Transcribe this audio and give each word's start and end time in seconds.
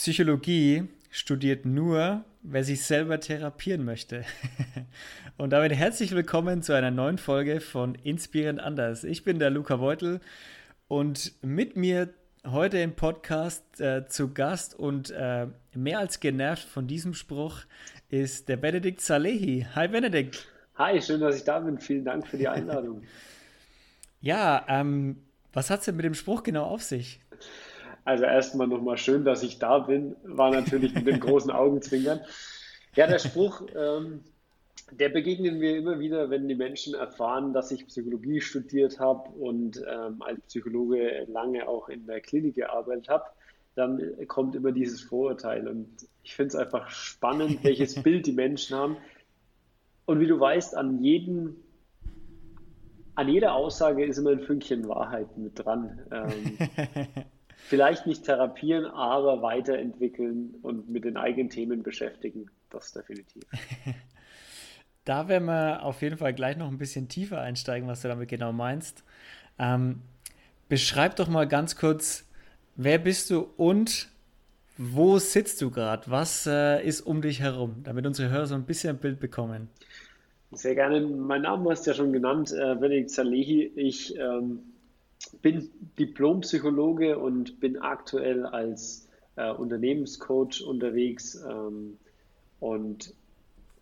Psychologie 0.00 0.88
studiert 1.10 1.66
nur, 1.66 2.24
wer 2.40 2.64
sich 2.64 2.82
selber 2.84 3.20
therapieren 3.20 3.84
möchte. 3.84 4.24
Und 5.36 5.50
damit 5.50 5.72
herzlich 5.72 6.12
willkommen 6.12 6.62
zu 6.62 6.72
einer 6.72 6.90
neuen 6.90 7.18
Folge 7.18 7.60
von 7.60 7.94
Inspirierend 7.96 8.60
Anders. 8.60 9.04
Ich 9.04 9.24
bin 9.24 9.38
der 9.38 9.50
Luca 9.50 9.76
Beutel 9.76 10.20
und 10.88 11.34
mit 11.42 11.76
mir 11.76 12.08
heute 12.46 12.78
im 12.78 12.94
Podcast 12.94 13.78
äh, 13.78 14.06
zu 14.08 14.32
Gast 14.32 14.74
und 14.74 15.10
äh, 15.10 15.48
mehr 15.74 15.98
als 15.98 16.18
genervt 16.18 16.66
von 16.66 16.86
diesem 16.86 17.12
Spruch 17.12 17.58
ist 18.08 18.48
der 18.48 18.56
Benedikt 18.56 19.02
Salehi. 19.02 19.66
Hi 19.74 19.86
Benedikt. 19.86 20.48
Hi, 20.76 21.02
schön, 21.02 21.20
dass 21.20 21.36
ich 21.36 21.44
da 21.44 21.60
bin. 21.60 21.78
Vielen 21.78 22.06
Dank 22.06 22.26
für 22.26 22.38
die 22.38 22.48
Einladung. 22.48 23.02
ja, 24.22 24.64
ähm, 24.66 25.18
was 25.52 25.68
hat 25.68 25.80
es 25.80 25.84
denn 25.84 25.96
mit 25.96 26.06
dem 26.06 26.14
Spruch 26.14 26.42
genau 26.42 26.64
auf 26.64 26.82
sich? 26.82 27.20
Also 28.04 28.24
erstmal 28.24 28.66
nochmal 28.66 28.96
schön, 28.96 29.24
dass 29.24 29.42
ich 29.42 29.58
da 29.58 29.78
bin, 29.78 30.16
war 30.22 30.50
natürlich 30.50 30.94
mit 30.94 31.06
den 31.06 31.20
großen 31.20 31.50
Augenzwinkern. 31.50 32.20
Ja, 32.96 33.06
der 33.06 33.18
Spruch, 33.18 33.62
ähm, 33.76 34.20
der 34.90 35.10
begegnet 35.10 35.54
mir 35.54 35.76
immer 35.76 36.00
wieder, 36.00 36.30
wenn 36.30 36.48
die 36.48 36.54
Menschen 36.54 36.94
erfahren, 36.94 37.52
dass 37.52 37.70
ich 37.70 37.86
Psychologie 37.86 38.40
studiert 38.40 38.98
habe 38.98 39.30
und 39.30 39.82
ähm, 39.88 40.22
als 40.22 40.40
Psychologe 40.42 41.26
lange 41.28 41.68
auch 41.68 41.88
in 41.88 42.06
der 42.06 42.20
Klinik 42.20 42.56
gearbeitet 42.56 43.08
habe. 43.08 43.24
Dann 43.76 44.26
kommt 44.26 44.56
immer 44.56 44.72
dieses 44.72 45.00
Vorurteil. 45.00 45.68
Und 45.68 45.88
ich 46.24 46.34
finde 46.34 46.48
es 46.48 46.56
einfach 46.56 46.90
spannend, 46.90 47.62
welches 47.62 47.94
Bild 48.02 48.26
die 48.26 48.32
Menschen 48.32 48.76
haben. 48.76 48.96
Und 50.06 50.18
wie 50.18 50.26
du 50.26 50.40
weißt, 50.40 50.76
an 50.76 51.02
jedem 51.02 51.56
an 53.14 53.28
jeder 53.28 53.54
Aussage 53.54 54.04
ist 54.04 54.16
immer 54.16 54.30
ein 54.30 54.40
Fünkchen 54.40 54.88
Wahrheit 54.88 55.36
mit 55.36 55.58
dran. 55.62 56.00
Ähm, 56.10 56.56
vielleicht 57.66 58.06
nicht 58.06 58.24
therapieren, 58.24 58.86
aber 58.86 59.42
weiterentwickeln 59.42 60.54
und 60.62 60.88
mit 60.88 61.04
den 61.04 61.16
eigenen 61.16 61.50
Themen 61.50 61.82
beschäftigen. 61.82 62.50
Das 62.70 62.92
definitiv. 62.92 63.42
Da 65.06 65.28
werden 65.28 65.46
wir 65.46 65.82
auf 65.82 66.02
jeden 66.02 66.18
Fall 66.18 66.34
gleich 66.34 66.56
noch 66.56 66.68
ein 66.68 66.78
bisschen 66.78 67.08
tiefer 67.08 67.40
einsteigen, 67.40 67.88
was 67.88 68.02
du 68.02 68.08
damit 68.08 68.28
genau 68.28 68.52
meinst. 68.52 69.02
Ähm, 69.58 70.02
beschreib 70.68 71.16
doch 71.16 71.26
mal 71.26 71.48
ganz 71.48 71.74
kurz, 71.74 72.26
wer 72.76 72.98
bist 72.98 73.30
du 73.30 73.48
und 73.56 74.08
wo 74.76 75.18
sitzt 75.18 75.62
du 75.62 75.70
gerade? 75.70 76.10
Was 76.10 76.46
äh, 76.46 76.86
ist 76.86 77.00
um 77.00 77.22
dich 77.22 77.40
herum, 77.40 77.76
damit 77.82 78.06
unsere 78.06 78.30
Hörer 78.30 78.46
so 78.46 78.54
ein 78.54 78.64
bisschen 78.64 78.90
ein 78.90 78.98
Bild 78.98 79.20
bekommen? 79.20 79.68
Sehr 80.52 80.74
gerne. 80.74 81.00
Mein 81.00 81.42
Name 81.42 81.70
hast 81.70 81.86
du 81.86 81.90
ja 81.90 81.96
schon 81.96 82.12
genannt, 82.12 82.52
äh, 82.52 82.74
Benedikt 82.74 83.10
Salehi. 83.10 83.72
Ich 83.76 84.16
ähm, 84.16 84.69
bin 85.42 85.70
Diplompsychologe 85.98 87.18
und 87.18 87.60
bin 87.60 87.78
aktuell 87.78 88.46
als 88.46 89.08
äh, 89.36 89.50
Unternehmenscoach 89.50 90.62
unterwegs 90.66 91.42
ähm, 91.48 91.98
und 92.58 93.14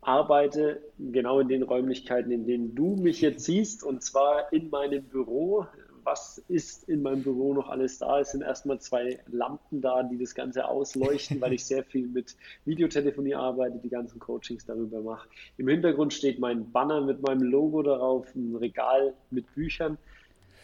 arbeite 0.01 0.81
genau 0.99 1.41
in 1.41 1.49
den 1.49 1.63
Räumlichkeiten, 1.63 2.31
in 2.31 2.47
denen 2.47 2.75
du 2.75 2.97
mich 2.97 3.21
jetzt 3.21 3.45
siehst, 3.45 3.83
und 3.83 4.03
zwar 4.03 4.53
in 4.53 4.71
meinem 4.71 5.05
Büro. 5.05 5.67
Was 6.05 6.43
ist 6.49 6.89
in 6.89 7.03
meinem 7.03 7.23
Büro 7.23 7.53
noch 7.53 7.69
alles 7.69 7.99
da? 7.99 8.21
Es 8.21 8.31
sind 8.31 8.41
erstmal 8.41 8.81
zwei 8.81 9.19
Lampen 9.27 9.83
da, 9.83 10.03
die 10.03 10.17
das 10.17 10.35
Ganze 10.35 10.67
ausleuchten, 10.67 11.39
weil 11.43 11.53
ich 11.53 11.67
sehr 11.67 11.85
viel 11.85 12.07
mit 12.07 12.35
Videotelefonie 12.65 13.35
arbeite, 13.35 13.79
die 13.79 13.91
ganzen 13.91 14.19
Coachings 14.19 14.65
darüber 14.65 15.03
mache. 15.03 15.29
Im 15.59 15.69
Hintergrund 15.69 16.15
steht 16.15 16.39
mein 16.39 16.73
Banner 16.73 17.03
mit 17.03 17.21
meinem 17.21 17.43
Logo 17.43 17.83
darauf, 17.83 18.35
ein 18.35 18.57
Regal 18.57 19.13
mit 19.31 19.55
Büchern. 19.55 19.99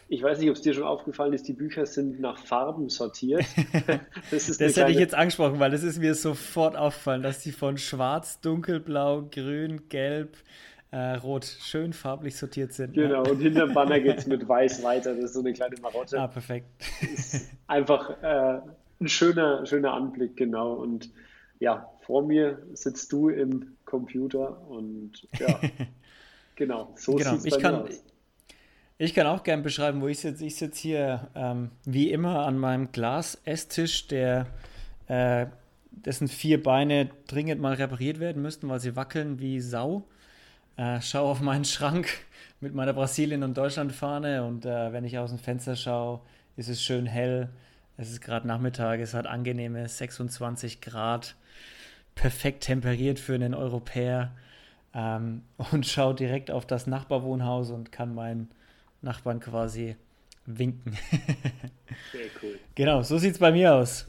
Ich 0.09 0.23
weiß 0.23 0.39
nicht, 0.39 0.51
ob 0.51 0.57
es 0.57 0.63
dir 0.63 0.75
schon 0.75 0.85
aufgefallen 0.85 1.33
ist, 1.33 1.49
die 1.49 1.53
Bücher 1.53 1.87
sind 1.87 2.21
nach 2.21 2.39
Farben 2.39 2.89
sortiert. 2.89 3.45
Das, 4.31 4.47
das 4.47 4.77
hätte 4.77 4.91
ich 4.91 4.99
jetzt 4.99 5.15
angesprochen, 5.15 5.61
weil 5.61 5.71
das 5.71 5.83
ist 5.83 5.99
mir 5.99 6.15
sofort 6.15 6.77
aufgefallen, 6.77 7.23
dass 7.23 7.41
die 7.41 7.53
von 7.53 7.79
schwarz, 7.79 8.41
dunkelblau, 8.41 9.29
grün, 9.31 9.89
gelb, 9.89 10.37
äh, 10.91 11.15
rot 11.17 11.45
schön 11.45 11.93
farblich 11.93 12.37
sortiert 12.37 12.73
sind. 12.73 12.95
Genau, 12.95 13.25
ja. 13.25 13.31
und 13.31 13.41
hinterm 13.41 13.75
Banner 13.75 14.01
geht 14.01 14.19
es 14.19 14.27
mit 14.27 14.49
weiß 14.49 14.83
weiter. 14.83 15.15
Das 15.15 15.25
ist 15.27 15.35
so 15.35 15.41
eine 15.41 15.53
kleine 15.53 15.77
Marotte. 15.81 16.21
Ah, 16.21 16.27
perfekt. 16.27 16.67
einfach 17.67 18.23
äh, 18.23 18.61
ein 19.01 19.09
schöner, 19.09 19.67
schöner 19.67 19.93
Anblick, 19.93 20.37
genau. 20.37 20.75
Und 20.75 21.11
ja, 21.59 21.91
vor 22.07 22.23
mir 22.23 22.63
sitzt 22.75 23.13
du 23.13 23.29
im 23.29 23.77
Computer 23.85 24.69
und 24.69 25.27
ja, 25.39 25.61
genau, 26.57 26.93
so 26.97 27.15
genau. 27.15 27.37
sieht 27.37 27.53
es 27.53 27.59
bei 27.61 27.71
mir 27.71 27.83
aus. 27.83 28.05
Ich 28.97 29.13
kann 29.13 29.27
auch 29.27 29.43
gerne 29.43 29.63
beschreiben, 29.63 30.01
wo 30.01 30.07
ich 30.07 30.21
sitze. 30.21 30.45
Ich 30.47 30.55
sitze 30.55 30.83
hier 30.83 31.29
ähm, 31.35 31.73
wie 31.85 32.13
immer 32.13 32.47
an 32.47 32.57
meinem 32.57 32.93
Glas-Esstisch, 32.93 34.07
der 34.07 34.47
äh, 35.09 35.47
dessen 35.91 36.29
vier 36.29 36.63
Beine 36.63 37.11
dringend 37.27 37.61
mal 37.61 37.75
repariert 37.75 38.21
werden 38.21 38.41
müssten, 38.41 38.69
weil 38.69 38.79
sie 38.79 38.95
wackeln 38.95 39.41
wie 39.41 39.61
Sau. 39.61 40.05
Äh, 40.77 41.01
schaue 41.01 41.29
auf 41.29 41.41
meinen 41.41 41.65
Schrank 41.65 42.09
mit 42.61 42.73
meiner 42.73 42.93
Brasilien- 42.93 43.43
und 43.43 43.57
Deutschland-Fahne 43.59 44.45
und 44.45 44.65
äh, 44.65 44.93
wenn 44.93 45.05
ich 45.05 45.19
aus 45.19 45.31
dem 45.31 45.41
Fenster 45.41 45.75
schaue, 45.75 46.21
ist 46.57 46.69
es 46.69 46.81
schön 46.81 47.07
hell. 47.07 47.49
Es 47.97 48.13
ist 48.13 48.21
gerade 48.21 48.47
Nachmittag, 48.47 49.01
es 49.01 49.13
hat 49.13 49.27
angenehme 49.27 49.89
26 49.89 50.81
Grad, 50.81 51.35
perfekt 52.15 52.63
temperiert 52.63 53.19
für 53.19 53.35
einen 53.35 53.55
Europäer 53.55 54.33
ähm, 54.95 55.43
und 55.73 55.85
schaue 55.85 56.15
direkt 56.15 56.53
auf 56.53 56.65
das 56.65 56.87
Nachbarwohnhaus 56.87 57.71
und 57.73 57.91
kann 57.91 58.15
meinen 58.15 58.49
Nachbarn 59.05 59.41
quasi 59.41 59.97
winken. 60.47 60.93
Sehr 62.13 62.27
cool. 62.43 62.59
Genau, 62.75 63.03
so 63.03 63.19
sieht 63.19 63.33
es 63.33 63.39
bei 63.39 63.53
mir 63.53 63.75
aus. 63.75 64.09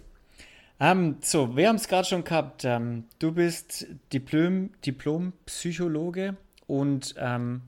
Ähm, 0.79 1.17
so, 1.22 1.56
wir 1.56 1.69
haben 1.69 1.75
es 1.78 1.88
gerade 1.88 2.07
schon 2.07 2.23
gehabt. 2.23 2.66
Ähm, 2.66 3.06
du 3.19 3.31
bist 3.31 3.88
Diplom, 4.11 4.72
Diplom-Psychologe 4.85 6.35
und 6.67 7.16
ähm, 7.17 7.61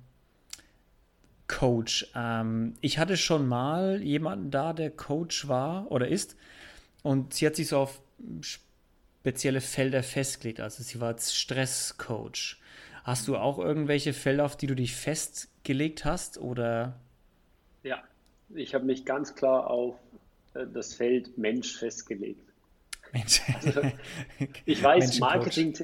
Coach. 1.48 2.12
Ich 2.82 3.00
hatte 3.00 3.16
schon 3.16 3.48
mal 3.48 4.04
jemanden 4.04 4.52
da, 4.52 4.74
der 4.74 4.92
Coach 4.92 5.48
war 5.48 5.90
oder 5.90 6.10
ist 6.10 6.36
und 7.04 7.34
sie 7.34 7.46
hat 7.46 7.56
sich 7.56 7.70
so 7.70 7.80
auf 7.80 8.02
spezielle 8.42 9.62
Felder 9.62 10.04
festgelegt. 10.04 10.60
Also 10.60 10.84
sie 10.84 11.00
war 11.00 11.08
als 11.08 11.36
Stresscoach. 11.36 12.58
Hast 13.06 13.30
du 13.30 13.38
auch 13.38 13.60
irgendwelche 13.60 14.12
Felder, 14.12 14.44
auf 14.44 14.58
die 14.58 14.68
du 14.68 14.76
dich 14.76 14.94
festgelegt 14.94 16.04
hast 16.04 16.38
oder 16.38 17.00
ja, 17.84 18.04
ich 18.54 18.74
habe 18.74 18.86
mich 18.86 19.06
ganz 19.06 19.36
klar 19.36 19.70
auf 19.70 19.96
äh, 20.54 20.66
das 20.74 20.94
Feld 20.94 21.38
Mensch 21.38 21.78
festgelegt. 21.78 22.42
Mensch. 23.14 23.42
Also, 23.64 23.82
ich 24.66 24.84
weiß, 24.84 25.20
Marketing, 25.20 25.76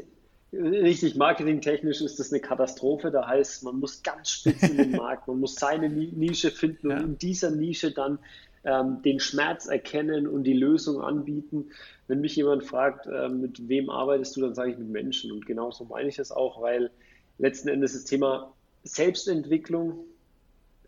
richtig 0.54 1.16
marketingtechnisch 1.16 2.02
ist 2.02 2.20
das 2.20 2.32
eine 2.32 2.42
Katastrophe. 2.42 3.12
Da 3.12 3.28
heißt, 3.28 3.64
man 3.64 3.80
muss 3.80 4.04
ganz 4.04 4.30
spitz 4.30 4.64
in 4.64 4.78
den 4.78 4.92
Markt, 4.96 5.28
man 5.28 5.40
muss 5.40 5.56
seine 5.56 5.90
Nische 5.90 6.52
finden 6.52 6.92
und 6.92 6.98
ja. 6.98 7.04
in 7.04 7.18
dieser 7.18 7.52
Nische 7.52 7.92
dann 7.92 8.20
ähm, 8.64 9.02
den 9.02 9.20
Schmerz 9.20 9.68
erkennen 9.68 10.28
und 10.28 10.44
die 10.44 10.54
Lösung 10.54 11.02
anbieten. 11.02 11.72
Wenn 12.08 12.22
mich 12.22 12.36
jemand 12.36 12.64
fragt, 12.64 13.08
äh, 13.08 13.30
mit 13.30 13.68
wem 13.68 13.90
arbeitest 13.90 14.36
du, 14.36 14.42
dann 14.42 14.56
sage 14.56 14.72
ich 14.72 14.78
mit 14.78 14.90
Menschen. 14.90 15.32
Und 15.32 15.46
genauso 15.46 15.86
meine 15.86 16.10
ich 16.10 16.16
das 16.16 16.32
auch, 16.32 16.62
weil 16.62 16.92
letzten 17.38 17.70
Endes 17.70 17.94
das 17.94 18.06
Thema 18.06 18.54
Selbstentwicklung 18.84 20.06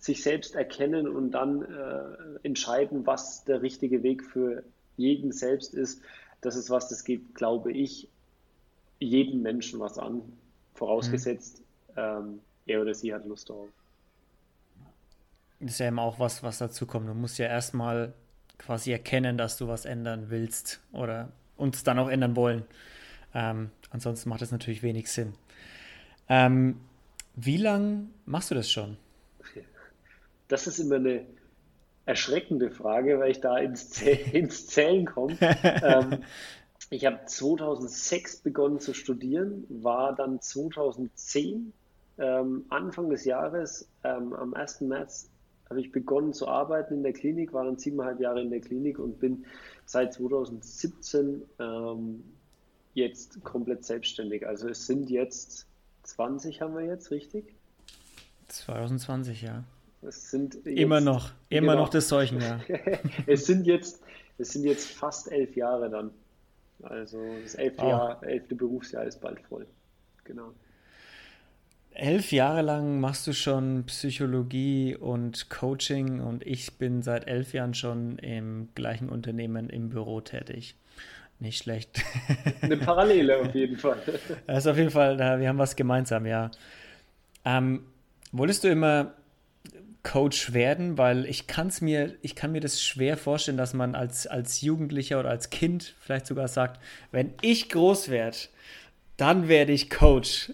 sich 0.05 0.21
selbst 0.21 0.53
erkennen 0.53 1.07
und 1.07 1.31
dann 1.31 1.63
äh, 1.63 2.39
entscheiden, 2.43 3.07
was 3.07 3.43
der 3.43 3.63
richtige 3.63 4.03
Weg 4.03 4.23
für 4.23 4.63
jeden 4.97 5.31
selbst 5.31 5.73
ist. 5.73 5.99
Das 6.41 6.55
ist 6.55 6.69
was, 6.69 6.89
das 6.89 7.03
geht, 7.03 7.33
glaube 7.33 7.71
ich, 7.71 8.07
jedem 8.99 9.41
Menschen 9.41 9.79
was 9.79 9.97
an, 9.97 10.21
vorausgesetzt, 10.75 11.63
mhm. 11.89 11.93
ähm, 11.97 12.39
er 12.67 12.81
oder 12.81 12.93
sie 12.93 13.15
hat 13.15 13.25
Lust 13.25 13.49
darauf. 13.49 13.69
Das 15.59 15.71
ist 15.71 15.79
ja 15.79 15.87
immer 15.87 16.03
auch 16.03 16.19
was, 16.19 16.43
was 16.43 16.59
dazu 16.59 16.85
kommt. 16.85 17.09
Du 17.09 17.15
musst 17.15 17.39
ja 17.39 17.47
erstmal 17.47 18.13
quasi 18.59 18.91
erkennen, 18.91 19.39
dass 19.39 19.57
du 19.57 19.67
was 19.67 19.85
ändern 19.85 20.29
willst 20.29 20.81
oder 20.91 21.29
uns 21.57 21.83
dann 21.83 21.97
auch 21.97 22.09
ändern 22.09 22.35
wollen. 22.35 22.63
Ähm, 23.33 23.71
ansonsten 23.89 24.29
macht 24.29 24.41
das 24.41 24.51
natürlich 24.51 24.83
wenig 24.83 25.11
Sinn. 25.11 25.33
Ähm, 26.29 26.79
wie 27.35 27.57
lange 27.57 28.05
machst 28.25 28.51
du 28.51 28.55
das 28.55 28.69
schon? 28.69 28.97
Das 30.47 30.67
ist 30.67 30.79
immer 30.79 30.95
eine 30.95 31.25
erschreckende 32.05 32.69
Frage, 32.71 33.19
weil 33.19 33.31
ich 33.31 33.41
da 33.41 33.57
ins, 33.57 33.89
Zäh 33.89 34.13
ins 34.33 34.67
Zählen 34.67 35.05
komme. 35.05 35.37
ähm, 35.41 36.23
ich 36.89 37.05
habe 37.05 37.25
2006 37.25 38.37
begonnen 38.37 38.79
zu 38.79 38.93
studieren, 38.93 39.65
war 39.69 40.15
dann 40.15 40.39
2010, 40.39 41.73
ähm, 42.17 42.65
Anfang 42.69 43.09
des 43.09 43.25
Jahres, 43.25 43.89
ähm, 44.03 44.33
am 44.33 44.53
1. 44.53 44.81
März, 44.81 45.29
habe 45.69 45.81
ich 45.81 45.91
begonnen 45.91 46.33
zu 46.33 46.47
arbeiten 46.47 46.93
in 46.93 47.03
der 47.03 47.13
Klinik, 47.13 47.53
war 47.53 47.65
dann 47.65 47.77
siebeneinhalb 47.77 48.19
Jahre 48.19 48.41
in 48.41 48.51
der 48.51 48.61
Klinik 48.61 48.99
und 48.99 49.19
bin 49.19 49.45
seit 49.85 50.13
2017 50.13 51.41
ähm, 51.59 52.23
jetzt 52.93 53.43
komplett 53.43 53.83
selbstständig. 53.83 54.47
Also 54.47 54.69
es 54.69 54.85
sind 54.85 55.09
jetzt 55.09 55.67
20 56.03 56.61
haben 56.61 56.75
wir 56.75 56.85
jetzt, 56.85 57.09
richtig? 57.09 57.55
2020, 58.47 59.41
ja. 59.41 59.63
Es 60.07 60.29
sind 60.31 60.55
jetzt, 60.55 60.67
immer 60.67 61.01
noch, 61.01 61.31
immer 61.49 61.73
genau, 61.73 61.83
noch 61.83 61.89
das 61.89 62.07
Seuchen, 62.07 62.41
ja. 62.41 62.59
es 63.27 63.45
sind 63.45 63.65
jetzt, 63.65 64.01
es 64.37 64.53
sind 64.53 64.63
jetzt 64.63 64.91
fast 64.91 65.31
elf 65.31 65.55
Jahre 65.55 65.89
dann. 65.89 66.11
Also 66.83 67.19
das 67.41 67.55
elfte, 67.55 67.83
oh. 67.83 67.89
Jahr, 67.89 68.23
elfte 68.23 68.55
Berufsjahr 68.55 69.05
ist 69.05 69.21
bald 69.21 69.39
voll. 69.41 69.65
Genau. 70.25 70.53
Elf 71.91 72.33
Jahre 72.33 72.61
lang 72.61 72.99
machst 72.99 73.25
du 73.25 73.33
schon 73.33 73.85
Psychologie 73.85 74.97
und 74.97 75.49
Coaching 75.49 76.19
und 76.19 76.45
ich 76.45 76.77
bin 76.77 77.01
seit 77.01 77.27
elf 77.27 77.53
Jahren 77.53 77.73
schon 77.73 78.17
im 78.19 78.67
gleichen 78.75 79.07
Unternehmen 79.07 79.69
im 79.69 79.89
Büro 79.89 80.19
tätig. 80.19 80.75
Nicht 81.39 81.63
schlecht. 81.63 82.03
Eine 82.61 82.77
Parallele 82.77 83.37
auf 83.39 83.55
jeden 83.55 83.77
Fall. 83.77 84.01
Das 84.45 84.57
ist 84.65 84.67
auf 84.67 84.77
jeden 84.77 84.89
Fall, 84.89 85.17
wir 85.39 85.47
haben 85.47 85.57
was 85.57 85.75
gemeinsam, 85.77 86.25
ja. 86.25 86.51
Ähm, 87.45 87.85
wolltest 88.33 88.65
du 88.65 88.69
immer 88.69 89.13
Coach 90.05 90.53
werden? 90.53 90.97
Weil 90.97 91.25
ich 91.25 91.47
kann 91.47 91.67
es 91.67 91.81
mir, 91.81 92.13
ich 92.21 92.35
kann 92.35 92.53
mir 92.53 92.61
das 92.61 92.81
schwer 92.81 93.17
vorstellen, 93.17 93.57
dass 93.57 93.73
man 93.73 93.95
als, 93.95 94.27
als 94.27 94.61
Jugendlicher 94.61 95.19
oder 95.19 95.29
als 95.29 95.49
Kind 95.49 95.95
vielleicht 95.99 96.27
sogar 96.27 96.47
sagt, 96.47 96.79
wenn 97.11 97.33
ich 97.41 97.67
groß 97.69 98.09
werde, 98.09 98.37
dann 99.17 99.47
werde 99.47 99.71
ich 99.71 99.89
Coach. 99.89 100.51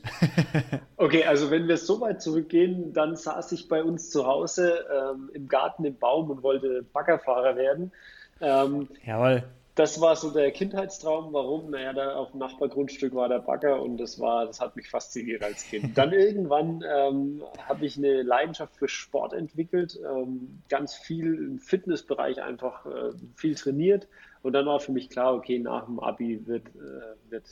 okay, 0.98 1.26
also 1.26 1.52
wenn 1.52 1.68
wir 1.68 1.78
so 1.78 2.00
weit 2.02 2.22
zurückgehen, 2.22 2.94
dann 2.94 3.16
saß 3.16 3.52
ich 3.52 3.68
bei 3.68 3.84
uns 3.84 4.10
zu 4.10 4.26
Hause 4.26 4.86
ähm, 4.92 5.30
im 5.34 5.48
Garten 5.48 5.84
im 5.86 5.98
Baum 5.98 6.30
und 6.30 6.44
wollte 6.44 6.84
Baggerfahrer 6.94 7.56
werden. 7.56 7.92
Ähm, 8.40 8.88
Jawohl. 9.06 9.44
Das 9.76 10.02
war 10.02 10.16
so 10.16 10.32
der 10.32 10.52
Kindheitstraum. 10.52 11.32
Warum? 11.32 11.70
Naja, 11.70 11.94
da 11.94 12.16
auf 12.16 12.32
dem 12.32 12.40
Nachbargrundstück 12.40 13.16
war 13.16 13.30
der 13.30 13.40
Bagger 13.40 13.82
und 13.82 13.98
das 13.98 14.20
war, 14.20 14.46
das 14.46 14.60
hat 14.60 14.76
mich 14.76 14.90
fasziniert 14.90 15.44
als 15.44 15.64
Kind. 15.64 15.98
Dann 15.98 16.12
irgendwann 16.12 16.84
ähm, 16.88 17.44
habe 17.68 17.86
ich 17.86 17.98
eine 17.98 18.22
Leidenschaft 18.22 18.76
für 18.76 18.90
Sport 18.90 19.34
entwickelt, 19.34 19.98
ähm, 20.04 20.62
ganz 20.68 20.96
viel 20.96 21.36
im 21.36 21.60
Fitnessbereich 21.60 22.42
einfach 22.42 22.86
äh, 22.86 23.12
viel 23.36 23.56
trainiert 23.56 24.08
und 24.44 24.54
dann 24.54 24.66
war 24.66 24.80
für 24.80 24.92
mich 24.92 25.10
klar, 25.10 25.36
okay, 25.36 25.60
nach 25.60 25.86
dem 25.86 26.00
Abi 26.00 26.46
wird, 26.48 26.68
äh, 26.76 27.32
wird 27.32 27.46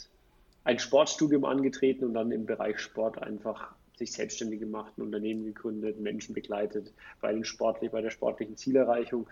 ein 0.64 0.80
Sportstudium 0.80 1.46
angetreten 1.46 2.06
und 2.06 2.14
dann 2.14 2.32
im 2.32 2.46
Bereich 2.46 2.80
Sport 2.80 3.22
einfach 3.22 3.74
sich 3.98 4.14
selbstständig 4.14 4.60
gemacht, 4.60 4.94
ein 4.98 5.02
Unternehmen 5.04 5.46
gegründet, 5.46 6.00
Menschen 6.00 6.34
begleitet 6.34 6.94
bei, 7.22 7.34
den 7.34 7.44
sportlich, 7.44 7.92
bei 7.92 8.02
der 8.02 8.12
sportlichen 8.12 8.56
Zielerreichung. 8.56 9.28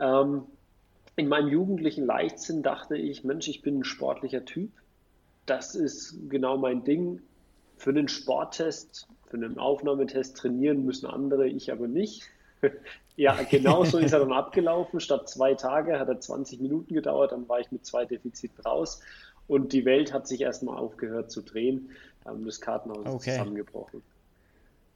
Ähm, 0.00 0.46
in 1.18 1.28
meinem 1.28 1.48
jugendlichen 1.48 2.06
Leichtsinn 2.06 2.62
dachte 2.62 2.96
ich, 2.96 3.24
Mensch, 3.24 3.48
ich 3.48 3.60
bin 3.60 3.80
ein 3.80 3.84
sportlicher 3.84 4.44
Typ. 4.44 4.70
Das 5.46 5.74
ist 5.74 6.16
genau 6.28 6.56
mein 6.56 6.84
Ding. 6.84 7.20
Für 7.76 7.90
einen 7.90 8.06
Sporttest, 8.06 9.08
für 9.26 9.36
einen 9.36 9.58
Aufnahmetest 9.58 10.36
trainieren 10.36 10.84
müssen 10.84 11.06
andere, 11.06 11.48
ich 11.48 11.72
aber 11.72 11.88
nicht. 11.88 12.22
ja, 13.16 13.36
genau 13.50 13.84
so 13.84 13.98
ist 13.98 14.12
er 14.12 14.20
dann 14.20 14.32
abgelaufen. 14.32 15.00
Statt 15.00 15.28
zwei 15.28 15.54
Tage 15.54 15.98
hat 15.98 16.08
er 16.08 16.20
20 16.20 16.60
Minuten 16.60 16.94
gedauert, 16.94 17.32
dann 17.32 17.48
war 17.48 17.58
ich 17.58 17.72
mit 17.72 17.84
zwei 17.84 18.04
Defiziten 18.04 18.60
raus 18.64 19.00
und 19.48 19.72
die 19.72 19.84
Welt 19.84 20.12
hat 20.12 20.28
sich 20.28 20.42
erstmal 20.42 20.76
aufgehört 20.76 21.32
zu 21.32 21.42
drehen. 21.42 21.90
Ähm, 22.26 22.44
das 22.44 22.60
Kartenhaus 22.60 23.06
okay. 23.06 23.16
ist 23.16 23.24
zusammengebrochen. 23.24 24.02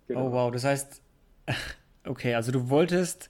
Genau. 0.07 0.29
Oh 0.29 0.33
wow, 0.33 0.53
das 0.53 0.63
heißt, 0.63 1.03
okay, 2.07 2.37
also 2.37 2.53
du 2.53 2.69
wolltest, 2.69 3.29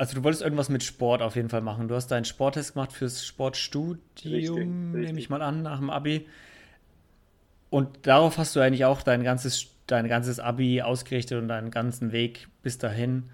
also 0.00 0.14
du 0.14 0.24
wolltest 0.24 0.42
irgendwas 0.42 0.70
mit 0.70 0.82
Sport 0.82 1.20
auf 1.20 1.36
jeden 1.36 1.50
Fall 1.50 1.60
machen. 1.60 1.86
Du 1.86 1.94
hast 1.94 2.06
deinen 2.06 2.24
Sporttest 2.24 2.72
gemacht 2.72 2.90
fürs 2.90 3.22
Sportstudium, 3.22 4.92
nehme 4.92 5.18
ich 5.18 5.28
mal 5.28 5.42
an, 5.42 5.60
nach 5.60 5.78
dem 5.78 5.90
Abi. 5.90 6.26
Und 7.68 8.06
darauf 8.06 8.38
hast 8.38 8.56
du 8.56 8.60
eigentlich 8.60 8.86
auch 8.86 9.02
dein 9.02 9.22
ganzes, 9.22 9.66
dein 9.86 10.08
ganzes 10.08 10.40
Abi 10.40 10.80
ausgerichtet 10.80 11.36
und 11.36 11.48
deinen 11.48 11.70
ganzen 11.70 12.12
Weg 12.12 12.48
bis 12.62 12.78
dahin. 12.78 13.24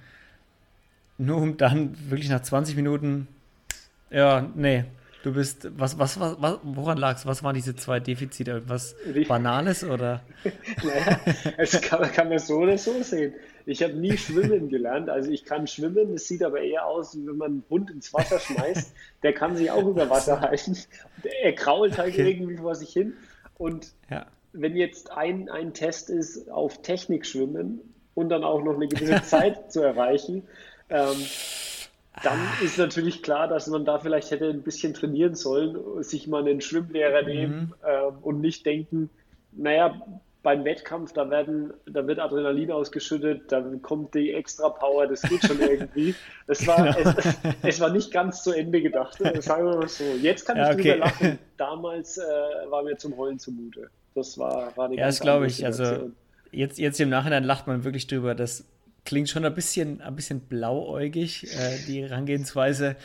Nur 1.19 1.37
um 1.37 1.57
dann 1.57 1.97
wirklich 2.11 2.31
nach 2.31 2.43
20 2.43 2.75
Minuten, 2.75 3.29
ja, 4.11 4.51
nee, 4.57 4.87
Du 5.23 5.33
bist, 5.33 5.69
was, 5.77 5.99
was, 5.99 6.21
was, 6.21 6.59
woran 6.63 6.99
lag 6.99 7.17
es? 7.17 7.27
Was 7.27 7.43
waren 7.43 7.55
diese 7.55 7.75
zwei 7.75 7.99
Defizite? 7.99 8.53
Irgendwas 8.53 8.95
Banales 9.27 9.83
oder? 9.83 10.23
naja, 10.85 11.21
es 11.57 11.81
kann, 11.81 12.03
kann 12.13 12.29
man 12.29 12.39
so 12.39 12.59
oder 12.59 12.79
so 12.79 13.03
sehen. 13.03 13.35
Ich 13.65 13.83
habe 13.83 13.95
nie 13.95 14.17
schwimmen 14.17 14.69
gelernt. 14.69 15.11
Also 15.11 15.31
ich 15.31 15.45
kann 15.45 15.67
schwimmen, 15.67 16.15
es 16.15 16.29
sieht 16.29 16.45
aber 16.45 16.61
eher 16.61 16.87
aus, 16.87 17.17
wie 17.17 17.27
wenn 17.27 17.37
man 17.37 17.51
einen 17.51 17.65
Hund 17.69 17.91
ins 17.91 18.15
Wasser 18.15 18.39
schmeißt. 18.39 18.95
Der 19.25 19.33
kann 19.33 19.57
sich 19.57 19.71
auch 19.71 19.87
über 19.87 20.09
Wasser 20.09 20.41
halten. 20.43 20.77
Er 21.43 21.53
krault 21.53 21.99
halt 21.99 22.15
okay. 22.15 22.31
irgendwie 22.31 22.57
vor 22.59 22.77
sich 22.77 22.93
hin. 22.93 23.15
Und 23.59 23.93
ja. 24.09 24.27
wenn 24.53 24.77
jetzt 24.77 25.11
ein, 25.11 25.49
ein 25.49 25.75
Test 25.75 26.11
ist 26.11 26.49
auf 26.51 26.83
Technik 26.83 27.27
schwimmen 27.27 27.81
und 28.15 28.29
dann 28.29 28.45
auch 28.45 28.63
noch 28.63 28.75
eine 28.75 28.87
gewisse 28.87 29.23
Zeit 29.23 29.73
zu 29.73 29.81
erreichen, 29.81 30.45
ähm, 30.89 31.17
dann 32.23 32.39
ah. 32.39 32.65
ist 32.65 32.79
natürlich 32.79 33.23
klar, 33.23 33.49
dass 33.49 33.67
man 33.67 33.85
da 33.85 33.99
vielleicht 33.99 34.31
hätte 34.31 34.49
ein 34.49 34.63
bisschen 34.63 34.95
trainieren 34.95 35.35
sollen, 35.35 36.03
sich 36.03 36.27
mal 36.27 36.41
einen 36.41 36.61
Schwimmlehrer 36.61 37.23
mhm. 37.23 37.29
nehmen 37.29 37.75
äh, 37.83 38.03
und 38.23 38.41
nicht 38.41 38.65
denken, 38.65 39.11
naja, 39.53 40.01
beim 40.43 40.65
Wettkampf, 40.65 41.13
da, 41.13 41.29
werden, 41.29 41.73
da 41.87 42.07
wird 42.07 42.21
Adrenalin 42.21 42.71
ausgeschüttet, 42.71 43.51
dann 43.51 43.83
kommt 43.83 44.15
die 44.15 44.33
extra 44.33 44.69
Power, 44.69 45.09
das 45.09 45.23
geht 45.23 45.45
schon 45.45 45.61
irgendwie. 45.69 46.15
Es 46.47 46.65
war, 46.69 46.95
genau. 46.95 47.11
es, 47.19 47.37
es, 47.63 47.81
war 47.81 47.91
nicht 47.91 48.13
ganz 48.13 48.45
zu 48.45 48.53
Ende 48.53 48.81
gedacht, 48.81 49.19
sagen 49.43 49.67
wir 49.67 49.77
mal 49.77 49.89
so. 49.89 50.05
Jetzt 50.23 50.47
kann 50.47 50.57
ja, 50.57 50.71
ich 50.71 50.79
okay. 50.79 50.93
drüber 50.93 51.07
lachen. 51.07 51.39
Damals 51.57 52.19
äh, 52.19 52.23
war 52.71 52.85
mir 52.85 52.97
zum 52.97 53.17
Heulen 53.17 53.41
zumute. 53.41 53.91
Das 54.15 54.39
war, 54.39 54.75
war 54.77 54.87
eine 54.87 54.97
Ja, 54.97 55.07
das 55.07 55.19
glaube 55.19 55.49
ich. 55.49 55.67
Also 55.67 56.13
jetzt, 56.53 56.79
jetzt 56.79 57.01
im 57.01 57.09
Nachhinein 57.09 57.43
lacht 57.43 57.67
man 57.67 57.83
wirklich 57.83 58.07
drüber, 58.07 58.37
dass 58.37 58.65
klingt 59.07 59.31
schon 59.31 59.45
ein 59.45 59.55
bisschen, 59.55 60.03
ein 60.03 60.15
bisschen 60.15 60.41
blauäugig, 60.41 61.45
äh, 61.57 61.79
die 61.87 62.03
Herangehensweise, 62.03 62.97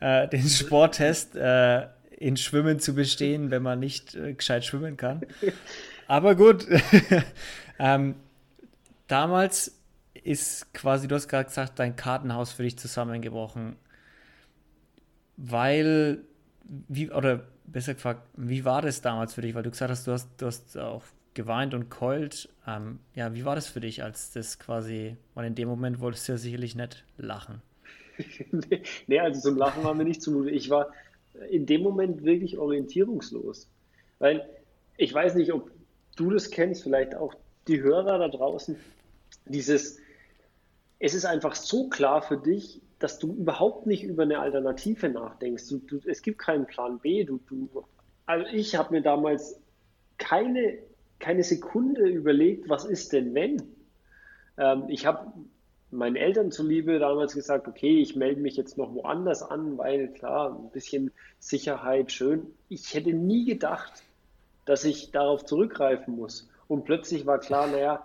äh, 0.00 0.26
den 0.28 0.48
Sporttest 0.48 1.36
äh, 1.36 1.88
in 2.16 2.36
Schwimmen 2.36 2.80
zu 2.80 2.94
bestehen, 2.94 3.50
wenn 3.50 3.62
man 3.62 3.78
nicht 3.80 4.14
äh, 4.14 4.32
gescheit 4.32 4.64
schwimmen 4.64 4.96
kann. 4.96 5.22
Aber 6.06 6.34
gut, 6.34 6.66
ähm, 7.78 8.14
damals 9.06 9.78
ist 10.14 10.72
quasi, 10.72 11.06
du 11.08 11.14
hast 11.14 11.28
gerade 11.28 11.48
gesagt, 11.48 11.78
dein 11.78 11.96
Kartenhaus 11.96 12.52
für 12.52 12.62
dich 12.62 12.78
zusammengebrochen, 12.78 13.76
weil, 15.36 16.24
wie, 16.62 17.10
oder 17.10 17.44
besser 17.66 17.94
gefragt, 17.94 18.22
wie 18.36 18.64
war 18.64 18.82
das 18.82 19.02
damals 19.02 19.34
für 19.34 19.42
dich? 19.42 19.54
Weil 19.54 19.62
du 19.62 19.70
gesagt 19.70 19.90
hast, 19.90 20.06
du 20.06 20.12
hast, 20.12 20.28
du 20.38 20.46
hast 20.46 20.76
auch 20.78 21.02
geweint 21.34 21.74
und 21.74 21.88
keult. 21.88 22.48
Ähm, 22.68 22.98
ja, 23.14 23.34
wie 23.34 23.46
war 23.46 23.54
das 23.54 23.66
für 23.66 23.80
dich, 23.80 24.02
als 24.02 24.32
das 24.32 24.58
quasi, 24.58 25.16
weil 25.34 25.46
in 25.46 25.54
dem 25.54 25.68
Moment 25.68 26.00
wolltest 26.00 26.28
du 26.28 26.32
ja 26.32 26.38
sicherlich 26.38 26.76
nicht 26.76 27.04
lachen. 27.16 27.62
nee, 29.06 29.18
also 29.18 29.40
zum 29.40 29.56
Lachen 29.56 29.84
war 29.84 29.94
mir 29.94 30.04
nicht 30.04 30.20
zumute. 30.20 30.50
Ich 30.50 30.68
war 30.68 30.92
in 31.50 31.64
dem 31.64 31.82
Moment 31.82 32.24
wirklich 32.24 32.58
orientierungslos. 32.58 33.68
Weil 34.18 34.46
ich 34.98 35.14
weiß 35.14 35.36
nicht, 35.36 35.52
ob 35.52 35.70
du 36.16 36.30
das 36.30 36.50
kennst, 36.50 36.82
vielleicht 36.82 37.14
auch 37.14 37.34
die 37.68 37.80
Hörer 37.80 38.18
da 38.18 38.28
draußen. 38.28 38.76
Dieses, 39.46 39.98
es 40.98 41.14
ist 41.14 41.24
einfach 41.24 41.54
so 41.54 41.88
klar 41.88 42.20
für 42.20 42.36
dich, 42.36 42.82
dass 42.98 43.18
du 43.18 43.32
überhaupt 43.32 43.86
nicht 43.86 44.02
über 44.02 44.24
eine 44.24 44.40
Alternative 44.40 45.08
nachdenkst. 45.08 45.68
Du, 45.68 45.78
du, 45.78 46.00
es 46.06 46.20
gibt 46.20 46.38
keinen 46.38 46.66
Plan 46.66 46.98
B. 46.98 47.24
Du, 47.24 47.40
also 48.26 48.46
ich 48.52 48.74
habe 48.74 48.92
mir 48.92 49.00
damals 49.00 49.58
keine 50.18 50.78
keine 51.18 51.42
Sekunde 51.42 52.08
überlegt, 52.08 52.68
was 52.68 52.84
ist 52.84 53.12
denn 53.12 53.34
wenn? 53.34 53.62
Ähm, 54.56 54.84
ich 54.88 55.06
habe 55.06 55.32
meinen 55.90 56.16
Eltern 56.16 56.50
zuliebe 56.50 56.98
damals 56.98 57.34
gesagt, 57.34 57.66
okay, 57.66 58.00
ich 58.00 58.14
melde 58.14 58.40
mich 58.40 58.56
jetzt 58.56 58.76
noch 58.76 58.94
woanders 58.94 59.42
an, 59.42 59.78
weil 59.78 60.08
klar, 60.08 60.54
ein 60.54 60.70
bisschen 60.70 61.12
Sicherheit 61.38 62.12
schön. 62.12 62.46
Ich 62.68 62.92
hätte 62.94 63.12
nie 63.12 63.46
gedacht, 63.46 64.02
dass 64.66 64.84
ich 64.84 65.10
darauf 65.12 65.44
zurückgreifen 65.44 66.14
muss. 66.14 66.48
Und 66.66 66.84
plötzlich 66.84 67.24
war 67.24 67.38
klar, 67.38 67.66
naja, 67.68 68.04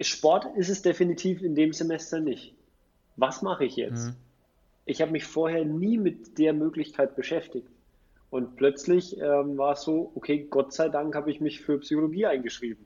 Sport 0.00 0.56
ist 0.56 0.68
es 0.68 0.82
definitiv 0.82 1.42
in 1.42 1.54
dem 1.54 1.72
Semester 1.72 2.18
nicht. 2.20 2.54
Was 3.16 3.42
mache 3.42 3.64
ich 3.64 3.76
jetzt? 3.76 4.08
Mhm. 4.08 4.16
Ich 4.84 5.00
habe 5.00 5.12
mich 5.12 5.24
vorher 5.24 5.64
nie 5.64 5.98
mit 5.98 6.38
der 6.38 6.52
Möglichkeit 6.52 7.16
beschäftigt. 7.16 7.68
Und 8.36 8.54
plötzlich 8.56 9.18
ähm, 9.18 9.56
war 9.56 9.72
es 9.72 9.80
so, 9.80 10.12
okay, 10.14 10.46
Gott 10.50 10.74
sei 10.74 10.90
Dank 10.90 11.14
habe 11.14 11.30
ich 11.30 11.40
mich 11.40 11.62
für 11.62 11.78
Psychologie 11.78 12.26
eingeschrieben. 12.26 12.84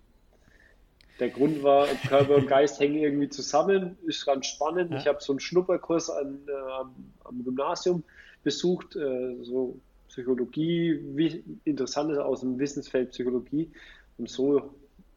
Der 1.18 1.28
Grund 1.28 1.64
war, 1.64 1.88
Körper 2.08 2.36
und 2.36 2.46
Geist 2.46 2.78
hängen 2.78 2.98
irgendwie 2.98 3.28
zusammen, 3.28 3.98
ist 4.06 4.24
ganz 4.24 4.46
spannend. 4.46 4.92
Ja. 4.92 4.98
Ich 4.98 5.08
habe 5.08 5.18
so 5.20 5.32
einen 5.32 5.40
Schnupperkurs 5.40 6.08
an, 6.08 6.38
äh, 6.46 7.24
am 7.24 7.42
Gymnasium 7.42 8.04
besucht, 8.44 8.94
äh, 8.94 9.42
so 9.42 9.76
Psychologie, 10.06 11.00
wie, 11.16 11.42
Interessantes 11.64 12.18
aus 12.18 12.42
dem 12.42 12.56
Wissensfeld 12.60 13.10
Psychologie. 13.10 13.72
Und 14.18 14.30
so 14.30 14.72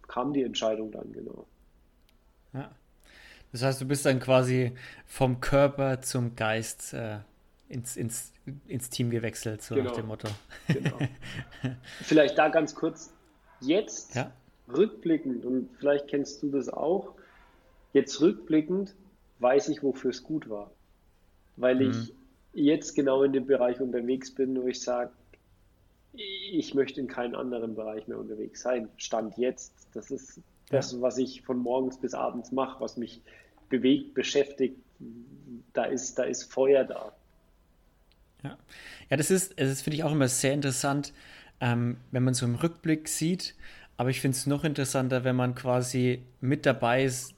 kam 0.07 0.33
die 0.33 0.41
Entscheidung 0.41 0.91
dann, 0.91 1.13
genau. 1.13 1.45
Ja. 2.53 2.71
Das 3.51 3.61
heißt, 3.61 3.81
du 3.81 3.85
bist 3.85 4.03
dann 4.07 4.19
quasi 4.19 4.71
vom 5.05 5.41
Körper 5.41 6.01
zum 6.01 6.35
Geist 6.35 6.95
äh, 6.95 7.19
ins, 7.73 7.97
ins, 7.97 8.31
ins 8.67 8.89
Team 8.89 9.09
gewechselt, 9.09 9.61
so 9.61 9.75
genau. 9.75 9.89
nach 9.89 9.95
dem 9.95 10.07
Motto. 10.07 10.27
Genau. 10.67 10.97
vielleicht 12.01 12.37
da 12.37 12.49
ganz 12.49 12.75
kurz, 12.75 13.11
jetzt 13.59 14.15
ja? 14.15 14.31
rückblickend, 14.71 15.43
und 15.43 15.69
vielleicht 15.79 16.07
kennst 16.07 16.43
du 16.43 16.51
das 16.51 16.69
auch, 16.69 17.15
jetzt 17.93 18.21
rückblickend 18.21 18.95
weiß 19.39 19.69
ich, 19.69 19.83
wofür 19.83 20.11
es 20.11 20.23
gut 20.23 20.49
war. 20.49 20.71
Weil 21.57 21.75
mhm. 21.75 21.91
ich 21.91 22.13
jetzt 22.53 22.95
genau 22.95 23.23
in 23.23 23.33
dem 23.33 23.45
Bereich 23.45 23.81
unterwegs 23.81 24.33
bin, 24.33 24.61
wo 24.61 24.67
ich 24.67 24.81
sage, 24.81 25.11
ich 26.13 26.75
möchte 26.75 27.01
in 27.01 27.07
keinem 27.07 27.35
anderen 27.35 27.75
Bereich 27.75 28.07
mehr 28.07 28.19
unterwegs 28.19 28.61
sein. 28.61 28.87
Stand 28.97 29.37
jetzt. 29.37 29.73
Das 29.93 30.11
ist 30.11 30.39
das, 30.69 31.01
was 31.01 31.17
ich 31.17 31.41
von 31.41 31.57
morgens 31.57 31.97
bis 31.97 32.13
abends 32.13 32.51
mache, 32.51 32.79
was 32.79 32.97
mich 32.97 33.21
bewegt, 33.69 34.13
beschäftigt. 34.13 34.77
Da 35.73 35.85
ist, 35.85 36.19
da 36.19 36.23
ist 36.23 36.51
Feuer 36.53 36.83
da. 36.83 37.13
Ja, 38.43 38.57
ja 39.09 39.17
das 39.17 39.31
ist, 39.31 39.59
das 39.59 39.81
finde 39.81 39.97
ich 39.97 40.03
auch 40.03 40.11
immer 40.11 40.27
sehr 40.27 40.53
interessant, 40.53 41.13
ähm, 41.59 41.97
wenn 42.11 42.23
man 42.23 42.33
so 42.33 42.45
im 42.45 42.55
Rückblick 42.55 43.07
sieht. 43.07 43.55
Aber 43.95 44.09
ich 44.09 44.21
finde 44.21 44.35
es 44.35 44.47
noch 44.47 44.63
interessanter, 44.63 45.23
wenn 45.23 45.35
man 45.35 45.53
quasi 45.53 46.23
mit 46.41 46.65
dabei 46.65 47.03
ist, 47.03 47.35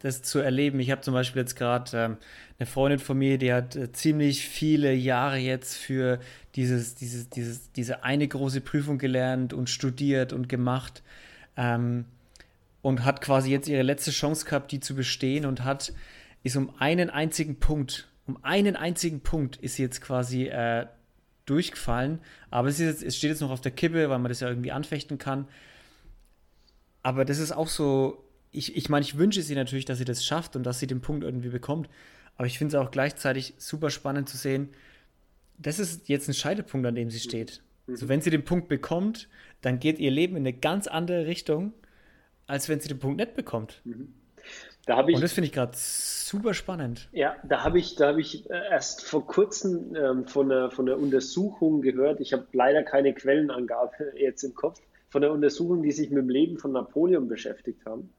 das 0.00 0.22
zu 0.22 0.38
erleben. 0.38 0.80
Ich 0.80 0.90
habe 0.90 1.00
zum 1.00 1.14
Beispiel 1.14 1.40
jetzt 1.40 1.56
gerade 1.56 1.96
ähm, 1.96 2.16
eine 2.58 2.66
Freundin 2.66 2.98
von 2.98 3.18
mir, 3.18 3.38
die 3.38 3.52
hat 3.52 3.76
äh, 3.76 3.90
ziemlich 3.92 4.46
viele 4.46 4.92
Jahre 4.92 5.38
jetzt 5.38 5.76
für 5.76 6.20
dieses, 6.54 6.94
dieses, 6.94 7.30
dieses, 7.30 7.72
diese 7.72 8.04
eine 8.04 8.28
große 8.28 8.60
Prüfung 8.60 8.98
gelernt 8.98 9.52
und 9.52 9.70
studiert 9.70 10.32
und 10.32 10.48
gemacht 10.48 11.02
ähm, 11.56 12.04
und 12.82 13.04
hat 13.04 13.20
quasi 13.20 13.50
jetzt 13.50 13.68
ihre 13.68 13.82
letzte 13.82 14.10
Chance 14.10 14.44
gehabt, 14.44 14.72
die 14.72 14.80
zu 14.80 14.94
bestehen 14.94 15.46
und 15.46 15.64
hat, 15.64 15.92
ist 16.42 16.56
um 16.56 16.74
einen 16.78 17.10
einzigen 17.10 17.56
Punkt, 17.56 18.07
um 18.28 18.38
einen 18.44 18.76
einzigen 18.76 19.20
Punkt 19.20 19.56
ist 19.56 19.76
sie 19.76 19.82
jetzt 19.82 20.00
quasi 20.02 20.44
äh, 20.44 20.86
durchgefallen. 21.46 22.20
Aber 22.50 22.68
es, 22.68 22.78
jetzt, 22.78 23.02
es 23.02 23.16
steht 23.16 23.30
jetzt 23.30 23.40
noch 23.40 23.50
auf 23.50 23.62
der 23.62 23.72
Kippe, 23.72 24.08
weil 24.08 24.18
man 24.18 24.28
das 24.28 24.40
ja 24.40 24.48
irgendwie 24.48 24.70
anfechten 24.70 25.18
kann. 25.18 25.48
Aber 27.02 27.24
das 27.24 27.38
ist 27.38 27.52
auch 27.52 27.68
so, 27.68 28.22
ich, 28.52 28.76
ich 28.76 28.90
meine, 28.90 29.04
ich 29.04 29.16
wünsche 29.16 29.42
sie 29.42 29.54
natürlich, 29.54 29.86
dass 29.86 29.98
sie 29.98 30.04
das 30.04 30.24
schafft 30.24 30.56
und 30.56 30.62
dass 30.64 30.78
sie 30.78 30.86
den 30.86 31.00
Punkt 31.00 31.24
irgendwie 31.24 31.48
bekommt. 31.48 31.88
Aber 32.36 32.46
ich 32.46 32.58
finde 32.58 32.76
es 32.76 32.82
auch 32.82 32.90
gleichzeitig 32.90 33.54
super 33.56 33.90
spannend 33.90 34.28
zu 34.28 34.36
sehen, 34.36 34.68
das 35.56 35.78
ist 35.78 36.08
jetzt 36.08 36.28
ein 36.28 36.34
Scheidepunkt, 36.34 36.86
an 36.86 36.94
dem 36.94 37.10
sie 37.10 37.18
steht. 37.18 37.62
Mhm. 37.86 38.08
Wenn 38.08 38.20
sie 38.20 38.30
den 38.30 38.44
Punkt 38.44 38.68
bekommt, 38.68 39.28
dann 39.62 39.80
geht 39.80 39.98
ihr 39.98 40.10
Leben 40.10 40.36
in 40.36 40.42
eine 40.42 40.52
ganz 40.52 40.86
andere 40.86 41.26
Richtung, 41.26 41.72
als 42.46 42.68
wenn 42.68 42.78
sie 42.78 42.88
den 42.88 42.98
Punkt 42.98 43.16
nicht 43.16 43.34
bekommt. 43.34 43.80
Mhm. 43.84 44.12
Da 44.88 45.06
ich, 45.06 45.16
und 45.16 45.22
das 45.22 45.34
finde 45.34 45.48
ich 45.48 45.52
gerade 45.52 45.72
super 45.74 46.54
spannend. 46.54 47.10
Ja, 47.12 47.36
da 47.46 47.62
habe 47.62 47.78
ich, 47.78 48.00
hab 48.00 48.16
ich 48.16 48.48
äh, 48.48 48.54
erst 48.70 49.04
vor 49.04 49.26
kurzem 49.26 49.94
ähm, 49.94 50.26
von, 50.26 50.50
einer, 50.50 50.70
von 50.70 50.88
einer 50.88 50.98
Untersuchung 50.98 51.82
gehört. 51.82 52.20
Ich 52.20 52.32
habe 52.32 52.46
leider 52.54 52.82
keine 52.82 53.12
Quellenangabe 53.12 54.14
jetzt 54.16 54.44
im 54.44 54.54
Kopf. 54.54 54.80
Von 55.10 55.20
der 55.20 55.30
Untersuchung, 55.30 55.82
die 55.82 55.92
sich 55.92 56.08
mit 56.08 56.22
dem 56.22 56.30
Leben 56.30 56.56
von 56.56 56.72
Napoleon 56.72 57.28
beschäftigt 57.28 57.84
haben, 57.84 58.14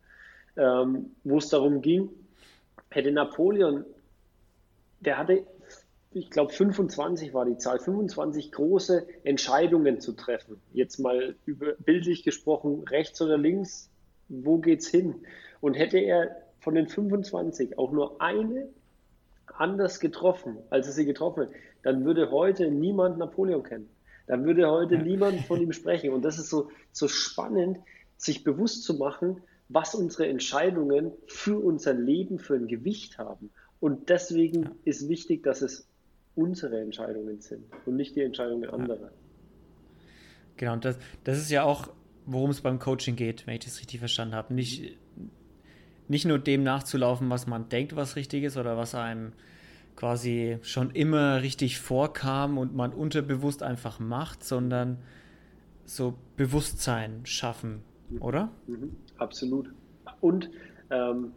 ähm, 0.57 1.15
wo 1.23 1.39
es 1.39 1.49
darum 1.49 1.81
ging, 1.81 2.11
hätte 2.91 3.11
Napoleon, 3.11 3.83
der 4.99 5.17
hatte, 5.17 5.47
ich 6.11 6.29
glaube 6.29 6.53
25 6.53 7.33
war 7.33 7.45
die 7.45 7.57
Zahl, 7.57 7.79
25 7.79 8.51
große 8.51 9.07
Entscheidungen 9.23 10.01
zu 10.01 10.13
treffen. 10.13 10.61
Jetzt 10.71 10.99
mal 10.99 11.35
über, 11.47 11.73
bildlich 11.79 12.21
gesprochen, 12.21 12.83
rechts 12.87 13.19
oder 13.23 13.39
links, 13.39 13.89
wo 14.27 14.59
geht's 14.59 14.87
hin? 14.87 15.15
Und 15.61 15.73
hätte 15.73 15.97
er 15.97 16.35
von 16.59 16.75
den 16.75 16.87
25 16.87 17.77
auch 17.77 17.91
nur 17.91 18.21
eine 18.21 18.69
anders 19.57 19.99
getroffen, 19.99 20.57
als 20.69 20.87
er 20.87 20.93
sie 20.93 21.05
getroffen 21.05 21.43
hat, 21.43 21.49
dann 21.83 22.05
würde 22.05 22.31
heute 22.31 22.69
niemand 22.69 23.17
Napoleon 23.17 23.63
kennen. 23.63 23.89
Dann 24.27 24.45
würde 24.45 24.69
heute 24.69 24.95
ja. 24.95 25.01
niemand 25.01 25.41
von 25.41 25.61
ihm 25.61 25.73
sprechen. 25.73 26.13
Und 26.13 26.23
das 26.23 26.37
ist 26.37 26.49
so, 26.49 26.69
so 26.91 27.07
spannend, 27.07 27.79
sich 28.17 28.43
bewusst 28.43 28.83
zu 28.83 28.95
machen, 28.95 29.41
was 29.69 29.95
unsere 29.95 30.27
Entscheidungen 30.27 31.11
für 31.27 31.57
unser 31.57 31.93
Leben 31.93 32.39
für 32.39 32.55
ein 32.55 32.67
Gewicht 32.67 33.17
haben. 33.17 33.49
Und 33.79 34.09
deswegen 34.09 34.63
ja. 34.63 34.71
ist 34.85 35.07
wichtig, 35.07 35.43
dass 35.43 35.61
es 35.61 35.87
unsere 36.35 36.79
Entscheidungen 36.79 37.41
sind 37.41 37.65
und 37.85 37.95
nicht 37.95 38.15
die 38.15 38.21
Entscheidungen 38.21 38.69
anderer. 38.69 39.01
Ja. 39.01 39.11
Genau, 40.57 40.73
und 40.73 40.85
das, 40.85 40.97
das 41.23 41.37
ist 41.37 41.51
ja 41.51 41.63
auch, 41.63 41.89
worum 42.25 42.49
es 42.49 42.61
beim 42.61 42.79
Coaching 42.79 43.15
geht, 43.15 43.47
wenn 43.47 43.55
ich 43.55 43.65
das 43.65 43.79
richtig 43.79 43.99
verstanden 43.99 44.35
habe. 44.35 44.53
Nicht, 44.53 44.97
nicht 46.09 46.25
nur 46.25 46.39
dem 46.39 46.63
nachzulaufen, 46.63 47.29
was 47.29 47.47
man 47.47 47.69
denkt, 47.69 47.95
was 47.95 48.15
richtig 48.15 48.43
ist 48.43 48.57
oder 48.57 48.75
was 48.77 48.95
einem 48.95 49.31
quasi 49.95 50.57
schon 50.61 50.91
immer 50.91 51.41
richtig 51.41 51.79
vorkam 51.79 52.57
und 52.57 52.75
man 52.75 52.93
unterbewusst 52.93 53.63
einfach 53.63 53.99
macht, 53.99 54.43
sondern 54.43 54.97
so 55.85 56.15
Bewusstsein 56.35 57.21
schaffen, 57.25 57.81
oder? 58.19 58.49
Mhm, 58.67 58.95
absolut. 59.17 59.69
Und 60.21 60.49
ähm, 60.89 61.31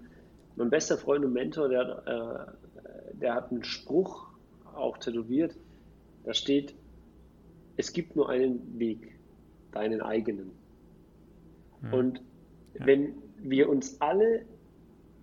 mein 0.57 0.71
bester 0.71 0.97
Freund 0.97 1.25
und 1.25 1.33
Mentor, 1.33 1.69
der, 1.69 2.03
äh, 2.07 3.17
der 3.19 3.35
hat 3.35 3.51
einen 3.51 3.65
Spruch 3.65 4.29
auch 4.75 4.97
tätowiert. 4.99 5.55
Da 6.25 6.35
steht, 6.35 6.75
es 7.77 7.93
gibt 7.93 8.17
nur 8.17 8.29
einen 8.29 8.79
Weg, 8.79 9.19
deinen 9.73 10.01
eigenen. 10.01 10.53
Mhm. 11.81 11.95
Und 11.95 12.23
ja. 12.79 12.87
wenn 12.87 13.15
wir 13.39 13.69
uns 13.69 14.01
alle 14.01 14.45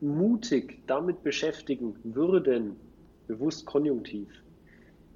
mutig 0.02 0.82
damit 0.88 1.24
beschäftigen 1.24 1.96
würden, 2.04 2.76
bewusst 3.28 3.66
konjunktiv, 3.66 4.30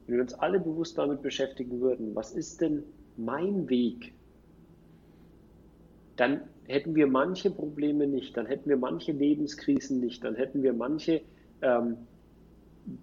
wenn 0.06 0.16
wir 0.16 0.24
uns 0.24 0.34
alle 0.34 0.60
bewusst 0.60 0.98
damit 0.98 1.22
beschäftigen 1.22 1.80
würden, 1.82 2.16
was 2.16 2.34
ist 2.34 2.62
denn 2.62 2.84
mein 3.18 3.70
Weg, 3.70 4.13
dann 6.16 6.42
hätten 6.66 6.96
wir 6.96 7.08
manche 7.08 7.50
Probleme 7.50 8.08
nicht, 8.08 8.38
dann 8.38 8.46
hätten 8.46 8.70
wir 8.70 8.78
manche 8.78 9.12
Lebenskrisen 9.12 10.00
nicht, 10.00 10.24
dann 10.24 10.36
hätten 10.36 10.63
wir 10.63 10.74
manche 10.74 11.22
ähm, 11.62 11.98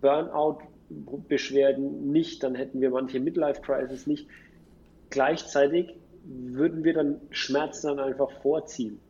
Burnout-Beschwerden 0.00 2.12
nicht, 2.12 2.42
dann 2.42 2.54
hätten 2.54 2.80
wir 2.80 2.90
manche 2.90 3.20
Midlife-Crisis 3.20 4.06
nicht. 4.06 4.28
Gleichzeitig 5.08 5.94
würden 6.24 6.84
wir 6.84 6.94
dann 6.94 7.20
Schmerzen 7.30 7.88
dann 7.88 7.98
einfach 7.98 8.30
vorziehen. 8.42 9.00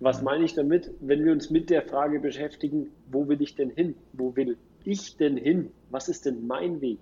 Was 0.00 0.22
meine 0.22 0.44
ich 0.44 0.54
damit? 0.54 0.90
Wenn 1.00 1.24
wir 1.24 1.32
uns 1.32 1.50
mit 1.50 1.70
der 1.70 1.82
Frage 1.82 2.20
beschäftigen, 2.20 2.90
wo 3.10 3.28
will 3.28 3.40
ich 3.40 3.54
denn 3.54 3.70
hin? 3.70 3.94
Wo 4.12 4.36
will 4.36 4.58
ich 4.84 5.16
denn 5.16 5.36
hin? 5.36 5.72
Was 5.90 6.08
ist 6.08 6.26
denn 6.26 6.46
mein 6.46 6.80
Weg? 6.80 6.98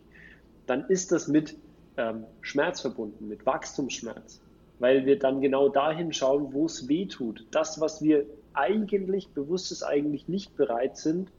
Dann 0.66 0.86
ist 0.88 1.10
das 1.12 1.28
mit 1.28 1.56
ähm, 1.96 2.24
Schmerz 2.40 2.80
verbunden, 2.80 3.28
mit 3.28 3.44
Wachstumsschmerz, 3.46 4.40
weil 4.78 5.06
wir 5.06 5.18
dann 5.18 5.40
genau 5.40 5.68
dahin 5.68 6.12
schauen, 6.12 6.52
wo 6.52 6.66
es 6.66 6.88
weh 6.88 7.06
tut. 7.06 7.46
Das, 7.50 7.80
was 7.80 8.00
wir 8.00 8.26
eigentlich, 8.52 9.30
bewusstes 9.30 9.82
eigentlich 9.82 10.28
nicht 10.28 10.56
bereit 10.56 10.96
sind 10.96 11.30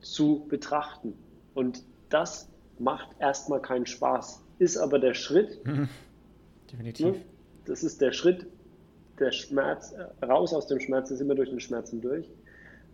zu 0.00 0.46
betrachten. 0.48 1.14
Und 1.54 1.82
das 2.08 2.48
macht 2.78 3.08
erstmal 3.18 3.60
keinen 3.60 3.86
Spaß, 3.86 4.42
ist 4.58 4.76
aber 4.76 4.98
der 4.98 5.14
Schritt. 5.14 5.60
Definitiv. 6.72 7.06
Ne? 7.06 7.20
Das 7.66 7.82
ist 7.82 8.00
der 8.00 8.12
Schritt, 8.12 8.46
der 9.18 9.32
Schmerz, 9.32 9.94
raus 10.22 10.52
aus 10.52 10.66
dem 10.66 10.80
Schmerz 10.80 11.10
ist 11.10 11.20
immer 11.20 11.34
durch 11.34 11.50
den 11.50 11.60
Schmerzen 11.60 12.00
durch. 12.00 12.28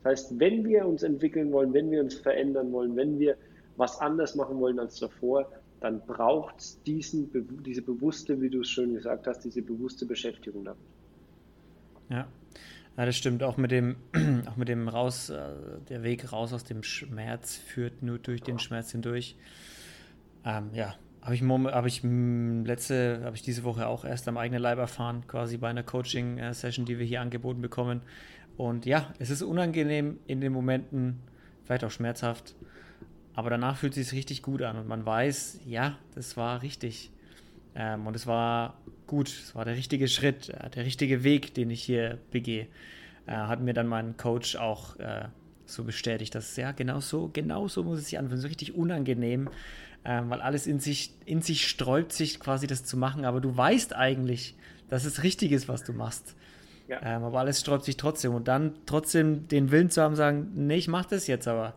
Das 0.03 0.13
heißt, 0.13 0.39
wenn 0.41 0.65
wir 0.65 0.87
uns 0.87 1.03
entwickeln 1.03 1.53
wollen, 1.53 1.73
wenn 1.73 1.91
wir 1.91 2.01
uns 2.01 2.15
verändern 2.15 2.73
wollen, 2.73 2.97
wenn 2.97 3.19
wir 3.19 3.37
was 3.77 4.01
anders 4.01 4.35
machen 4.35 4.59
wollen 4.61 4.79
als 4.79 4.99
davor, 4.99 5.51
dann 5.81 6.01
braucht 6.07 6.59
es 6.59 6.79
diese 6.85 7.27
bewusste, 7.83 8.41
wie 8.41 8.51
du 8.51 8.61
es 8.61 8.69
schön 8.69 8.95
gesagt 8.95 9.27
hast, 9.27 9.41
diese 9.41 9.63
bewusste 9.63 10.05
Beschäftigung 10.07 10.65
damit. 10.65 10.83
Ja. 12.11 12.29
Ja, 12.97 13.07
das 13.07 13.17
stimmt. 13.17 13.43
Auch 13.43 13.57
mit 13.57 13.71
dem, 13.71 13.97
auch 14.47 14.57
mit 14.57 14.69
dem 14.69 14.89
raus, 14.89 15.31
äh, 15.31 15.55
der 15.89 16.03
Weg 16.03 16.33
raus 16.33 16.53
aus 16.53 16.65
dem 16.65 16.83
Schmerz 16.83 17.57
führt 17.57 18.03
nur 18.03 18.19
durch 18.19 18.43
den 18.43 18.59
Schmerz 18.59 18.93
hindurch. 18.93 19.37
Ähm, 20.45 20.71
ja, 20.75 20.97
habe 21.23 21.35
ich, 21.35 21.43
hab 21.43 21.87
ich 21.87 22.03
letzte, 22.03 23.23
habe 23.25 23.37
ich 23.37 23.43
diese 23.43 23.65
Woche 23.65 23.87
auch 23.87 24.05
erst 24.05 24.27
am 24.29 24.39
eigenen 24.39 24.63
Leib 24.63 24.79
erfahren, 24.79 25.25
quasi 25.27 25.59
bei 25.59 25.69
einer 25.69 25.83
Coaching-Session, 25.83 26.87
die 26.87 26.99
wir 26.99 27.07
hier 27.07 27.21
angeboten 27.21 27.61
bekommen. 27.61 28.01
Und 28.57 28.87
ja, 28.87 29.13
es 29.19 29.31
ist 29.31 29.43
unangenehm 29.43 30.19
in 30.27 30.41
den 30.41 30.53
Momenten, 30.53 31.21
vielleicht 31.65 31.85
auch 31.85 31.91
schmerzhaft, 31.91 32.55
aber 33.35 33.51
danach 33.51 33.77
fühlt 33.77 33.97
es 33.97 34.09
sich 34.09 34.19
richtig 34.19 34.43
gut 34.43 34.63
an 34.63 34.77
und 34.77 34.89
man 34.89 35.05
weiß, 35.05 35.61
ja, 35.67 35.99
das 36.15 36.37
war 36.37 36.63
richtig. 36.63 37.11
Ähm, 37.75 38.07
und 38.07 38.17
es 38.17 38.27
war 38.27 38.75
gut, 39.07 39.29
es 39.29 39.55
war 39.55 39.65
der 39.65 39.77
richtige 39.77 40.09
Schritt, 40.09 40.49
äh, 40.49 40.71
der 40.71 40.85
richtige 40.85 41.23
Weg, 41.23 41.55
den 41.55 41.71
ich 41.71 41.83
hier 41.83 42.19
begehe. 42.31 42.67
Äh, 43.27 43.33
hat 43.33 43.61
mir 43.61 43.75
dann 43.75 43.87
mein 43.87 44.17
Coach 44.17 44.57
auch 44.57 44.99
äh, 44.99 45.29
so 45.65 45.85
bestätigt, 45.85 46.35
dass 46.35 46.57
ja, 46.57 46.73
genau 46.73 47.01
so, 47.01 47.31
genau 47.33 47.69
so 47.69 47.85
muss 47.85 48.01
es 48.01 48.07
sich 48.07 48.19
anfühlen, 48.19 48.41
so 48.41 48.49
richtig 48.49 48.75
unangenehm 48.75 49.49
ähm, 50.05 50.31
weil 50.31 50.41
alles 50.41 50.67
in 50.67 50.81
sich, 50.81 51.15
in 51.27 51.43
sich 51.43 51.69
sträubt 51.69 52.13
sich 52.13 52.41
quasi 52.41 52.67
das 52.67 52.85
zu 52.85 52.97
machen, 52.97 53.25
aber 53.25 53.41
du 53.41 53.57
weißt 53.57 53.95
eigentlich, 53.95 54.57
dass 54.89 55.05
es 55.05 55.23
richtig 55.23 55.53
ist, 55.53 55.69
was 55.69 55.85
du 55.85 55.93
machst. 55.93 56.35
Ja. 56.89 57.01
Ähm, 57.03 57.23
aber 57.23 57.39
alles 57.39 57.61
sträubt 57.61 57.85
sich 57.85 57.97
trotzdem 57.97 58.35
und 58.35 58.49
dann 58.49 58.75
trotzdem 58.87 59.47
den 59.47 59.71
Willen 59.71 59.91
zu 59.91 60.03
haben, 60.03 60.17
sagen, 60.17 60.51
nee, 60.55 60.77
ich 60.77 60.89
mach 60.89 61.07
das 61.07 61.27
jetzt 61.27 61.47
aber. 61.47 61.75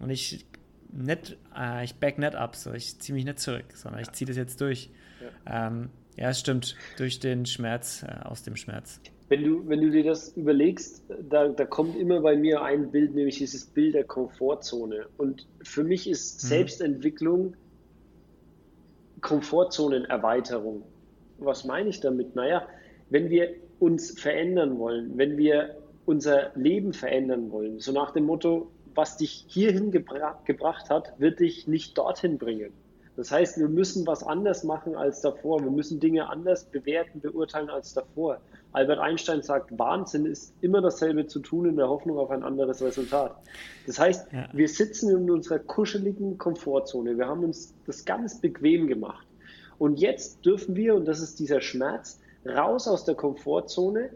Und 0.00 0.10
ich 0.10 0.44
nicht, 0.90 1.36
äh, 1.56 1.84
ich 1.84 1.94
back 1.96 2.18
nicht 2.18 2.34
ab, 2.34 2.56
so 2.56 2.72
ich 2.72 2.98
ziehe 2.98 3.14
mich 3.14 3.24
nicht 3.24 3.38
zurück, 3.38 3.66
sondern 3.74 4.00
ja. 4.00 4.08
ich 4.08 4.12
ziehe 4.12 4.26
das 4.26 4.36
jetzt 4.36 4.60
durch. 4.60 4.90
Ja. 5.46 5.68
Ähm, 5.68 5.90
ja, 6.16 6.30
es 6.30 6.40
stimmt, 6.40 6.76
durch 6.96 7.20
den 7.20 7.46
Schmerz, 7.46 8.02
äh, 8.02 8.24
aus 8.24 8.42
dem 8.42 8.56
Schmerz. 8.56 9.00
wenn 9.28 9.44
du, 9.44 9.68
wenn 9.68 9.80
du 9.80 9.90
dir 9.90 10.04
das 10.04 10.36
überlegst, 10.36 11.04
da, 11.28 11.48
da 11.48 11.64
kommt 11.64 11.96
immer 11.96 12.20
bei 12.20 12.36
mir 12.36 12.62
ein 12.62 12.90
Bild, 12.90 13.14
nämlich 13.14 13.38
dieses 13.38 13.66
Bild 13.66 13.94
der 13.94 14.04
Komfortzone. 14.04 15.06
Und 15.18 15.46
für 15.62 15.84
mich 15.84 16.08
ist 16.08 16.42
mhm. 16.42 16.48
Selbstentwicklung 16.48 17.54
Komfortzonenerweiterung. 19.20 20.82
Was 21.38 21.64
meine 21.64 21.88
ich 21.88 22.00
damit? 22.00 22.34
Naja, 22.34 22.66
wenn 23.10 23.30
wir 23.30 23.54
uns 23.78 24.18
verändern 24.18 24.78
wollen, 24.78 25.16
wenn 25.16 25.36
wir 25.36 25.76
unser 26.06 26.52
Leben 26.54 26.92
verändern 26.92 27.50
wollen, 27.50 27.80
so 27.80 27.92
nach 27.92 28.12
dem 28.12 28.24
Motto, 28.24 28.70
was 28.94 29.16
dich 29.16 29.44
hierhin 29.48 29.90
gebra 29.90 30.40
gebracht 30.44 30.88
hat, 30.88 31.12
wird 31.18 31.40
dich 31.40 31.66
nicht 31.66 31.98
dorthin 31.98 32.38
bringen. 32.38 32.72
Das 33.16 33.30
heißt, 33.30 33.58
wir 33.58 33.68
müssen 33.68 34.06
was 34.06 34.22
anders 34.22 34.62
machen 34.62 34.94
als 34.94 35.22
davor. 35.22 35.62
Wir 35.62 35.70
müssen 35.70 35.98
Dinge 36.00 36.28
anders 36.28 36.64
bewerten, 36.64 37.20
beurteilen 37.20 37.70
als 37.70 37.94
davor. 37.94 38.40
Albert 38.72 38.98
Einstein 38.98 39.42
sagt, 39.42 39.78
Wahnsinn 39.78 40.26
ist 40.26 40.52
immer 40.60 40.82
dasselbe 40.82 41.26
zu 41.26 41.40
tun 41.40 41.66
in 41.66 41.76
der 41.76 41.88
Hoffnung 41.88 42.18
auf 42.18 42.30
ein 42.30 42.42
anderes 42.42 42.82
Resultat. 42.82 43.34
Das 43.86 43.98
heißt, 43.98 44.32
ja. 44.32 44.48
wir 44.52 44.68
sitzen 44.68 45.10
in 45.10 45.30
unserer 45.30 45.58
kuscheligen 45.58 46.36
Komfortzone. 46.36 47.16
Wir 47.16 47.26
haben 47.26 47.42
uns 47.42 47.72
das 47.86 48.04
ganz 48.04 48.38
bequem 48.38 48.86
gemacht. 48.86 49.26
Und 49.78 49.98
jetzt 49.98 50.44
dürfen 50.44 50.76
wir, 50.76 50.94
und 50.94 51.06
das 51.06 51.20
ist 51.20 51.38
dieser 51.38 51.62
Schmerz, 51.62 52.20
raus 52.46 52.86
aus 52.86 53.04
der 53.04 53.14
Komfortzone, 53.14 54.10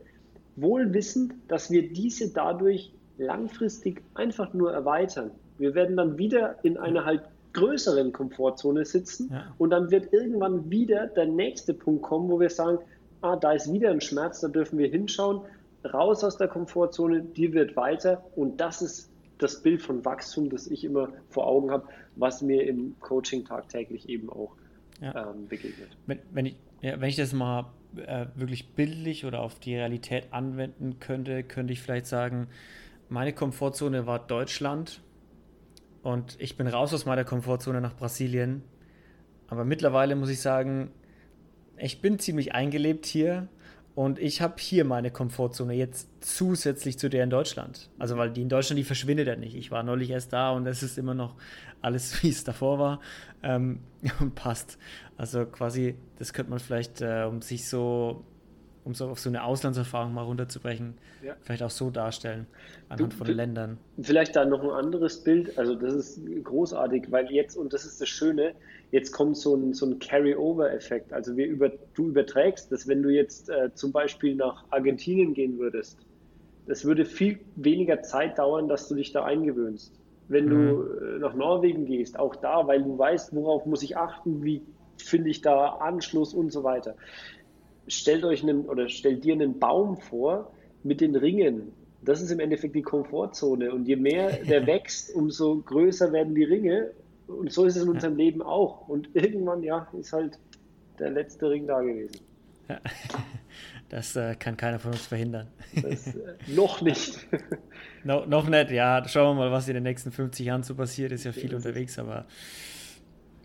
wohl 0.57 0.92
wissend, 0.92 1.33
dass 1.49 1.71
wir 1.71 1.90
diese 1.90 2.30
dadurch 2.30 2.92
langfristig 3.16 4.02
einfach 4.14 4.52
nur 4.52 4.73
erweitern. 4.73 5.30
Wir 5.59 5.75
werden 5.75 5.97
dann 5.97 6.19
wieder 6.19 6.57
in 6.62 6.76
einer 6.76 7.04
halt 7.04 7.23
größeren 7.52 8.12
Komfortzone 8.12 8.85
sitzen 8.85 9.30
ja. 9.33 9.54
und 9.59 9.71
dann 9.71 9.90
wird 9.90 10.12
irgendwann 10.12 10.71
wieder 10.71 11.07
der 11.07 11.26
nächste 11.26 11.75
Punkt 11.75 12.02
kommen, 12.02 12.30
wo 12.30 12.38
wir 12.40 12.50
sagen, 12.50 12.78
ah, 13.23 13.37
da 13.37 13.52
ist 13.52 13.73
wieder 13.73 13.90
ein 13.90 14.00
Schmerz, 14.00 14.40
da 14.40 14.49
dürfen 14.49 14.78
wir 14.78 14.88
hinschauen, 14.88 15.42
raus 15.92 16.23
aus 16.25 16.37
der 16.37 16.49
Komfortzone, 16.49 17.23
die 17.23 17.52
wird 17.52 17.76
weiter 17.76 18.25
und 18.37 18.61
das 18.61 18.83
ist 18.83 19.11
das 19.38 19.62
Bild 19.62 19.83
von 19.83 20.04
Wachstum, 20.04 20.50
das 20.50 20.66
ich 20.66 20.85
immer 20.85 21.09
vor 21.30 21.47
Augen 21.47 21.71
habe, 21.71 21.88
was 22.16 22.42
mir 22.42 22.66
im 22.66 22.95
Coaching 23.00 23.45
tagtäglich 23.45 24.09
eben 24.09 24.30
auch 24.30 24.54
ja. 25.00 25.30
ähm, 25.30 25.49
begegnet. 25.49 25.88
Wenn, 26.07 26.19
wenn, 26.30 26.47
ich, 26.47 26.57
ja, 26.83 27.00
wenn 27.00 27.09
ich 27.09 27.16
das 27.16 27.33
mal 27.33 27.66
äh, 27.97 28.26
wirklich 28.35 28.75
bildlich 28.75 29.25
oder 29.25 29.40
auf 29.40 29.59
die 29.59 29.75
Realität 29.75 30.28
anwenden 30.33 31.00
könnte, 31.00 31.42
könnte 31.42 31.73
ich 31.73 31.80
vielleicht 31.80 32.07
sagen, 32.07 32.49
meine 33.09 33.33
Komfortzone 33.33 34.07
war 34.07 34.19
Deutschland 34.19 35.00
und 36.02 36.37
ich 36.38 36.57
bin 36.57 36.66
raus 36.66 36.95
aus 36.95 37.04
meiner 37.04 37.25
Komfortzone 37.25 37.80
nach 37.80 37.95
Brasilien. 37.95 38.62
Aber 39.49 39.64
mittlerweile 39.64 40.16
muss 40.16 40.30
ich 40.30 40.40
sagen, 40.40 40.90
ich 41.76 42.00
bin 42.00 42.19
ziemlich 42.19 42.54
eingelebt 42.54 43.07
hier 43.07 43.49
und 43.95 44.19
ich 44.19 44.40
habe 44.40 44.54
hier 44.59 44.85
meine 44.85 45.11
Komfortzone 45.11 45.75
jetzt 45.75 46.09
zusätzlich 46.21 46.99
zu 46.99 47.11
der 47.11 47.25
in 47.25 47.30
Deutschland. 47.30 47.90
Also 47.99 48.16
weil 48.16 48.30
die 48.30 48.42
in 48.42 48.49
Deutschland, 48.49 48.78
die 48.78 48.85
verschwindet 48.85 49.26
ja 49.26 49.37
nicht. 49.37 49.57
Ich 49.57 49.71
war 49.71 49.83
neulich 49.83 50.11
erst 50.11 50.33
da 50.33 50.52
und 50.52 50.66
es 50.66 50.83
ist 50.83 50.97
immer 50.97 51.14
noch 51.14 51.35
alles, 51.83 52.23
wie 52.23 52.28
es 52.28 52.45
davor 52.45 52.78
war. 52.78 53.00
Ähm, 53.42 53.80
und 54.21 54.35
passt. 54.35 54.78
Also 55.16 55.45
quasi, 55.45 55.97
das 56.19 56.33
könnte 56.33 56.50
man 56.50 56.61
vielleicht, 56.61 57.00
äh, 57.00 57.25
um 57.28 57.42
sich 57.42 57.69
so 57.69 58.25
um 58.90 58.94
so 58.94 59.06
auf 59.06 59.20
so 59.20 59.30
eine 59.30 59.44
Auslandserfahrung 59.44 60.12
mal 60.12 60.23
runterzubrechen, 60.23 60.94
ja. 61.25 61.35
vielleicht 61.42 61.62
auch 61.62 61.70
so 61.70 61.90
darstellen, 61.90 62.47
anhand 62.88 63.12
du, 63.12 63.16
von 63.16 63.26
Ländern. 63.28 63.78
Vielleicht 64.02 64.35
da 64.35 64.44
noch 64.44 64.62
ein 64.62 64.70
anderes 64.70 65.23
Bild, 65.23 65.56
also 65.59 65.76
das 65.76 65.94
ist 65.94 66.20
großartig, 66.44 67.11
weil 67.11 67.30
jetzt, 67.30 67.56
und 67.56 67.73
das 67.73 67.85
ist 67.85 68.00
das 68.00 68.09
Schöne, 68.09 68.52
jetzt 68.90 69.12
kommt 69.12 69.37
so 69.37 69.54
ein, 69.54 69.73
so 69.75 69.87
ein 69.87 70.00
Carry-Over-Effekt. 70.00 71.12
Also 71.12 71.37
wir 71.37 71.47
über, 71.47 71.70
du 71.94 72.09
überträgst 72.09 72.73
dass 72.73 72.88
wenn 72.88 73.02
du 73.02 73.11
jetzt 73.11 73.49
äh, 73.49 73.73
zum 73.75 73.92
Beispiel 73.92 74.35
nach 74.35 74.64
Argentinien 74.70 75.35
gehen 75.35 75.59
würdest, 75.59 75.99
das 76.66 76.85
würde 76.85 77.04
viel 77.04 77.38
weniger 77.56 78.02
Zeit 78.02 78.38
dauern, 78.38 78.68
dass 78.68 78.88
du 78.88 78.97
dich 78.97 79.12
da 79.12 79.25
eingewöhnst. 79.25 79.92
Wenn 80.28 80.47
mhm. 80.47 80.50
du 80.50 80.82
äh, 80.82 81.18
nach 81.20 81.35
Norwegen 81.35 81.87
gehst, 81.87 82.18
auch 82.18 82.35
da, 82.35 82.66
weil 82.66 82.82
du 82.82 82.99
weißt, 82.99 83.35
worauf 83.35 83.66
muss 83.66 83.85
ich 83.85 83.97
achten, 83.97 84.42
wie 84.42 84.62
finde 84.97 85.30
ich 85.30 85.40
da 85.40 85.68
Anschluss 85.76 86.35
und 86.35 86.52
so 86.52 86.64
weiter 86.64 86.97
stellt 87.88 88.25
euch 88.25 88.42
einen 88.42 88.66
oder 88.66 88.88
stellt 88.88 89.24
dir 89.24 89.35
einen 89.35 89.59
Baum 89.59 89.96
vor 89.96 90.52
mit 90.83 91.00
den 91.00 91.16
Ringen. 91.16 91.72
Das 92.02 92.22
ist 92.22 92.31
im 92.31 92.40
Endeffekt 92.40 92.74
die 92.74 92.83
Komfortzone. 92.83 93.72
Und 93.72 93.87
je 93.87 93.96
mehr 93.96 94.33
der 94.44 94.66
wächst, 94.66 95.14
umso 95.14 95.59
größer 95.59 96.12
werden 96.12 96.35
die 96.35 96.44
Ringe. 96.44 96.90
Und 97.26 97.52
so 97.52 97.64
ist 97.64 97.76
es 97.76 97.83
in 97.83 97.88
unserem. 97.88 98.16
Leben 98.16 98.42
auch. 98.42 98.88
Und 98.88 99.11
irgendwann, 99.14 99.62
ja, 99.62 99.87
ist 99.98 100.12
halt 100.12 100.38
der 100.98 101.11
letzte 101.11 101.50
Ring 101.50 101.66
da 101.66 101.81
gewesen. 101.81 102.20
Ja. 102.68 102.81
Das 103.90 104.14
äh, 104.14 104.37
kann 104.37 104.57
keiner 104.57 104.78
von 104.78 104.92
uns 104.92 105.07
verhindern. 105.07 105.48
Das, 105.83 106.07
äh, 106.14 106.37
noch 106.46 106.81
nicht. 106.81 107.26
no, 108.05 108.24
noch 108.24 108.48
nicht, 108.48 108.70
ja. 108.70 109.02
Schauen 109.09 109.37
wir 109.37 109.46
mal, 109.46 109.52
was 109.52 109.66
in 109.66 109.74
den 109.74 109.83
nächsten 109.83 110.12
50 110.12 110.46
Jahren 110.46 110.62
so 110.62 110.76
passiert. 110.76 111.11
Ist 111.11 111.24
ja 111.24 111.33
viel 111.33 111.52
unterwegs, 111.55 111.98
aber 111.98 112.26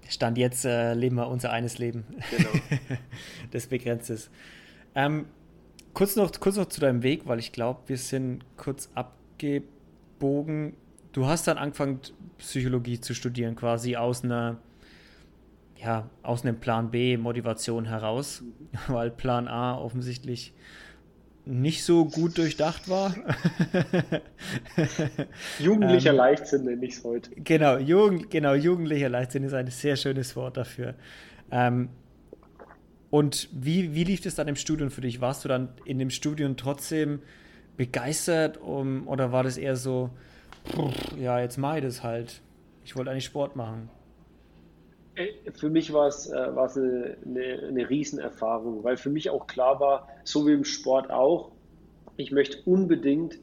Stand 0.08 0.38
jetzt 0.38 0.66
äh, 0.66 0.94
leben 0.94 1.16
wir 1.16 1.28
unser 1.28 1.52
eines 1.52 1.78
Leben. 1.78 2.06
Genau. 2.30 2.50
das 3.52 3.68
begrenzt 3.68 4.10
ist. 4.10 4.30
Ähm, 4.94 5.26
kurz, 5.94 6.16
noch, 6.16 6.32
kurz 6.40 6.58
noch 6.58 6.68
zu 6.68 6.80
deinem 6.80 7.04
Weg, 7.04 7.26
weil 7.26 7.40
ich 7.40 7.52
glaube, 7.52 7.82
wir 7.88 7.98
sind 7.98 8.46
kurz 8.58 8.90
abgebogen. 8.94 10.74
Du 11.12 11.26
hast 11.26 11.48
dann 11.48 11.58
angefangen, 11.58 12.00
Psychologie 12.38 13.00
zu 13.00 13.14
studieren, 13.14 13.56
quasi 13.56 13.96
aus 13.96 14.24
einer, 14.24 14.58
ja, 15.78 16.10
aus 16.22 16.44
einem 16.44 16.60
Plan 16.60 16.92
B 16.92 17.18
Motivation 17.18 17.86
heraus, 17.86 18.42
mhm. 18.42 18.78
weil 18.94 19.10
Plan 19.12 19.48
A 19.48 19.78
offensichtlich 19.78 20.54
nicht 21.46 21.84
so 21.84 22.06
gut 22.06 22.38
durchdacht 22.38 22.90
war. 22.90 23.16
Jugendlicher 25.60 26.10
ähm, 26.12 26.16
Leichtsinn 26.16 26.66
nenne 26.66 26.86
ich 26.86 26.98
es 26.98 27.04
heute. 27.04 27.30
Genau, 27.36 27.78
Jugend, 27.78 28.32
genau, 28.32 28.54
jugendlicher 28.54 29.10
Leichtsinn 29.10 29.44
ist 29.44 29.54
ein 29.54 29.68
sehr 29.68 29.96
schönes 29.96 30.36
Wort 30.36 30.58
dafür. 30.58 30.96
Ähm, 31.52 31.90
und 33.12 33.50
wie, 33.54 33.94
wie 33.94 34.04
lief 34.04 34.26
es 34.26 34.36
dann 34.36 34.48
im 34.48 34.56
Studium 34.56 34.90
für 34.90 35.02
dich? 35.02 35.22
Warst 35.22 35.46
du 35.46 35.50
dann 35.50 35.70
in 35.86 36.00
dem 36.00 36.10
Studium 36.10 36.58
trotzdem 36.58 37.20
begeistert 37.78 38.58
um, 38.58 39.08
oder 39.08 39.32
war 39.32 39.44
das 39.44 39.58
eher 39.58 39.76
so, 39.76 40.10
ja, 41.20 41.40
jetzt 41.40 41.58
mache 41.58 41.78
ich 41.78 41.84
das 41.84 42.04
halt. 42.04 42.42
Ich 42.84 42.96
wollte 42.96 43.12
eigentlich 43.12 43.26
Sport 43.26 43.56
machen. 43.56 43.90
Für 45.54 45.70
mich 45.70 45.94
war 45.94 46.08
es, 46.08 46.30
äh, 46.30 46.56
war 46.56 46.66
es 46.66 46.78
eine, 46.78 47.18
eine, 47.26 47.68
eine 47.68 47.90
Riesenerfahrung, 47.90 48.84
weil 48.84 48.98
für 48.98 49.10
mich 49.10 49.30
auch 49.30 49.48
klar 49.48 49.80
war, 49.80 50.10
so 50.24 50.46
wie 50.46 50.52
im 50.52 50.66
Sport 50.66 51.10
auch, 51.10 51.52
ich 52.18 52.32
möchte 52.32 52.58
unbedingt 52.66 53.40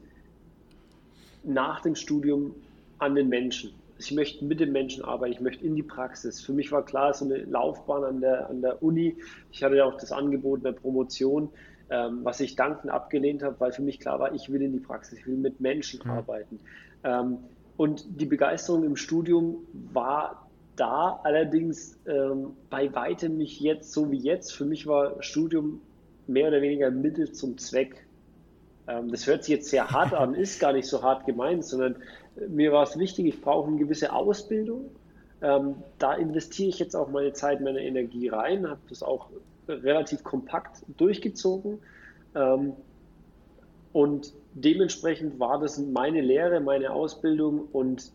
nach 1.43 1.81
dem 1.81 1.95
Studium 1.95 2.55
an 2.99 3.15
den 3.15 3.29
Menschen. 3.29 3.73
Ich 3.97 4.11
möchte 4.11 4.43
mit 4.45 4.59
den 4.59 4.71
Menschen 4.71 5.03
arbeiten, 5.03 5.33
ich 5.33 5.39
möchte 5.39 5.65
in 5.65 5.75
die 5.75 5.83
Praxis. 5.83 6.41
Für 6.41 6.53
mich 6.53 6.71
war 6.71 6.83
klar, 6.83 7.13
so 7.13 7.25
eine 7.25 7.37
Laufbahn 7.37 8.03
an 8.03 8.21
der, 8.21 8.49
an 8.49 8.61
der 8.61 8.81
Uni. 8.81 9.17
Ich 9.51 9.63
hatte 9.63 9.75
ja 9.75 9.85
auch 9.85 9.97
das 9.97 10.11
Angebot 10.11 10.63
der 10.63 10.73
Promotion, 10.73 11.49
ähm, 11.89 12.19
was 12.23 12.39
ich 12.39 12.55
dankend 12.55 12.91
abgelehnt 12.91 13.43
habe, 13.43 13.59
weil 13.59 13.71
für 13.71 13.81
mich 13.81 13.99
klar 13.99 14.19
war, 14.19 14.33
ich 14.33 14.51
will 14.51 14.61
in 14.61 14.73
die 14.73 14.79
Praxis, 14.79 15.19
ich 15.19 15.27
will 15.27 15.37
mit 15.37 15.59
Menschen 15.59 16.01
mhm. 16.03 16.11
arbeiten. 16.11 16.59
Ähm, 17.03 17.37
und 17.77 18.05
die 18.21 18.25
Begeisterung 18.25 18.83
im 18.83 18.95
Studium 18.95 19.57
war 19.91 20.42
da 20.75 21.19
allerdings 21.23 21.99
ähm, 22.07 22.55
bei 22.69 22.93
weitem 22.93 23.37
nicht 23.37 23.61
jetzt 23.61 23.91
so 23.91 24.11
wie 24.11 24.17
jetzt. 24.17 24.53
Für 24.53 24.65
mich 24.65 24.87
war 24.87 25.21
Studium 25.21 25.81
mehr 26.27 26.47
oder 26.47 26.61
weniger 26.61 26.89
Mittel 26.89 27.31
zum 27.31 27.57
Zweck. 27.57 28.05
Ähm, 28.87 29.11
das 29.11 29.27
hört 29.27 29.43
sich 29.43 29.55
jetzt 29.55 29.69
sehr 29.69 29.89
hart 29.89 30.13
an, 30.13 30.33
ist 30.35 30.59
gar 30.59 30.73
nicht 30.73 30.87
so 30.87 31.01
hart 31.03 31.25
gemeint, 31.25 31.65
sondern 31.65 31.97
äh, 32.37 32.47
mir 32.47 32.71
war 32.71 32.83
es 32.83 32.97
wichtig, 32.97 33.27
ich 33.27 33.41
brauche 33.41 33.67
eine 33.67 33.77
gewisse 33.77 34.13
Ausbildung. 34.13 34.89
Ähm, 35.41 35.75
da 35.99 36.13
investiere 36.13 36.69
ich 36.69 36.79
jetzt 36.79 36.95
auch 36.95 37.09
meine 37.09 37.33
Zeit, 37.33 37.61
meine 37.61 37.83
Energie 37.83 38.29
rein, 38.29 38.69
habe 38.69 38.79
das 38.89 39.03
auch 39.03 39.27
relativ 39.67 40.23
kompakt 40.23 40.83
durchgezogen. 40.97 41.79
Ähm, 42.35 42.73
und 43.91 44.33
dementsprechend 44.53 45.39
war 45.39 45.59
das 45.59 45.77
meine 45.77 46.21
Lehre, 46.21 46.59
meine 46.59 46.91
Ausbildung 46.91 47.67
und 47.71 48.11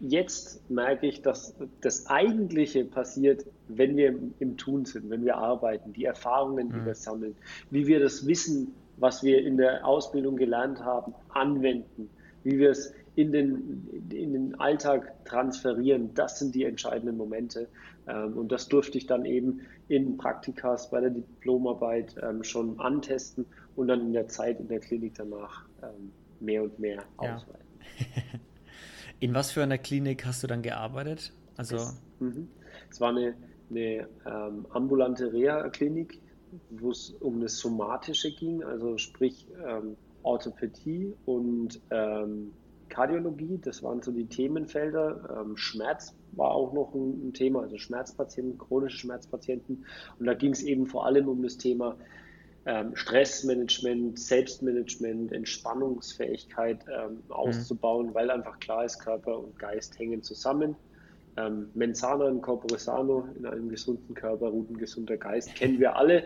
jetzt 0.00 0.68
merke 0.70 1.06
ich, 1.06 1.22
dass 1.22 1.54
das 1.80 2.06
Eigentliche 2.06 2.84
passiert, 2.84 3.46
wenn 3.68 3.96
wir 3.96 4.18
im 4.38 4.56
Tun 4.56 4.84
sind, 4.84 5.10
wenn 5.10 5.24
wir 5.24 5.36
arbeiten, 5.36 5.92
die 5.92 6.04
Erfahrungen, 6.04 6.70
die 6.70 6.80
mhm. 6.80 6.86
wir 6.86 6.94
sammeln, 6.94 7.36
wie 7.70 7.86
wir 7.86 8.00
das 8.00 8.26
Wissen, 8.26 8.74
was 8.96 9.22
wir 9.22 9.44
in 9.44 9.56
der 9.56 9.86
Ausbildung 9.86 10.36
gelernt 10.36 10.80
haben, 10.84 11.14
anwenden, 11.30 12.10
wie 12.42 12.58
wir 12.58 12.70
es 12.70 12.92
in 13.16 13.32
den, 13.32 14.08
in 14.10 14.32
den 14.32 14.60
Alltag 14.60 15.24
transferieren, 15.24 16.14
das 16.14 16.38
sind 16.38 16.54
die 16.54 16.64
entscheidenden 16.64 17.16
Momente. 17.16 17.68
Ähm, 18.08 18.36
und 18.36 18.50
das 18.50 18.68
durfte 18.68 18.98
ich 18.98 19.06
dann 19.06 19.24
eben 19.24 19.60
in 19.88 20.16
Praktikas 20.16 20.90
bei 20.90 21.00
der 21.00 21.10
Diplomarbeit 21.10 22.16
ähm, 22.22 22.42
schon 22.42 22.78
antesten 22.80 23.46
und 23.76 23.88
dann 23.88 24.00
in 24.00 24.12
der 24.12 24.28
Zeit 24.28 24.58
in 24.60 24.68
der 24.68 24.80
Klinik 24.80 25.14
danach 25.16 25.64
ähm, 25.82 26.10
mehr 26.40 26.64
und 26.64 26.78
mehr 26.78 27.04
ja. 27.22 27.40
In 29.20 29.34
was 29.34 29.52
für 29.52 29.62
einer 29.62 29.78
Klinik 29.78 30.24
hast 30.26 30.42
du 30.42 30.46
dann 30.46 30.62
gearbeitet? 30.62 31.32
Also 31.56 31.76
es, 31.76 32.02
mhm. 32.20 32.48
es 32.90 33.00
war 33.00 33.10
eine, 33.10 33.34
eine 33.70 34.08
ähm, 34.26 34.66
ambulante 34.70 35.32
Reha-Klinik 35.32 36.20
wo 36.70 36.90
es 36.90 37.10
um 37.20 37.40
das 37.40 37.58
Somatische 37.58 38.32
ging, 38.32 38.62
also 38.62 38.98
sprich 38.98 39.46
ähm, 39.66 39.96
Orthopädie 40.22 41.12
und 41.26 41.80
ähm, 41.90 42.52
Kardiologie, 42.88 43.58
das 43.62 43.82
waren 43.82 44.02
so 44.02 44.12
die 44.12 44.26
Themenfelder. 44.26 45.40
Ähm, 45.40 45.56
Schmerz 45.56 46.14
war 46.32 46.50
auch 46.50 46.72
noch 46.72 46.94
ein, 46.94 47.32
Thema, 47.32 47.62
also 47.62 47.78
Schmerzpatienten, 47.78 48.58
chronische 48.58 48.98
Schmerzpatienten. 48.98 49.84
Und 50.18 50.26
da 50.26 50.34
ging 50.34 50.52
es 50.52 50.62
eben 50.62 50.86
vor 50.86 51.06
allem 51.06 51.28
um 51.28 51.42
das 51.42 51.56
Thema 51.56 51.96
Stressmanagement, 52.94 54.18
Selbstmanagement, 54.18 55.32
Entspannungsfähigkeit 55.32 56.78
ähm, 56.88 57.18
mhm. 57.26 57.32
auszubauen, 57.32 58.08
mhm. 58.08 58.14
weil 58.14 58.30
einfach 58.30 58.58
klar 58.58 58.84
ist, 58.84 58.98
Körper 59.00 59.38
und 59.38 59.58
Geist 59.58 59.98
hängen 59.98 60.22
zusammen. 60.22 60.76
Ähm, 61.36 61.68
Mensana 61.74 62.28
in 62.28 62.40
corpore 62.40 62.78
sano, 62.78 63.28
in 63.36 63.44
einem 63.44 63.68
gesunden 63.68 64.14
Körper 64.14 64.48
ruht 64.48 64.70
ein 64.70 64.78
gesunder 64.78 65.16
Geist, 65.16 65.54
kennen 65.54 65.78
wir 65.78 65.96
alle. 65.96 66.24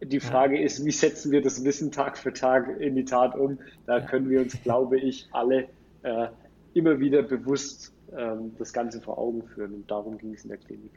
Die 0.00 0.20
Frage 0.20 0.58
ja. 0.58 0.64
ist, 0.64 0.84
wie 0.84 0.92
setzen 0.92 1.32
wir 1.32 1.42
das 1.42 1.64
Wissen 1.64 1.90
Tag 1.90 2.16
für 2.16 2.32
Tag 2.32 2.80
in 2.80 2.94
die 2.94 3.04
Tat 3.04 3.34
um? 3.34 3.58
Da 3.86 3.98
ja. 3.98 4.06
können 4.06 4.30
wir 4.30 4.40
uns, 4.40 4.60
glaube 4.62 4.98
ich, 4.98 5.28
alle 5.32 5.68
äh, 6.02 6.28
immer 6.74 7.00
wieder 7.00 7.22
bewusst 7.22 7.92
ähm, 8.16 8.54
das 8.58 8.72
Ganze 8.72 9.00
vor 9.00 9.18
Augen 9.18 9.42
führen. 9.42 9.74
Und 9.74 9.90
darum 9.90 10.16
ging 10.18 10.34
es 10.34 10.44
in 10.44 10.50
der 10.50 10.58
Klinik. 10.58 10.92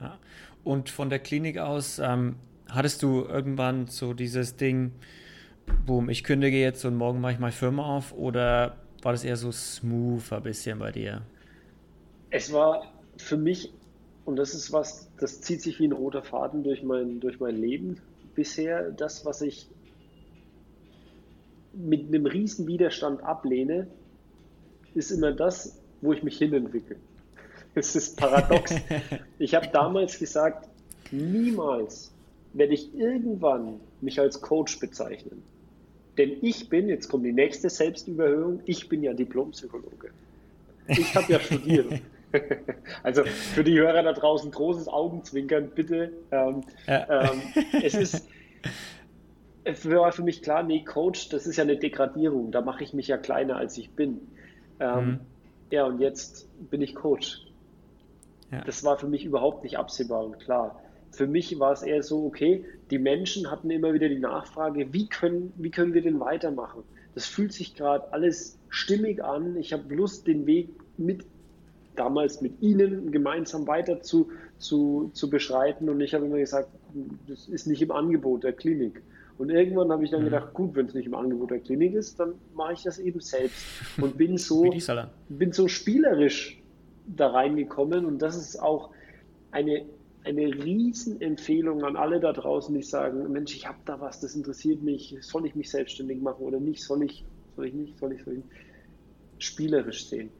Ja. 0.00 0.18
Und 0.62 0.90
von 0.90 1.08
der 1.08 1.20
Klinik 1.20 1.56
aus, 1.58 1.98
ähm, 1.98 2.36
hattest 2.74 3.02
du 3.02 3.24
irgendwann 3.24 3.86
so 3.86 4.14
dieses 4.14 4.56
Ding, 4.56 4.92
boom, 5.86 6.08
ich 6.08 6.24
kündige 6.24 6.60
jetzt 6.60 6.84
und 6.84 6.96
morgen 6.96 7.20
mache 7.20 7.32
ich 7.32 7.38
meine 7.38 7.52
Firma 7.52 7.84
auf? 7.96 8.12
Oder 8.12 8.76
war 9.02 9.12
das 9.12 9.24
eher 9.24 9.36
so 9.36 9.52
smooth 9.52 10.32
ein 10.32 10.42
bisschen 10.42 10.78
bei 10.78 10.92
dir? 10.92 11.22
Es 12.30 12.52
war 12.52 12.92
für 13.16 13.36
mich, 13.36 13.72
und 14.24 14.36
das 14.36 14.54
ist 14.54 14.72
was, 14.72 15.08
das 15.18 15.40
zieht 15.40 15.60
sich 15.60 15.78
wie 15.78 15.86
ein 15.86 15.92
roter 15.92 16.22
Faden 16.22 16.62
durch 16.62 16.82
mein, 16.82 17.20
durch 17.20 17.40
mein 17.40 17.56
Leben 17.56 17.98
bisher, 18.34 18.90
das, 18.90 19.24
was 19.24 19.42
ich 19.42 19.68
mit 21.74 22.08
einem 22.08 22.26
riesen 22.26 22.66
Widerstand 22.66 23.22
ablehne, 23.22 23.86
ist 24.94 25.10
immer 25.10 25.32
das, 25.32 25.78
wo 26.00 26.12
ich 26.12 26.22
mich 26.22 26.38
hinentwickle. 26.38 26.96
Es 27.74 27.96
ist 27.96 28.18
paradox. 28.18 28.74
ich 29.38 29.54
habe 29.54 29.68
damals 29.68 30.18
gesagt, 30.18 30.68
niemals 31.10 32.11
werde 32.54 32.74
ich 32.74 32.94
irgendwann 32.94 33.80
mich 34.00 34.20
als 34.20 34.40
Coach 34.40 34.78
bezeichnen. 34.78 35.42
Denn 36.18 36.36
ich 36.42 36.68
bin, 36.68 36.88
jetzt 36.88 37.08
kommt 37.08 37.24
die 37.24 37.32
nächste 37.32 37.70
Selbstüberhöhung, 37.70 38.60
ich 38.66 38.88
bin 38.88 39.02
ja 39.02 39.14
Diplompsychologe. 39.14 40.10
Ich 40.88 41.14
habe 41.14 41.32
ja 41.32 41.40
studiert. 41.40 41.86
Also 43.02 43.24
für 43.24 43.62
die 43.62 43.78
Hörer 43.78 44.02
da 44.02 44.14
draußen 44.14 44.50
großes 44.50 44.88
Augenzwinkern, 44.88 45.68
bitte. 45.74 46.12
Ähm, 46.30 46.62
ja. 46.86 47.30
ähm, 47.30 47.42
es 47.82 47.92
ist, 47.92 48.26
es 49.64 49.88
war 49.90 50.12
für 50.12 50.22
mich 50.22 50.40
klar, 50.40 50.62
nee, 50.62 50.82
Coach, 50.82 51.28
das 51.28 51.46
ist 51.46 51.56
ja 51.56 51.64
eine 51.64 51.76
Degradierung, 51.76 52.50
da 52.50 52.62
mache 52.62 52.84
ich 52.84 52.94
mich 52.94 53.08
ja 53.08 53.18
kleiner, 53.18 53.56
als 53.56 53.76
ich 53.76 53.90
bin. 53.90 54.20
Ähm, 54.80 55.04
mhm. 55.04 55.20
Ja, 55.70 55.84
und 55.84 56.00
jetzt 56.00 56.48
bin 56.70 56.80
ich 56.80 56.94
Coach. 56.94 57.44
Ja. 58.50 58.62
Das 58.64 58.84
war 58.84 58.98
für 58.98 59.08
mich 59.08 59.24
überhaupt 59.24 59.62
nicht 59.64 59.78
absehbar 59.78 60.24
und 60.24 60.38
klar. 60.38 60.81
Für 61.12 61.26
mich 61.26 61.58
war 61.60 61.72
es 61.72 61.82
eher 61.82 62.02
so, 62.02 62.24
okay, 62.24 62.64
die 62.90 62.98
Menschen 62.98 63.50
hatten 63.50 63.70
immer 63.70 63.92
wieder 63.94 64.08
die 64.08 64.18
Nachfrage, 64.18 64.92
wie 64.92 65.08
können, 65.08 65.52
wie 65.56 65.70
können 65.70 65.94
wir 65.94 66.02
denn 66.02 66.20
weitermachen? 66.20 66.82
Das 67.14 67.26
fühlt 67.26 67.52
sich 67.52 67.74
gerade 67.74 68.12
alles 68.12 68.58
stimmig 68.70 69.22
an. 69.22 69.56
Ich 69.56 69.72
habe 69.72 69.94
Lust, 69.94 70.26
den 70.26 70.46
Weg 70.46 70.70
mit 70.96 71.24
damals 71.94 72.40
mit 72.40 72.60
Ihnen 72.62 73.12
gemeinsam 73.12 73.66
weiter 73.66 74.00
zu, 74.00 74.30
zu, 74.58 75.10
zu 75.12 75.28
beschreiten. 75.28 75.88
Und 75.88 76.00
ich 76.00 76.14
habe 76.14 76.26
immer 76.26 76.38
gesagt, 76.38 76.68
das 77.28 77.48
ist 77.48 77.66
nicht 77.66 77.82
im 77.82 77.90
Angebot 77.90 78.44
der 78.44 78.52
Klinik. 78.52 79.02
Und 79.38 79.50
irgendwann 79.50 79.90
habe 79.90 80.04
ich 80.04 80.10
dann 80.10 80.20
mhm. 80.20 80.26
gedacht, 80.26 80.54
gut, 80.54 80.74
wenn 80.74 80.86
es 80.86 80.94
nicht 80.94 81.06
im 81.06 81.14
Angebot 81.14 81.50
der 81.50 81.58
Klinik 81.60 81.94
ist, 81.94 82.18
dann 82.20 82.34
mache 82.54 82.74
ich 82.74 82.82
das 82.82 82.98
eben 82.98 83.20
selbst. 83.20 83.64
Und 84.00 84.16
bin 84.16 84.38
so, 84.38 84.72
bin 85.28 85.52
so 85.52 85.68
spielerisch 85.68 86.62
da 87.06 87.28
reingekommen. 87.28 88.04
Und 88.04 88.20
das 88.22 88.36
ist 88.36 88.60
auch 88.60 88.90
eine, 89.50 89.84
eine 90.24 90.42
Riesenempfehlung 90.64 91.84
an 91.84 91.96
alle 91.96 92.20
da 92.20 92.32
draußen, 92.32 92.74
die 92.74 92.82
sagen, 92.82 93.30
Mensch, 93.32 93.54
ich 93.54 93.66
habe 93.66 93.78
da 93.84 94.00
was, 94.00 94.20
das 94.20 94.34
interessiert 94.34 94.82
mich, 94.82 95.16
soll 95.20 95.46
ich 95.46 95.54
mich 95.54 95.70
selbstständig 95.70 96.20
machen 96.20 96.44
oder 96.44 96.60
nicht, 96.60 96.82
soll 96.82 97.02
ich, 97.02 97.24
soll 97.56 97.66
ich 97.66 97.74
nicht, 97.74 97.98
soll 97.98 98.12
ich, 98.12 98.22
soll 98.22 98.34
ich 98.34 98.44
spielerisch 99.38 100.06
sehen. 100.06 100.30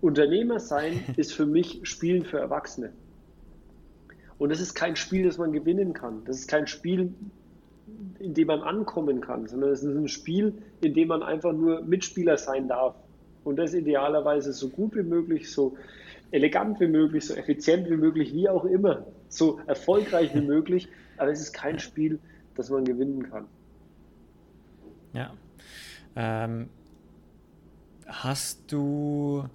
Unternehmer 0.00 0.60
sein 0.60 1.04
ist 1.16 1.32
für 1.32 1.46
mich 1.46 1.80
Spielen 1.84 2.24
für 2.24 2.38
Erwachsene. 2.38 2.92
Und 4.38 4.50
das 4.50 4.60
ist 4.60 4.74
kein 4.74 4.96
Spiel, 4.96 5.24
das 5.24 5.38
man 5.38 5.52
gewinnen 5.52 5.92
kann. 5.92 6.22
Das 6.26 6.36
ist 6.36 6.48
kein 6.48 6.66
Spiel, 6.66 7.14
in 8.18 8.34
dem 8.34 8.48
man 8.48 8.60
ankommen 8.60 9.20
kann, 9.20 9.46
sondern 9.46 9.70
es 9.70 9.82
ist 9.82 9.96
ein 9.96 10.08
Spiel, 10.08 10.54
in 10.82 10.92
dem 10.92 11.08
man 11.08 11.22
einfach 11.22 11.52
nur 11.52 11.82
Mitspieler 11.82 12.36
sein 12.36 12.68
darf. 12.68 12.96
Und 13.44 13.56
das 13.56 13.72
idealerweise 13.72 14.52
so 14.52 14.68
gut 14.68 14.96
wie 14.96 15.04
möglich, 15.04 15.50
so 15.50 15.76
elegant 16.36 16.78
wie 16.80 16.86
möglich, 16.86 17.26
so 17.26 17.34
effizient 17.34 17.88
wie 17.90 17.96
möglich, 17.96 18.32
wie 18.32 18.48
auch 18.48 18.64
immer, 18.64 19.06
so 19.28 19.58
erfolgreich 19.66 20.34
wie 20.34 20.40
möglich. 20.54 20.88
Aber 21.16 21.30
es 21.30 21.40
ist 21.40 21.52
kein 21.52 21.78
Spiel, 21.78 22.18
das 22.54 22.70
man 22.70 22.84
gewinnen 22.84 23.22
kann. 23.28 23.46
Ja. 25.12 25.32
Ähm, 26.14 26.68
hast 28.06 28.70
du 28.70 29.48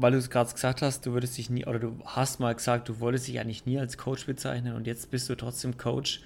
weil 0.00 0.12
du 0.12 0.18
es 0.18 0.30
gerade 0.30 0.52
gesagt 0.52 0.80
hast, 0.80 1.04
du 1.06 1.12
würdest 1.12 1.36
dich 1.36 1.50
nie, 1.50 1.66
oder 1.66 1.80
du 1.80 1.98
hast 2.04 2.38
mal 2.38 2.54
gesagt, 2.54 2.88
du 2.88 3.00
wolltest 3.00 3.26
dich 3.26 3.40
eigentlich 3.40 3.66
nie 3.66 3.80
als 3.80 3.98
Coach 3.98 4.26
bezeichnen 4.26 4.76
und 4.76 4.86
jetzt 4.86 5.10
bist 5.10 5.28
du 5.28 5.34
trotzdem 5.34 5.76
Coach. 5.76 6.22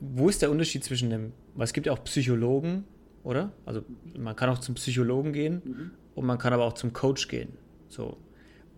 Wo 0.00 0.30
ist 0.30 0.40
der 0.40 0.50
Unterschied 0.50 0.82
zwischen 0.82 1.10
dem, 1.10 1.32
weil 1.54 1.64
es 1.64 1.74
gibt 1.74 1.86
ja 1.86 1.92
auch 1.92 2.02
Psychologen, 2.04 2.84
oder? 3.24 3.52
Also 3.66 3.84
man 4.16 4.34
kann 4.36 4.48
auch 4.48 4.58
zum 4.58 4.74
Psychologen 4.76 5.34
gehen 5.34 5.62
mhm. 5.64 5.90
und 6.14 6.24
man 6.24 6.38
kann 6.38 6.54
aber 6.54 6.64
auch 6.64 6.72
zum 6.72 6.94
Coach 6.94 7.28
gehen. 7.28 7.58
So, 7.88 8.16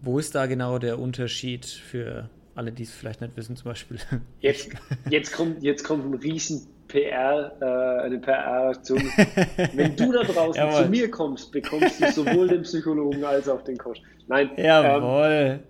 wo 0.02 0.18
ist 0.18 0.34
da 0.34 0.46
genau 0.46 0.78
der 0.78 0.98
Unterschied 0.98 1.66
für 1.66 2.28
alle, 2.54 2.72
die 2.72 2.84
es 2.84 2.92
vielleicht 2.92 3.20
nicht 3.20 3.36
wissen, 3.36 3.56
zum 3.56 3.70
Beispiel? 3.70 3.98
Jetzt, 4.40 4.70
jetzt, 5.10 5.32
kommt, 5.32 5.62
jetzt 5.62 5.84
kommt 5.84 6.06
ein 6.06 6.14
riesen 6.14 6.66
PR, 6.88 7.52
äh, 7.60 8.04
eine 8.04 8.18
PR-Aktion. 8.18 8.98
Wenn 9.74 9.96
du 9.96 10.12
da 10.12 10.22
draußen 10.22 10.62
Jawohl. 10.62 10.84
zu 10.84 10.88
mir 10.88 11.10
kommst, 11.10 11.52
bekommst 11.52 12.00
du 12.00 12.12
sowohl 12.12 12.48
den 12.48 12.62
Psychologen 12.62 13.24
als 13.24 13.48
auch 13.48 13.62
den 13.62 13.76
Coach. 13.76 14.00
Nein. 14.28 14.50
Jawohl. 14.56 15.26
Ähm, 15.26 15.60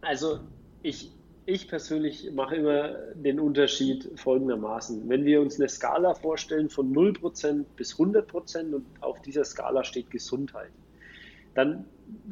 also 0.00 0.40
ich, 0.82 1.10
ich 1.46 1.68
persönlich 1.68 2.30
mache 2.32 2.56
immer 2.56 2.94
den 3.14 3.40
Unterschied 3.40 4.08
folgendermaßen. 4.16 5.08
Wenn 5.08 5.24
wir 5.24 5.40
uns 5.40 5.58
eine 5.58 5.68
Skala 5.68 6.14
vorstellen 6.14 6.68
von 6.70 6.94
0% 6.94 7.64
bis 7.76 7.94
100% 7.96 8.72
und 8.72 8.86
auf 9.00 9.20
dieser 9.22 9.44
Skala 9.44 9.84
steht 9.84 10.10
Gesundheit, 10.10 10.70
dann 11.54 11.84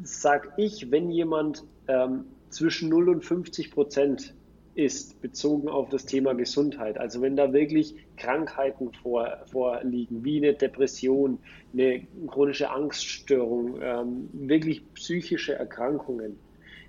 sage 0.03 0.49
ich, 0.57 0.91
wenn 0.91 1.09
jemand 1.09 1.63
ähm, 1.87 2.25
zwischen 2.49 2.89
0 2.89 3.09
und 3.09 3.25
50 3.25 3.71
Prozent 3.71 4.33
ist, 4.73 5.21
bezogen 5.21 5.67
auf 5.67 5.89
das 5.89 6.05
Thema 6.05 6.33
Gesundheit. 6.33 6.97
Also 6.97 7.21
wenn 7.21 7.35
da 7.35 7.51
wirklich 7.51 7.95
Krankheiten 8.17 8.91
vor, 8.93 9.37
vorliegen, 9.45 10.23
wie 10.23 10.37
eine 10.37 10.53
Depression, 10.53 11.39
eine 11.73 12.01
chronische 12.27 12.69
Angststörung, 12.69 13.79
ähm, 13.81 14.29
wirklich 14.33 14.81
psychische 14.93 15.53
Erkrankungen, 15.53 16.37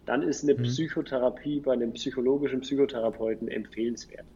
dann 0.06 0.22
ist 0.22 0.44
eine 0.44 0.54
mhm. 0.54 0.62
Psychotherapie 0.62 1.60
bei 1.60 1.72
einem 1.72 1.92
psychologischen 1.92 2.60
Psychotherapeuten 2.60 3.48
empfehlenswert. 3.48 4.26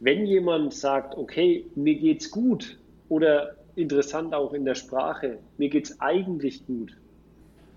Wenn 0.00 0.26
jemand 0.26 0.74
sagt, 0.74 1.16
okay, 1.16 1.66
mir 1.74 1.96
geht's 1.96 2.30
gut 2.30 2.78
oder 3.08 3.56
interessant 3.74 4.34
auch 4.34 4.52
in 4.52 4.64
der 4.64 4.74
Sprache, 4.74 5.38
mir 5.56 5.68
geht's 5.68 6.00
eigentlich 6.00 6.66
gut, 6.66 6.96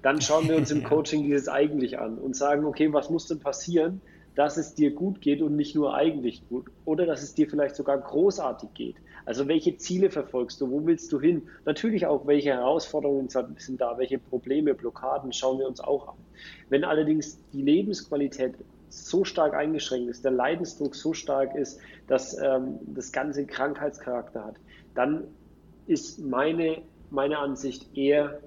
dann 0.02 0.22
schauen 0.22 0.48
wir 0.48 0.58
uns 0.58 0.72
im 0.72 0.84
Coaching 0.86 1.24
dieses 1.24 1.48
eigentlich 1.48 2.00
an 2.00 2.18
und 2.18 2.36
sagen, 2.36 2.66
okay, 2.66 2.92
was 2.94 3.10
muss 3.10 3.28
denn 3.28 3.40
passieren, 3.40 4.02
dass 4.36 4.58
es 4.58 4.74
dir 4.74 4.92
gut 4.92 5.22
geht 5.22 5.42
und 5.42 5.56
nicht 5.56 5.76
nur 5.76 5.94
eigentlich 5.94 6.48
gut 6.48 6.68
oder 6.86 7.06
dass 7.06 7.22
es 7.22 7.34
dir 7.34 7.50
vielleicht 7.50 7.76
sogar 7.76 7.98
großartig 7.98 8.74
geht. 8.74 8.96
Also 9.26 9.48
welche 9.48 9.78
Ziele 9.78 10.10
verfolgst 10.10 10.62
du, 10.62 10.72
wo 10.72 10.86
willst 10.86 11.12
du 11.12 11.20
hin? 11.20 11.44
Natürlich 11.66 12.06
auch, 12.06 12.26
welche 12.26 12.52
Herausforderungen 12.52 13.30
sind 13.30 13.82
da, 13.82 13.98
welche 13.98 14.18
Probleme, 14.18 14.74
Blockaden 14.74 15.34
schauen 15.34 15.60
wir 15.60 15.68
uns 15.68 15.80
auch 15.80 16.08
an. 16.08 16.16
Wenn 16.70 16.84
allerdings 16.84 17.38
die 17.52 17.62
Lebensqualität 17.62 18.56
so 18.90 19.24
stark 19.24 19.54
eingeschränkt 19.54 20.10
ist, 20.10 20.24
der 20.26 20.32
Leidensdruck 20.32 20.96
so 20.96 21.14
stark 21.14 21.56
ist, 21.56 21.80
dass 22.08 22.38
ähm, 22.38 22.80
das 22.94 23.12
Ganze 23.12 23.46
Krankheitscharakter 23.46 24.46
hat, 24.46 24.56
dann 24.96 25.26
ist 25.88 26.20
meine, 26.20 26.82
meine 27.10 27.38
Ansicht 27.38 27.96
eher 27.96 28.40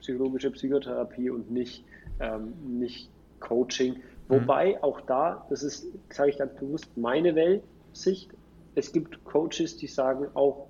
psychologische 0.00 0.50
Psychotherapie 0.50 1.30
und 1.30 1.50
nicht, 1.50 1.84
ähm, 2.20 2.52
nicht 2.78 3.10
Coaching, 3.38 3.96
Wobei 4.30 4.76
mhm. 4.76 4.84
auch 4.84 5.00
da, 5.00 5.44
das 5.50 5.64
ist, 5.64 5.86
sage 6.08 6.30
ich 6.30 6.38
ganz 6.38 6.54
bewusst, 6.54 6.96
meine 6.96 7.34
Weltsicht. 7.34 8.30
Es 8.76 8.92
gibt 8.92 9.24
Coaches, 9.24 9.76
die 9.76 9.88
sagen 9.88 10.28
auch, 10.34 10.68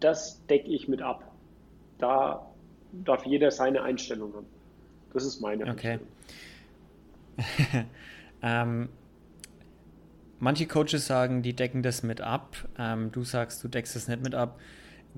das 0.00 0.44
decke 0.46 0.68
ich 0.68 0.88
mit 0.88 1.02
ab. 1.02 1.30
Da 1.98 2.50
darf 2.92 3.26
jeder 3.26 3.50
seine 3.50 3.82
Einstellung 3.82 4.34
haben. 4.34 4.46
Das 5.12 5.26
ist 5.26 5.40
meine 5.42 5.70
okay. 5.70 5.98
ähm, 8.42 8.88
manche 10.38 10.66
Coaches 10.66 11.06
sagen, 11.06 11.42
die 11.42 11.54
decken 11.54 11.82
das 11.82 12.02
mit 12.02 12.22
ab. 12.22 12.56
Ähm, 12.78 13.12
du 13.12 13.22
sagst, 13.22 13.62
du 13.62 13.68
deckst 13.68 13.94
das 13.94 14.08
nicht 14.08 14.22
mit 14.22 14.34
ab. 14.34 14.58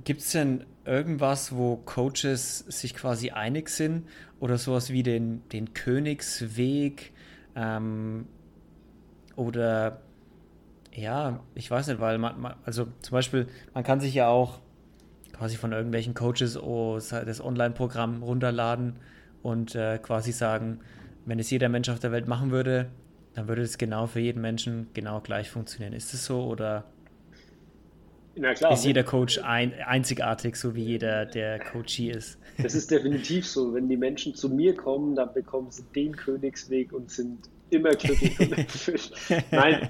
Gibt 0.03 0.23
es 0.23 0.33
denn 0.33 0.65
irgendwas, 0.85 1.55
wo 1.55 1.77
Coaches 1.77 2.59
sich 2.59 2.95
quasi 2.95 3.31
einig 3.31 3.69
sind 3.69 4.07
oder 4.41 4.59
sowas 4.59 4.91
wie 4.91 5.03
den, 5.03 5.49
den 5.51 5.75
Königsweg 5.75 7.13
ähm, 7.57 8.27
oder 9.37 10.01
ja, 10.93 11.41
ich 11.55 11.71
weiß 11.71 11.89
nicht, 11.89 12.01
weil 12.01 12.19
man, 12.19 12.41
man, 12.41 12.55
also 12.65 12.87
zum 13.01 13.13
Beispiel, 13.13 13.49
man 13.73 13.83
kann 13.83 14.01
sich 14.01 14.15
ja 14.15 14.29
auch 14.29 14.61
quasi 15.33 15.57
von 15.57 15.73
irgendwelchen 15.73 16.15
Coaches 16.15 16.57
oh, 16.57 16.99
das 16.99 17.41
Online-Programm 17.41 18.23
runterladen 18.23 18.97
und 19.43 19.75
äh, 19.75 19.99
quasi 19.99 20.33
sagen, 20.33 20.81
wenn 21.27 21.39
es 21.39 21.51
jeder 21.51 21.69
Mensch 21.69 21.89
auf 21.89 21.99
der 21.99 22.13
Welt 22.13 22.29
machen 22.29 22.51
würde, 22.51 22.91
dann 23.35 23.49
würde 23.49 23.63
es 23.63 23.79
genau 23.79 24.07
für 24.07 24.21
jeden 24.21 24.41
Menschen 24.41 24.89
genau 24.95 25.21
gleich 25.21 25.51
funktionieren. 25.51 25.93
Ist 25.93 26.15
es 26.15 26.25
so 26.25 26.45
oder 26.45 26.85
Klar, 28.35 28.73
ist 28.73 28.85
jeder 28.85 29.05
Coach 29.05 29.39
ein, 29.39 29.73
einzigartig, 29.87 30.57
so 30.57 30.75
wie 30.75 30.83
jeder, 30.83 31.27
der 31.27 31.59
Coachee 31.61 32.11
ist? 32.11 32.39
Das 32.61 32.75
ist 32.75 32.91
definitiv 32.91 33.47
so. 33.47 33.75
Wenn 33.75 33.89
die 33.89 33.97
Menschen 33.97 34.35
zu 34.35 34.49
mir 34.49 34.75
kommen, 34.75 35.15
dann 35.15 35.33
bekommen 35.33 35.71
sie 35.71 35.85
den 35.95 36.17
Königsweg 36.17 36.93
und 36.93 37.11
sind 37.11 37.49
immer 37.71 37.91
glücklich 37.91 38.39
und 38.41 38.53
erfüllt. 38.59 39.13
Nein, 39.51 39.89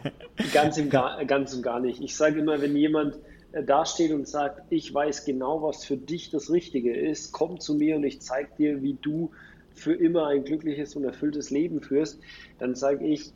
ganz 0.52 0.78
und, 0.78 0.90
gar, 0.90 1.24
ganz 1.24 1.54
und 1.54 1.62
gar 1.62 1.80
nicht. 1.80 2.00
Ich 2.02 2.16
sage 2.16 2.40
immer, 2.40 2.60
wenn 2.60 2.76
jemand 2.76 3.16
äh, 3.52 3.62
dasteht 3.62 4.12
und 4.12 4.28
sagt, 4.28 4.62
ich 4.70 4.92
weiß 4.92 5.24
genau, 5.24 5.62
was 5.62 5.84
für 5.84 5.96
dich 5.96 6.30
das 6.30 6.50
Richtige 6.50 6.94
ist, 6.94 7.32
komm 7.32 7.60
zu 7.60 7.74
mir 7.74 7.96
und 7.96 8.04
ich 8.04 8.20
zeige 8.20 8.48
dir, 8.58 8.82
wie 8.82 8.98
du 9.00 9.30
für 9.74 9.94
immer 9.94 10.28
ein 10.28 10.44
glückliches 10.44 10.96
und 10.96 11.04
erfülltes 11.04 11.50
Leben 11.50 11.80
führst, 11.80 12.20
dann 12.58 12.74
sage 12.74 13.06
ich, 13.06 13.32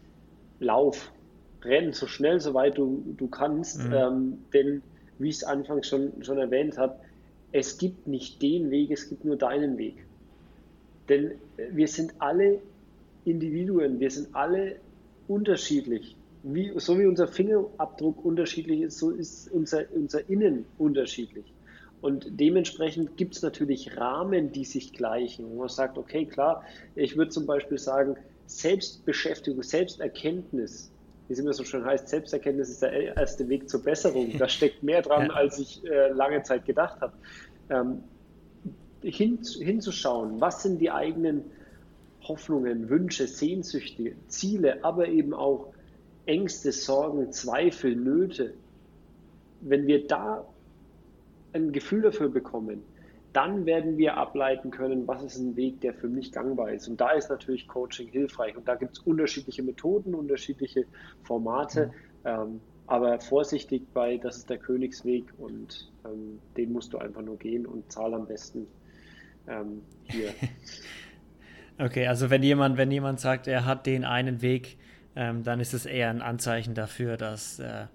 lauf, 0.60 1.12
renn 1.62 1.92
so 1.92 2.06
schnell, 2.06 2.40
so 2.40 2.54
weit 2.54 2.78
du, 2.78 3.14
du 3.16 3.28
kannst, 3.28 3.82
mhm. 3.84 3.92
ähm, 3.92 4.38
denn 4.52 4.82
wie 5.18 5.28
ich 5.28 5.36
es 5.36 5.44
anfangs 5.44 5.88
schon, 5.88 6.12
schon 6.22 6.38
erwähnt 6.38 6.78
habe, 6.78 6.96
es 7.52 7.78
gibt 7.78 8.06
nicht 8.06 8.42
den 8.42 8.70
Weg, 8.70 8.90
es 8.90 9.08
gibt 9.08 9.24
nur 9.24 9.36
deinen 9.36 9.78
Weg. 9.78 10.04
Denn 11.08 11.32
wir 11.70 11.88
sind 11.88 12.14
alle 12.18 12.60
Individuen, 13.24 13.98
wir 14.00 14.10
sind 14.10 14.34
alle 14.34 14.76
unterschiedlich. 15.26 16.16
Wie, 16.42 16.72
so 16.76 16.98
wie 16.98 17.06
unser 17.06 17.26
Fingerabdruck 17.26 18.24
unterschiedlich 18.24 18.82
ist, 18.82 18.98
so 18.98 19.10
ist 19.10 19.50
unser, 19.50 19.84
unser 19.94 20.28
Innen 20.28 20.66
unterschiedlich. 20.78 21.52
Und 22.00 22.26
dementsprechend 22.38 23.16
gibt 23.16 23.34
es 23.34 23.42
natürlich 23.42 23.96
Rahmen, 23.96 24.52
die 24.52 24.64
sich 24.64 24.92
gleichen. 24.92 25.50
Wo 25.50 25.60
man 25.60 25.68
sagt, 25.68 25.98
okay, 25.98 26.26
klar, 26.26 26.62
ich 26.94 27.16
würde 27.16 27.30
zum 27.30 27.44
Beispiel 27.44 27.78
sagen, 27.78 28.16
Selbstbeschäftigung, 28.46 29.62
Selbsterkenntnis 29.62 30.90
wie 31.28 31.34
es 31.34 31.38
immer 31.38 31.52
so 31.52 31.62
schön 31.62 31.84
heißt, 31.84 32.08
Selbsterkenntnis 32.08 32.70
ist 32.70 32.82
der 32.82 33.16
erste 33.16 33.48
Weg 33.48 33.68
zur 33.68 33.82
Besserung. 33.82 34.36
Da 34.38 34.48
steckt 34.48 34.82
mehr 34.82 35.02
dran, 35.02 35.26
ja. 35.26 35.34
als 35.34 35.58
ich 35.58 35.84
äh, 35.84 36.08
lange 36.08 36.42
Zeit 36.42 36.64
gedacht 36.64 37.00
habe. 37.00 37.12
Ähm, 37.68 38.02
hin, 39.02 39.38
hinzuschauen, 39.42 40.40
was 40.40 40.62
sind 40.62 40.80
die 40.80 40.90
eigenen 40.90 41.44
Hoffnungen, 42.22 42.88
Wünsche, 42.88 43.28
Sehnsüchte, 43.28 44.12
Ziele, 44.26 44.82
aber 44.82 45.08
eben 45.08 45.34
auch 45.34 45.72
Ängste, 46.26 46.72
Sorgen, 46.72 47.30
Zweifel, 47.32 47.94
Nöte. 47.94 48.54
Wenn 49.60 49.86
wir 49.86 50.06
da 50.06 50.44
ein 51.52 51.72
Gefühl 51.72 52.02
dafür 52.02 52.28
bekommen, 52.28 52.82
dann 53.32 53.66
werden 53.66 53.98
wir 53.98 54.16
ableiten 54.16 54.70
können, 54.70 55.06
was 55.06 55.22
ist 55.22 55.38
ein 55.38 55.56
Weg, 55.56 55.80
der 55.80 55.94
für 55.94 56.08
mich 56.08 56.32
gangbar 56.32 56.72
ist. 56.72 56.88
Und 56.88 57.00
da 57.00 57.10
ist 57.10 57.28
natürlich 57.28 57.68
Coaching 57.68 58.08
hilfreich. 58.08 58.56
Und 58.56 58.66
da 58.66 58.74
gibt 58.74 58.96
es 58.96 58.98
unterschiedliche 59.00 59.62
Methoden, 59.62 60.14
unterschiedliche 60.14 60.84
Formate. 61.22 61.86
Mhm. 61.86 61.92
Ähm, 62.24 62.60
aber 62.88 63.20
vorsichtig 63.20 63.82
bei, 63.92 64.16
das 64.16 64.38
ist 64.38 64.50
der 64.50 64.56
Königsweg 64.56 65.24
und 65.36 65.92
ähm, 66.06 66.40
den 66.56 66.72
musst 66.72 66.94
du 66.94 66.98
einfach 66.98 67.20
nur 67.20 67.36
gehen 67.36 67.66
und 67.66 67.92
zahl 67.92 68.14
am 68.14 68.26
besten 68.26 68.66
ähm, 69.46 69.82
hier. 70.04 70.30
okay, 71.78 72.06
also 72.06 72.30
wenn 72.30 72.42
jemand, 72.42 72.78
wenn 72.78 72.90
jemand 72.90 73.20
sagt, 73.20 73.46
er 73.46 73.66
hat 73.66 73.84
den 73.84 74.04
einen 74.04 74.40
Weg, 74.40 74.78
ähm, 75.16 75.42
dann 75.42 75.60
ist 75.60 75.74
es 75.74 75.84
eher 75.84 76.08
ein 76.08 76.22
Anzeichen 76.22 76.74
dafür, 76.74 77.18
dass 77.18 77.58
äh, 77.58 77.86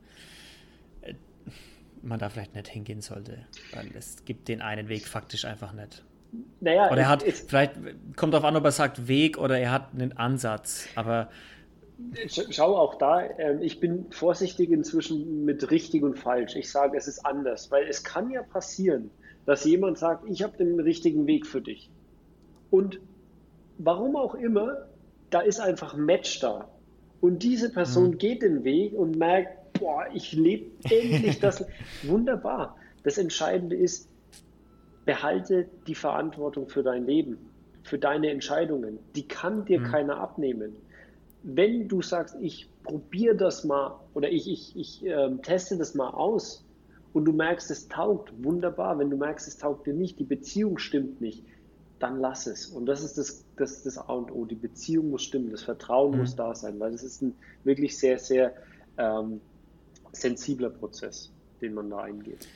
man 2.03 2.19
da 2.19 2.29
vielleicht 2.29 2.55
nicht 2.55 2.67
hingehen 2.67 3.01
sollte, 3.01 3.45
weil 3.73 3.89
es 3.97 4.25
gibt 4.25 4.47
den 4.47 4.61
einen 4.61 4.89
Weg 4.89 5.07
faktisch 5.07 5.45
einfach 5.45 5.73
nicht. 5.73 6.03
Naja, 6.59 6.91
oder 6.91 7.01
er 7.01 7.09
hat, 7.09 7.23
es, 7.23 7.41
vielleicht 7.41 7.73
kommt 8.15 8.33
darauf 8.33 8.45
an, 8.45 8.55
ob 8.55 8.63
er 8.65 8.71
sagt 8.71 9.07
Weg 9.07 9.37
oder 9.37 9.57
er 9.57 9.71
hat 9.71 9.93
einen 9.93 10.17
Ansatz, 10.17 10.87
aber. 10.95 11.29
Schau 12.27 12.75
auch 12.75 12.95
da, 12.95 13.21
äh, 13.21 13.63
ich 13.63 13.79
bin 13.79 14.07
vorsichtig 14.09 14.71
inzwischen 14.71 15.45
mit 15.45 15.69
richtig 15.69 16.03
und 16.03 16.17
falsch. 16.17 16.55
Ich 16.55 16.71
sage, 16.71 16.97
es 16.97 17.07
ist 17.07 17.25
anders, 17.25 17.71
weil 17.71 17.87
es 17.87 18.03
kann 18.03 18.31
ja 18.31 18.41
passieren, 18.41 19.11
dass 19.45 19.63
jemand 19.63 19.99
sagt, 19.99 20.27
ich 20.27 20.41
habe 20.43 20.57
den 20.57 20.79
richtigen 20.79 21.27
Weg 21.27 21.45
für 21.45 21.61
dich. 21.61 21.89
Und 22.71 22.99
warum 23.77 24.15
auch 24.15 24.35
immer, 24.35 24.87
da 25.29 25.41
ist 25.41 25.59
einfach 25.59 25.93
ein 25.93 26.05
Match 26.05 26.39
da. 26.39 26.67
Und 27.21 27.43
diese 27.43 27.71
Person 27.71 28.11
mhm. 28.11 28.17
geht 28.17 28.41
den 28.41 28.63
Weg 28.63 28.93
und 28.93 29.15
merkt, 29.15 29.62
boah, 29.73 30.05
ich 30.13 30.33
lebe 30.33 30.71
endlich 30.83 31.39
das. 31.39 31.65
Wunderbar. 32.03 32.77
Das 33.03 33.17
Entscheidende 33.17 33.75
ist, 33.75 34.09
behalte 35.05 35.67
die 35.87 35.95
Verantwortung 35.95 36.69
für 36.69 36.83
dein 36.83 37.05
Leben, 37.05 37.37
für 37.83 37.97
deine 37.97 38.29
Entscheidungen. 38.29 38.99
Die 39.15 39.27
kann 39.27 39.65
dir 39.65 39.79
mhm. 39.79 39.85
keiner 39.85 40.17
abnehmen. 40.17 40.75
Wenn 41.43 41.89
du 41.89 42.01
sagst, 42.01 42.37
ich 42.41 42.69
probiere 42.83 43.35
das 43.35 43.65
mal 43.65 43.99
oder 44.13 44.31
ich, 44.31 44.49
ich, 44.49 44.75
ich 44.77 45.05
äh, 45.05 45.35
teste 45.41 45.77
das 45.77 45.93
mal 45.93 46.09
aus 46.11 46.65
und 47.11 47.25
du 47.25 47.33
merkst, 47.33 47.69
es 47.69 47.89
taugt, 47.89 48.31
wunderbar. 48.43 48.97
Wenn 48.97 49.09
du 49.09 49.17
merkst, 49.17 49.47
es 49.47 49.57
taugt 49.57 49.85
dir 49.85 49.93
nicht, 49.93 50.19
die 50.19 50.23
Beziehung 50.23 50.77
stimmt 50.77 51.19
nicht, 51.19 51.43
dann 51.99 52.19
lass 52.19 52.47
es. 52.47 52.67
Und 52.67 52.85
das 52.85 53.03
ist 53.03 53.17
das, 53.17 53.45
das, 53.57 53.83
das 53.83 53.97
A 53.97 54.13
und 54.13 54.31
O. 54.31 54.45
Die 54.45 54.55
Beziehung 54.55 55.09
muss 55.09 55.23
stimmen, 55.23 55.51
das 55.51 55.63
Vertrauen 55.63 56.13
mhm. 56.13 56.19
muss 56.19 56.35
da 56.35 56.55
sein, 56.55 56.79
weil 56.79 56.93
es 56.93 57.03
ist 57.03 57.21
ein 57.21 57.35
wirklich 57.65 57.97
sehr, 57.97 58.19
sehr 58.19 58.53
ähm, 58.97 59.41
sensibler 60.13 60.69
Prozess, 60.69 61.31
den 61.61 61.73
man 61.73 61.89
da 61.89 61.99
eingeht. 61.99 62.47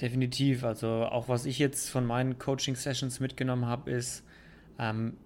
Definitiv. 0.00 0.64
Also 0.64 0.88
auch 0.88 1.28
was 1.28 1.46
ich 1.46 1.58
jetzt 1.58 1.88
von 1.88 2.04
meinen 2.04 2.38
Coaching-Sessions 2.38 3.20
mitgenommen 3.20 3.66
habe, 3.66 3.90
ist, 3.90 4.22
ähm, 4.78 5.16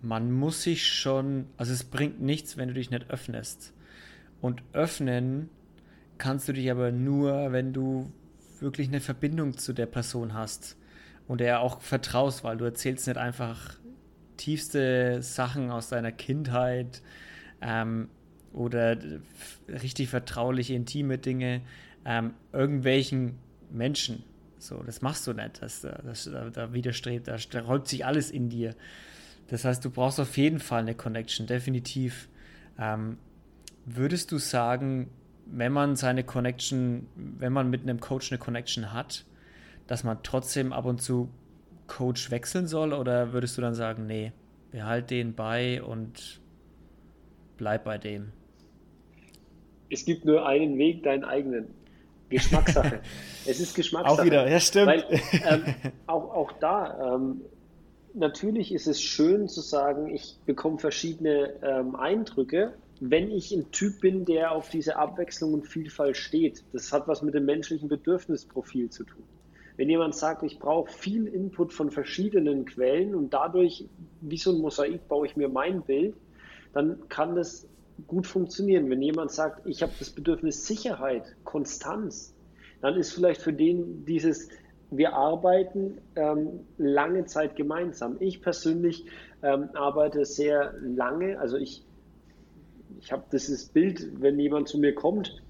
man 0.00 0.32
muss 0.32 0.62
sich 0.62 0.86
schon, 0.86 1.46
also 1.56 1.72
es 1.72 1.84
bringt 1.84 2.20
nichts, 2.20 2.56
wenn 2.56 2.68
du 2.68 2.74
dich 2.74 2.90
nicht 2.90 3.10
öffnest. 3.10 3.72
Und 4.40 4.62
öffnen 4.72 5.50
kannst 6.18 6.48
du 6.48 6.52
dich 6.52 6.70
aber 6.70 6.90
nur, 6.90 7.52
wenn 7.52 7.72
du 7.72 8.10
wirklich 8.60 8.88
eine 8.88 9.00
Verbindung 9.00 9.56
zu 9.56 9.72
der 9.72 9.86
Person 9.86 10.34
hast 10.34 10.76
und 11.28 11.40
der 11.40 11.60
auch 11.60 11.80
vertraust, 11.80 12.44
weil 12.44 12.56
du 12.56 12.64
erzählst 12.64 13.06
nicht 13.06 13.18
einfach 13.18 13.76
tiefste 14.36 15.22
Sachen 15.22 15.70
aus 15.70 15.88
deiner 15.88 16.12
Kindheit, 16.12 17.02
ähm, 17.60 18.08
oder 18.52 18.96
richtig 19.68 20.08
vertrauliche, 20.08 20.74
intime 20.74 21.18
Dinge 21.18 21.62
ähm, 22.04 22.34
irgendwelchen 22.52 23.38
Menschen. 23.70 24.24
So, 24.58 24.82
das 24.82 25.02
machst 25.02 25.26
du 25.26 25.32
nicht. 25.32 25.60
Das, 25.60 25.80
das, 25.80 26.30
da 26.52 26.72
widerstrebt, 26.72 27.28
da, 27.28 27.36
da 27.50 27.60
räumt 27.60 27.88
sich 27.88 28.04
alles 28.06 28.30
in 28.30 28.48
dir. 28.48 28.74
Das 29.48 29.64
heißt, 29.64 29.84
du 29.84 29.90
brauchst 29.90 30.20
auf 30.20 30.36
jeden 30.36 30.60
Fall 30.60 30.82
eine 30.82 30.94
Connection, 30.94 31.46
definitiv. 31.46 32.28
Ähm, 32.78 33.18
würdest 33.84 34.30
du 34.30 34.38
sagen, 34.38 35.10
wenn 35.46 35.72
man 35.72 35.96
seine 35.96 36.24
Connection, 36.24 37.06
wenn 37.16 37.52
man 37.52 37.70
mit 37.70 37.82
einem 37.82 38.00
Coach 38.00 38.30
eine 38.30 38.38
Connection 38.38 38.92
hat, 38.92 39.24
dass 39.86 40.04
man 40.04 40.22
trotzdem 40.22 40.72
ab 40.72 40.84
und 40.84 41.02
zu 41.02 41.28
Coach 41.88 42.30
wechseln 42.30 42.66
soll? 42.66 42.92
Oder 42.92 43.32
würdest 43.32 43.58
du 43.58 43.62
dann 43.62 43.74
sagen, 43.74 44.06
nee, 44.06 44.32
behalt 44.70 45.10
den 45.10 45.34
bei 45.34 45.82
und 45.82 46.40
bleib 47.56 47.84
bei 47.84 47.98
dem? 47.98 48.32
Es 49.92 50.04
gibt 50.04 50.24
nur 50.24 50.46
einen 50.46 50.78
Weg, 50.78 51.02
deinen 51.02 51.24
eigenen. 51.24 51.66
Geschmackssache. 52.30 53.00
es 53.46 53.60
ist 53.60 53.74
Geschmackssache. 53.74 54.20
Auch 54.20 54.24
wieder, 54.24 54.48
ja 54.48 54.58
stimmt. 54.58 54.86
Weil, 54.86 55.04
ähm, 55.46 55.74
auch, 56.06 56.34
auch 56.34 56.52
da, 56.52 57.14
ähm, 57.16 57.42
natürlich 58.14 58.72
ist 58.72 58.86
es 58.86 59.02
schön 59.02 59.48
zu 59.48 59.60
sagen, 59.60 60.08
ich 60.14 60.38
bekomme 60.46 60.78
verschiedene 60.78 61.52
ähm, 61.62 61.94
Eindrücke, 61.94 62.72
wenn 63.00 63.30
ich 63.30 63.52
ein 63.52 63.70
Typ 63.70 64.00
bin, 64.00 64.24
der 64.24 64.52
auf 64.52 64.70
diese 64.70 64.96
Abwechslung 64.96 65.52
und 65.52 65.66
Vielfalt 65.66 66.16
steht. 66.16 66.64
Das 66.72 66.92
hat 66.92 67.06
was 67.06 67.20
mit 67.20 67.34
dem 67.34 67.44
menschlichen 67.44 67.88
Bedürfnisprofil 67.88 68.90
zu 68.90 69.04
tun. 69.04 69.24
Wenn 69.76 69.88
jemand 69.88 70.14
sagt, 70.14 70.42
ich 70.42 70.58
brauche 70.58 70.90
viel 70.90 71.26
Input 71.26 71.72
von 71.72 71.90
verschiedenen 71.90 72.64
Quellen 72.64 73.14
und 73.14 73.34
dadurch, 73.34 73.86
wie 74.20 74.36
so 74.36 74.52
ein 74.52 74.58
Mosaik, 74.58 75.08
baue 75.08 75.26
ich 75.26 75.36
mir 75.36 75.48
mein 75.48 75.82
Bild, 75.82 76.14
dann 76.72 77.08
kann 77.08 77.34
das 77.34 77.66
gut 78.06 78.26
funktionieren. 78.26 78.88
Wenn 78.90 79.02
jemand 79.02 79.30
sagt, 79.30 79.66
ich 79.66 79.82
habe 79.82 79.92
das 79.98 80.10
Bedürfnis 80.10 80.66
Sicherheit, 80.66 81.24
Konstanz, 81.44 82.34
dann 82.80 82.96
ist 82.96 83.12
vielleicht 83.12 83.42
für 83.42 83.52
den 83.52 84.04
dieses, 84.04 84.48
wir 84.90 85.14
arbeiten 85.14 85.98
ähm, 86.16 86.60
lange 86.78 87.26
Zeit 87.26 87.56
gemeinsam. 87.56 88.16
Ich 88.20 88.42
persönlich 88.42 89.06
ähm, 89.42 89.70
arbeite 89.74 90.24
sehr 90.24 90.74
lange, 90.80 91.38
also 91.38 91.56
ich 91.56 91.84
ich 93.00 93.10
habe 93.10 93.24
dieses 93.32 93.66
Bild, 93.66 94.20
wenn 94.20 94.38
jemand 94.38 94.68
zu 94.68 94.78
mir 94.78 94.94
kommt, 94.94 95.42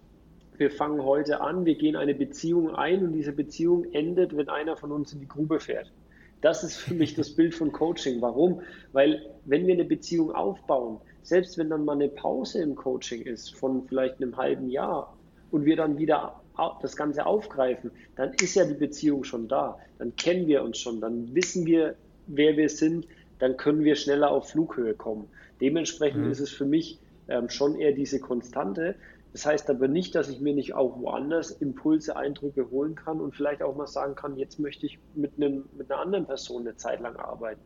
wir 0.56 0.70
fangen 0.70 1.02
heute 1.02 1.40
an, 1.40 1.64
wir 1.64 1.74
gehen 1.74 1.96
eine 1.96 2.14
Beziehung 2.14 2.74
ein 2.74 3.04
und 3.04 3.12
diese 3.12 3.32
Beziehung 3.32 3.84
endet, 3.92 4.36
wenn 4.36 4.48
einer 4.48 4.76
von 4.76 4.92
uns 4.92 5.12
in 5.12 5.20
die 5.20 5.28
Grube 5.28 5.60
fährt. 5.60 5.92
Das 6.40 6.64
ist 6.64 6.76
für 6.76 6.94
mich 6.94 7.14
das 7.14 7.30
Bild 7.30 7.54
von 7.54 7.72
Coaching. 7.72 8.20
Warum? 8.20 8.62
Weil 8.92 9.26
wenn 9.44 9.66
wir 9.66 9.74
eine 9.74 9.84
Beziehung 9.84 10.32
aufbauen, 10.32 11.00
selbst 11.22 11.58
wenn 11.58 11.70
dann 11.70 11.84
mal 11.84 11.92
eine 11.92 12.08
Pause 12.08 12.62
im 12.62 12.74
Coaching 12.74 13.22
ist 13.22 13.54
von 13.54 13.86
vielleicht 13.88 14.20
einem 14.20 14.36
halben 14.36 14.68
Jahr 14.68 15.16
und 15.50 15.64
wir 15.64 15.76
dann 15.76 15.98
wieder 15.98 16.40
das 16.80 16.96
Ganze 16.96 17.24
aufgreifen, 17.24 17.90
dann 18.16 18.32
ist 18.34 18.54
ja 18.54 18.64
die 18.64 18.74
Beziehung 18.74 19.24
schon 19.24 19.48
da. 19.48 19.78
Dann 19.98 20.14
kennen 20.16 20.46
wir 20.46 20.62
uns 20.62 20.78
schon, 20.78 21.00
dann 21.00 21.34
wissen 21.34 21.66
wir, 21.66 21.94
wer 22.26 22.56
wir 22.56 22.68
sind, 22.68 23.06
dann 23.38 23.56
können 23.56 23.84
wir 23.84 23.96
schneller 23.96 24.30
auf 24.30 24.50
Flughöhe 24.50 24.94
kommen. 24.94 25.28
Dementsprechend 25.60 26.24
mhm. 26.24 26.30
ist 26.30 26.40
es 26.40 26.50
für 26.50 26.64
mich 26.64 26.98
ähm, 27.28 27.48
schon 27.48 27.76
eher 27.76 27.92
diese 27.92 28.20
Konstante. 28.20 28.94
Das 29.32 29.46
heißt 29.46 29.70
aber 29.70 29.88
nicht, 29.88 30.14
dass 30.14 30.28
ich 30.28 30.40
mir 30.40 30.54
nicht 30.54 30.74
auch 30.74 31.00
woanders 31.00 31.50
Impulse, 31.50 32.16
Eindrücke 32.16 32.70
holen 32.70 32.94
kann 32.94 33.20
und 33.20 33.34
vielleicht 33.34 33.62
auch 33.62 33.74
mal 33.74 33.86
sagen 33.86 34.14
kann, 34.14 34.36
jetzt 34.36 34.60
möchte 34.60 34.84
ich 34.84 34.98
mit, 35.14 35.32
einem, 35.36 35.64
mit 35.76 35.90
einer 35.90 36.00
anderen 36.00 36.26
Person 36.26 36.62
eine 36.62 36.76
Zeit 36.76 37.00
lang 37.00 37.16
arbeiten. 37.16 37.62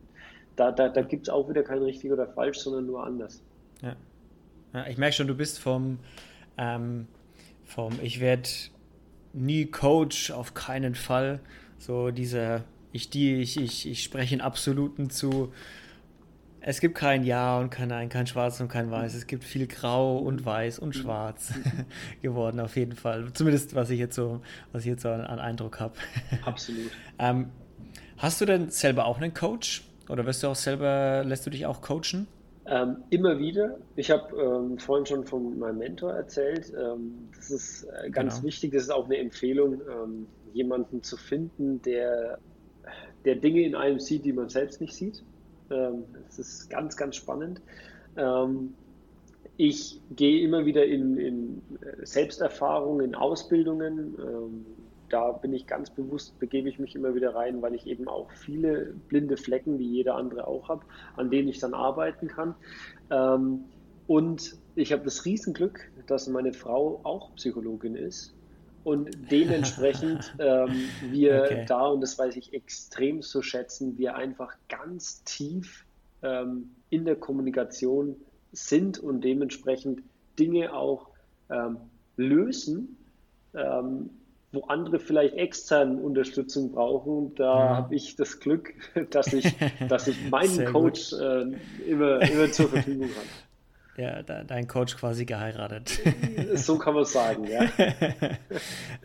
Da, 0.57 0.71
da, 0.71 0.89
da 0.89 1.01
gibt 1.03 1.27
es 1.27 1.29
auch 1.33 1.47
wieder 1.47 1.63
kein 1.63 1.77
richtig 1.77 2.11
oder 2.11 2.27
falsch, 2.27 2.57
sondern 2.57 2.87
nur 2.87 3.05
anders. 3.05 3.41
Ja. 3.81 3.95
ja 4.73 4.87
ich 4.87 4.97
merke 4.97 5.15
schon, 5.15 5.27
du 5.27 5.35
bist 5.35 5.59
vom, 5.59 5.99
ähm, 6.57 7.07
vom 7.63 7.93
ich 8.01 8.19
werde 8.19 8.49
nie 9.33 9.67
Coach, 9.67 10.31
auf 10.31 10.55
keinen 10.55 10.95
Fall. 10.95 11.39
So 11.77 12.09
dieser, 12.09 12.63
ich, 12.91 13.09
die, 13.09 13.35
ich, 13.35 13.59
ich, 13.59 13.87
ich 13.87 14.03
spreche 14.03 14.33
in 14.33 14.41
Absoluten 14.41 15.11
zu. 15.11 15.53
Es 16.59 16.81
gibt 16.81 16.95
kein 16.95 17.23
Ja 17.23 17.59
und 17.59 17.69
kein 17.69 17.89
Nein, 17.89 18.09
kein 18.09 18.25
Schwarz 18.25 18.59
und 18.59 18.67
kein 18.67 18.89
Weiß. 18.89 19.13
Es 19.13 19.27
gibt 19.27 19.43
viel 19.43 19.67
Grau 19.67 20.17
und 20.17 20.43
Weiß 20.43 20.79
und 20.79 20.95
Schwarz 20.95 21.53
geworden, 22.23 22.59
auf 22.59 22.75
jeden 22.75 22.95
Fall. 22.95 23.31
Zumindest 23.33 23.75
was 23.75 23.91
ich 23.91 23.99
jetzt 23.99 24.15
so, 24.15 24.41
was 24.71 24.81
ich 24.81 24.89
jetzt 24.89 25.03
so 25.03 25.09
an, 25.09 25.21
an 25.21 25.39
Eindruck 25.39 25.79
habe. 25.79 25.93
Absolut. 26.43 26.89
ähm, 27.19 27.51
hast 28.17 28.41
du 28.41 28.45
denn 28.45 28.71
selber 28.71 29.05
auch 29.05 29.17
einen 29.17 29.35
Coach? 29.35 29.83
Oder 30.09 30.25
wirst 30.25 30.43
du 30.43 30.47
auch 30.47 30.55
selber, 30.55 31.23
lässt 31.25 31.45
du 31.45 31.49
dich 31.49 31.65
auch 31.65 31.81
coachen? 31.81 32.27
Ähm, 32.65 32.97
immer 33.09 33.39
wieder. 33.39 33.77
Ich 33.95 34.11
habe 34.11 34.35
ähm, 34.35 34.77
vorhin 34.77 35.05
schon 35.05 35.25
von 35.25 35.57
meinem 35.57 35.77
Mentor 35.77 36.13
erzählt. 36.13 36.73
Ähm, 36.77 37.29
das 37.35 37.49
ist 37.49 37.83
äh, 37.83 38.09
ganz 38.09 38.35
genau. 38.35 38.47
wichtig. 38.47 38.73
Das 38.73 38.83
ist 38.83 38.89
auch 38.89 39.05
eine 39.05 39.17
Empfehlung, 39.17 39.81
ähm, 39.89 40.27
jemanden 40.53 41.01
zu 41.01 41.15
finden, 41.15 41.81
der, 41.83 42.39
der 43.23 43.35
Dinge 43.35 43.61
in 43.61 43.75
einem 43.75 43.99
sieht, 43.99 44.25
die 44.25 44.33
man 44.33 44.49
selbst 44.49 44.81
nicht 44.81 44.93
sieht. 44.93 45.23
Ähm, 45.69 46.03
das 46.27 46.39
ist 46.39 46.69
ganz, 46.69 46.97
ganz 46.97 47.15
spannend. 47.15 47.61
Ähm, 48.17 48.73
ich 49.55 50.01
gehe 50.11 50.41
immer 50.41 50.65
wieder 50.65 50.85
in, 50.85 51.17
in 51.17 51.61
äh, 51.81 52.05
Selbsterfahrung, 52.05 52.99
in 52.99 53.15
Ausbildungen 53.15 54.15
da 55.09 55.31
bin 55.31 55.53
ich 55.53 55.67
ganz 55.67 55.89
bewusst, 55.89 56.37
begebe 56.39 56.69
ich 56.69 56.79
mich 56.79 56.95
immer 56.95 57.15
wieder 57.15 57.35
rein, 57.35 57.61
weil 57.61 57.75
ich 57.75 57.87
eben 57.87 58.07
auch 58.07 58.31
viele 58.31 58.93
blinde 59.07 59.37
Flecken, 59.37 59.79
wie 59.79 59.87
jeder 59.87 60.15
andere 60.15 60.47
auch 60.47 60.69
habe, 60.69 60.85
an 61.15 61.29
denen 61.29 61.47
ich 61.47 61.59
dann 61.59 61.73
arbeiten 61.73 62.27
kann. 62.27 62.55
Ähm, 63.09 63.65
und 64.07 64.57
ich 64.75 64.93
habe 64.93 65.03
das 65.03 65.25
Riesenglück, 65.25 65.91
dass 66.07 66.27
meine 66.27 66.53
Frau 66.53 67.01
auch 67.03 67.35
Psychologin 67.35 67.95
ist 67.95 68.33
und 68.87 69.09
dementsprechend 69.29 70.33
ähm, 70.39 70.87
wir 71.11 71.43
okay. 71.43 71.65
da, 71.67 71.87
und 71.87 71.99
das 71.99 72.17
weiß 72.17 72.37
ich 72.37 72.53
extrem 72.53 73.21
zu 73.21 73.41
schätzen, 73.41 73.97
wir 73.97 74.15
einfach 74.15 74.55
ganz 74.69 75.23
tief 75.25 75.85
ähm, 76.21 76.71
in 76.89 77.03
der 77.03 77.17
Kommunikation 77.17 78.15
sind 78.53 78.97
und 78.97 79.25
dementsprechend 79.25 80.03
Dinge 80.39 80.73
auch 80.73 81.09
ähm, 81.49 81.77
lösen, 82.15 82.97
ähm, 83.53 84.09
wo 84.57 84.65
andere 84.67 84.99
vielleicht 84.99 85.35
externe 85.35 85.99
Unterstützung 85.99 86.71
brauchen, 86.71 87.35
da 87.35 87.43
ja. 87.43 87.75
habe 87.77 87.95
ich 87.95 88.15
das 88.15 88.39
Glück, 88.39 88.73
dass 89.11 89.33
ich, 89.33 89.55
dass 89.89 90.07
ich 90.07 90.29
meinen 90.29 90.65
Coach 90.65 91.13
äh, 91.13 91.45
immer, 91.87 92.21
immer 92.21 92.51
zur 92.51 92.69
Verfügung 92.69 93.09
habe. 93.09 93.27
Ja, 93.99 94.21
dein 94.21 94.67
Coach 94.67 94.95
quasi 94.95 95.25
geheiratet. 95.25 96.01
So 96.53 96.77
kann 96.77 96.93
man 96.93 97.01
es 97.01 97.13
sagen, 97.13 97.45
ja. 97.45 97.61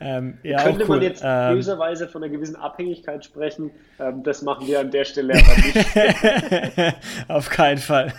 ähm, 0.00 0.36
ja 0.42 0.62
Könnte 0.62 0.82
cool. 0.82 0.96
man 0.96 1.02
jetzt 1.02 1.22
ähm, 1.24 1.54
böserweise 1.54 2.08
von 2.08 2.22
einer 2.22 2.30
gewissen 2.30 2.56
Abhängigkeit 2.56 3.24
sprechen, 3.24 3.70
ähm, 3.98 4.22
das 4.22 4.42
machen 4.42 4.66
wir 4.66 4.80
an 4.80 4.90
der 4.90 5.06
Stelle 5.06 5.32
aber 5.32 5.56
nicht. 5.62 6.94
Auf 7.28 7.48
keinen 7.48 7.78
Fall. 7.78 8.12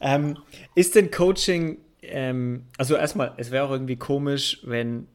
Ähm, 0.00 0.38
ist 0.74 0.94
denn 0.94 1.10
Coaching 1.10 1.78
ähm, 2.02 2.66
also 2.76 2.96
erstmal, 2.96 3.34
es 3.36 3.50
wäre 3.50 3.64
auch 3.64 3.70
irgendwie 3.70 3.96
komisch, 3.96 4.60
wenn 4.64 5.08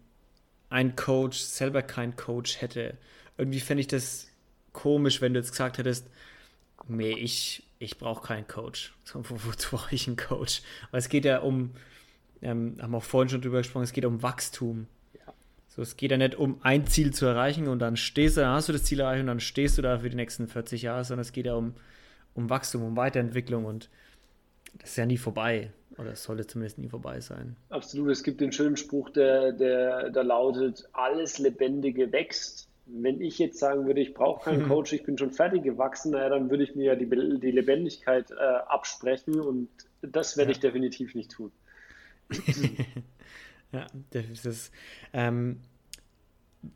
ein 0.70 0.96
Coach 0.96 1.38
selber 1.38 1.82
keinen 1.82 2.16
Coach 2.16 2.62
hätte. 2.62 2.98
Irgendwie 3.38 3.60
fände 3.60 3.82
ich 3.82 3.88
das 3.88 4.28
komisch, 4.72 5.22
wenn 5.22 5.34
du 5.34 5.40
jetzt 5.40 5.52
gesagt 5.52 5.78
hättest, 5.78 6.08
nee, 6.88 7.12
ich, 7.12 7.64
ich 7.80 7.98
brauche 7.98 8.26
keinen 8.26 8.48
Coach. 8.48 8.94
So, 9.04 9.24
wo, 9.30 9.36
wozu 9.46 9.76
brauche 9.76 9.96
ich 9.96 10.08
einen 10.08 10.18
Coach? 10.18 10.62
Weil 10.92 11.00
es 11.00 11.10
geht 11.10 11.26
ja 11.26 11.40
um, 11.40 11.72
ähm, 12.42 12.78
haben 12.82 12.92
wir 12.92 12.98
auch 12.98 13.04
vorhin 13.04 13.30
schon 13.30 13.42
drüber 13.42 13.60
gesprochen, 13.60 13.84
es 13.84 13.94
geht 13.94 14.06
um 14.06 14.22
Wachstum. 14.22 14.88
Ja. 15.14 15.34
So, 15.68 15.82
es 15.82 15.96
geht 15.96 16.12
ja 16.12 16.18
nicht 16.18 16.36
um 16.36 16.60
ein 16.64 16.88
Ziel 16.88 17.14
zu 17.14 17.26
erreichen 17.26 17.68
und 17.68 17.80
dann 17.80 17.96
stehst 17.96 18.38
du, 18.38 18.42
dann 18.42 18.56
hast 18.56 18.68
du 18.68 18.74
das 18.74 18.84
Ziel 18.84 19.00
erreicht 19.00 19.22
und 19.22 19.28
dann 19.28 19.40
stehst 19.40 19.78
du 19.78 19.82
da 19.82 20.00
für 20.00 20.10
die 20.10 20.16
nächsten 20.16 20.48
40 20.48 20.82
Jahre, 20.82 21.06
sondern 21.06 21.22
es 21.22 21.32
geht 21.32 21.46
ja 21.46 21.54
um, 21.54 21.76
um 22.34 22.50
Wachstum, 22.50 22.84
um 22.84 22.98
Weiterentwicklung 22.98 23.66
und 23.66 23.90
das 24.80 24.92
ist 24.92 24.98
ja 24.98 25.06
nie 25.06 25.18
vorbei. 25.18 25.72
Oder 25.98 26.14
es 26.14 26.24
sollte 26.24 26.48
zumindest 26.48 26.80
nie 26.80 26.90
vorbei 26.90 27.20
sein. 27.20 27.56
Absolut. 27.70 28.12
Es 28.12 28.24
gibt 28.24 28.42
den 28.42 28.52
schönen 28.52 28.78
Spruch, 28.78 29.10
der, 29.10 29.52
der, 29.52 30.10
der 30.10 30.24
lautet, 30.24 30.88
alles 30.94 31.38
Lebendige 31.38 32.12
wächst. 32.12 32.68
Wenn 32.86 33.22
ich 33.22 33.40
jetzt 33.40 33.60
sagen 33.60 33.86
würde, 33.86 34.02
ich 34.02 34.14
brauche 34.14 34.44
keinen 34.44 34.64
Coach, 34.68 34.94
ich 34.94 35.04
bin 35.04 35.18
schon 35.18 35.32
fertig 35.32 35.64
gewachsen, 35.64 36.12
naja, 36.12 36.30
dann 36.30 36.50
würde 36.50 36.64
ich 36.64 36.76
mir 36.76 36.86
ja 36.86 36.96
die, 36.96 37.08
die 37.08 37.52
Lebendigkeit 37.52 38.32
äh, 38.32 38.36
absprechen 38.36 39.40
und 39.40 39.70
das 40.02 40.36
werde 40.36 40.52
ja. 40.52 40.56
ich 40.56 40.60
definitiv 40.60 41.16
nicht 41.16 41.32
tun. 41.32 41.52
ja, 43.72 43.86
das 44.12 44.46
ist. 44.46 44.72
Ähm, 45.14 45.60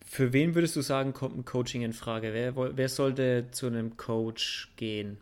für 0.05 0.33
wen 0.33 0.53
würdest 0.53 0.75
du 0.75 0.81
sagen, 0.81 1.13
kommt 1.13 1.37
ein 1.37 1.45
Coaching 1.45 1.81
in 1.81 1.93
Frage? 1.93 2.33
Wer, 2.33 2.77
wer 2.77 2.89
sollte 2.89 3.47
zu 3.51 3.67
einem 3.67 3.97
Coach 3.97 4.73
gehen? 4.75 5.17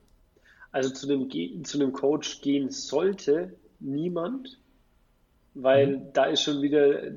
Also 0.71 0.89
zu 0.89 1.08
einem, 1.08 1.63
zu 1.63 1.79
einem 1.79 1.93
Coach 1.93 2.41
gehen 2.41 2.69
sollte, 2.69 3.53
niemand, 3.80 4.60
weil 5.54 5.98
mhm. 5.98 6.14
da 6.14 6.26
ist 6.26 6.42
schon 6.42 6.62
wieder, 6.62 7.12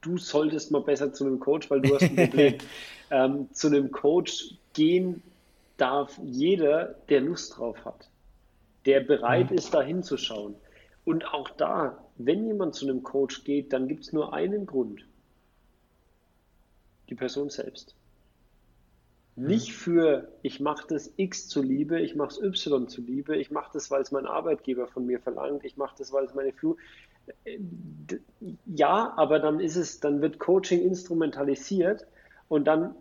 du 0.00 0.18
solltest 0.18 0.70
mal 0.70 0.82
besser 0.82 1.12
zu 1.12 1.24
einem 1.24 1.40
Coach, 1.40 1.70
weil 1.70 1.80
du 1.80 1.94
hast 1.94 2.02
ein 2.02 2.16
Problem. 2.16 2.54
ähm, 3.10 3.48
zu 3.52 3.68
einem 3.68 3.90
Coach 3.90 4.56
gehen 4.72 5.22
darf 5.76 6.18
jeder, 6.22 6.96
der 7.08 7.20
Lust 7.20 7.56
drauf 7.56 7.84
hat, 7.84 8.08
der 8.86 9.00
bereit 9.00 9.50
mhm. 9.50 9.58
ist, 9.58 9.74
da 9.74 9.82
hinzuschauen. 9.82 10.54
Und 11.04 11.24
auch 11.32 11.50
da, 11.50 12.04
wenn 12.16 12.46
jemand 12.46 12.74
zu 12.74 12.88
einem 12.88 13.02
Coach 13.02 13.44
geht, 13.44 13.72
dann 13.72 13.86
gibt 13.86 14.04
es 14.04 14.12
nur 14.12 14.32
einen 14.32 14.66
Grund. 14.66 15.06
Die 17.08 17.14
Person 17.14 17.50
selbst. 17.50 17.94
Mhm. 19.36 19.46
Nicht 19.46 19.74
für, 19.74 20.28
ich 20.42 20.60
mache 20.60 20.86
das 20.88 21.12
X 21.16 21.48
zuliebe, 21.48 22.00
ich 22.00 22.16
mache 22.16 22.30
es 22.30 22.42
Y 22.42 22.88
zuliebe, 22.88 23.36
ich 23.36 23.50
mache 23.50 23.70
das, 23.74 23.90
weil 23.90 24.02
es 24.02 24.10
mein 24.10 24.26
Arbeitgeber 24.26 24.86
von 24.88 25.06
mir 25.06 25.20
verlangt, 25.20 25.64
ich 25.64 25.76
mache 25.76 25.94
das, 25.98 26.12
weil 26.12 26.24
es 26.24 26.34
meine 26.34 26.52
Führung. 26.52 26.78
Äh, 27.44 27.58
ja, 28.64 29.12
aber 29.16 29.38
dann 29.38 29.60
ist 29.60 29.76
es, 29.76 30.00
dann 30.00 30.22
wird 30.22 30.38
Coaching 30.38 30.80
instrumentalisiert 30.80 32.06
und 32.48 32.66
dann 32.66 32.94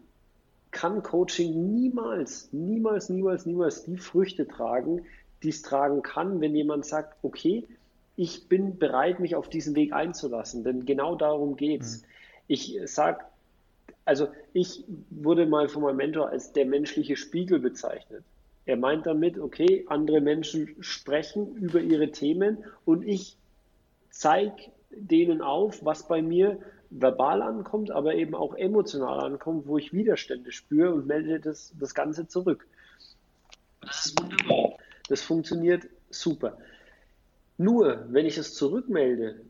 kann 0.71 1.03
Coaching 1.03 1.73
niemals, 1.73 2.49
niemals, 2.51 3.09
niemals, 3.09 3.45
niemals 3.45 3.83
die 3.83 3.97
Früchte 3.97 4.45
tragen, 4.45 5.05
die 5.41 5.49
es 5.49 5.61
tragen 5.61 6.01
kann, 6.01 6.41
wenn 6.41 6.53
jemand 6.53 6.85
sagt, 6.85 7.17
okay, 7.21 7.65
ich 8.17 8.49
bin 8.49 8.77
bereit, 8.77 9.19
mich 9.21 9.35
auf 9.35 9.49
diesen 9.49 9.75
Weg 9.75 9.93
einzulassen, 9.93 10.63
denn 10.63 10.85
genau 10.85 11.15
darum 11.15 11.55
geht 11.55 11.81
es. 11.81 12.01
Mhm. 12.01 12.07
Ich 12.47 12.79
sage 12.85 13.25
also 14.05 14.27
ich 14.53 14.85
wurde 15.09 15.47
mal 15.47 15.67
von 15.67 15.81
meinem 15.81 15.97
Mentor 15.97 16.29
als 16.29 16.53
der 16.53 16.65
menschliche 16.65 17.15
Spiegel 17.15 17.59
bezeichnet. 17.59 18.23
Er 18.65 18.77
meint 18.77 19.05
damit, 19.05 19.37
okay, 19.37 19.85
andere 19.89 20.21
Menschen 20.21 20.75
sprechen 20.79 21.55
über 21.55 21.81
ihre 21.81 22.11
Themen 22.11 22.63
und 22.85 23.07
ich 23.07 23.37
zeige 24.09 24.71
denen 24.91 25.41
auf, 25.41 25.83
was 25.83 26.07
bei 26.07 26.21
mir 26.21 26.59
verbal 26.89 27.41
ankommt, 27.41 27.91
aber 27.91 28.15
eben 28.15 28.35
auch 28.35 28.55
emotional 28.55 29.19
ankommt, 29.19 29.67
wo 29.67 29.77
ich 29.77 29.91
Widerstände 29.91 30.51
spüre 30.51 30.93
und 30.93 31.07
melde 31.07 31.39
das, 31.39 31.73
das 31.79 31.93
Ganze 31.93 32.27
zurück. 32.27 32.67
Das 33.81 34.05
ist 34.05 34.19
wunderbar. 34.19 34.77
Das 35.09 35.21
funktioniert 35.21 35.87
super. 36.09 36.57
Nur, 37.57 38.05
wenn 38.09 38.25
ich 38.25 38.37
es 38.37 38.53
zurückmelde, 38.55 39.41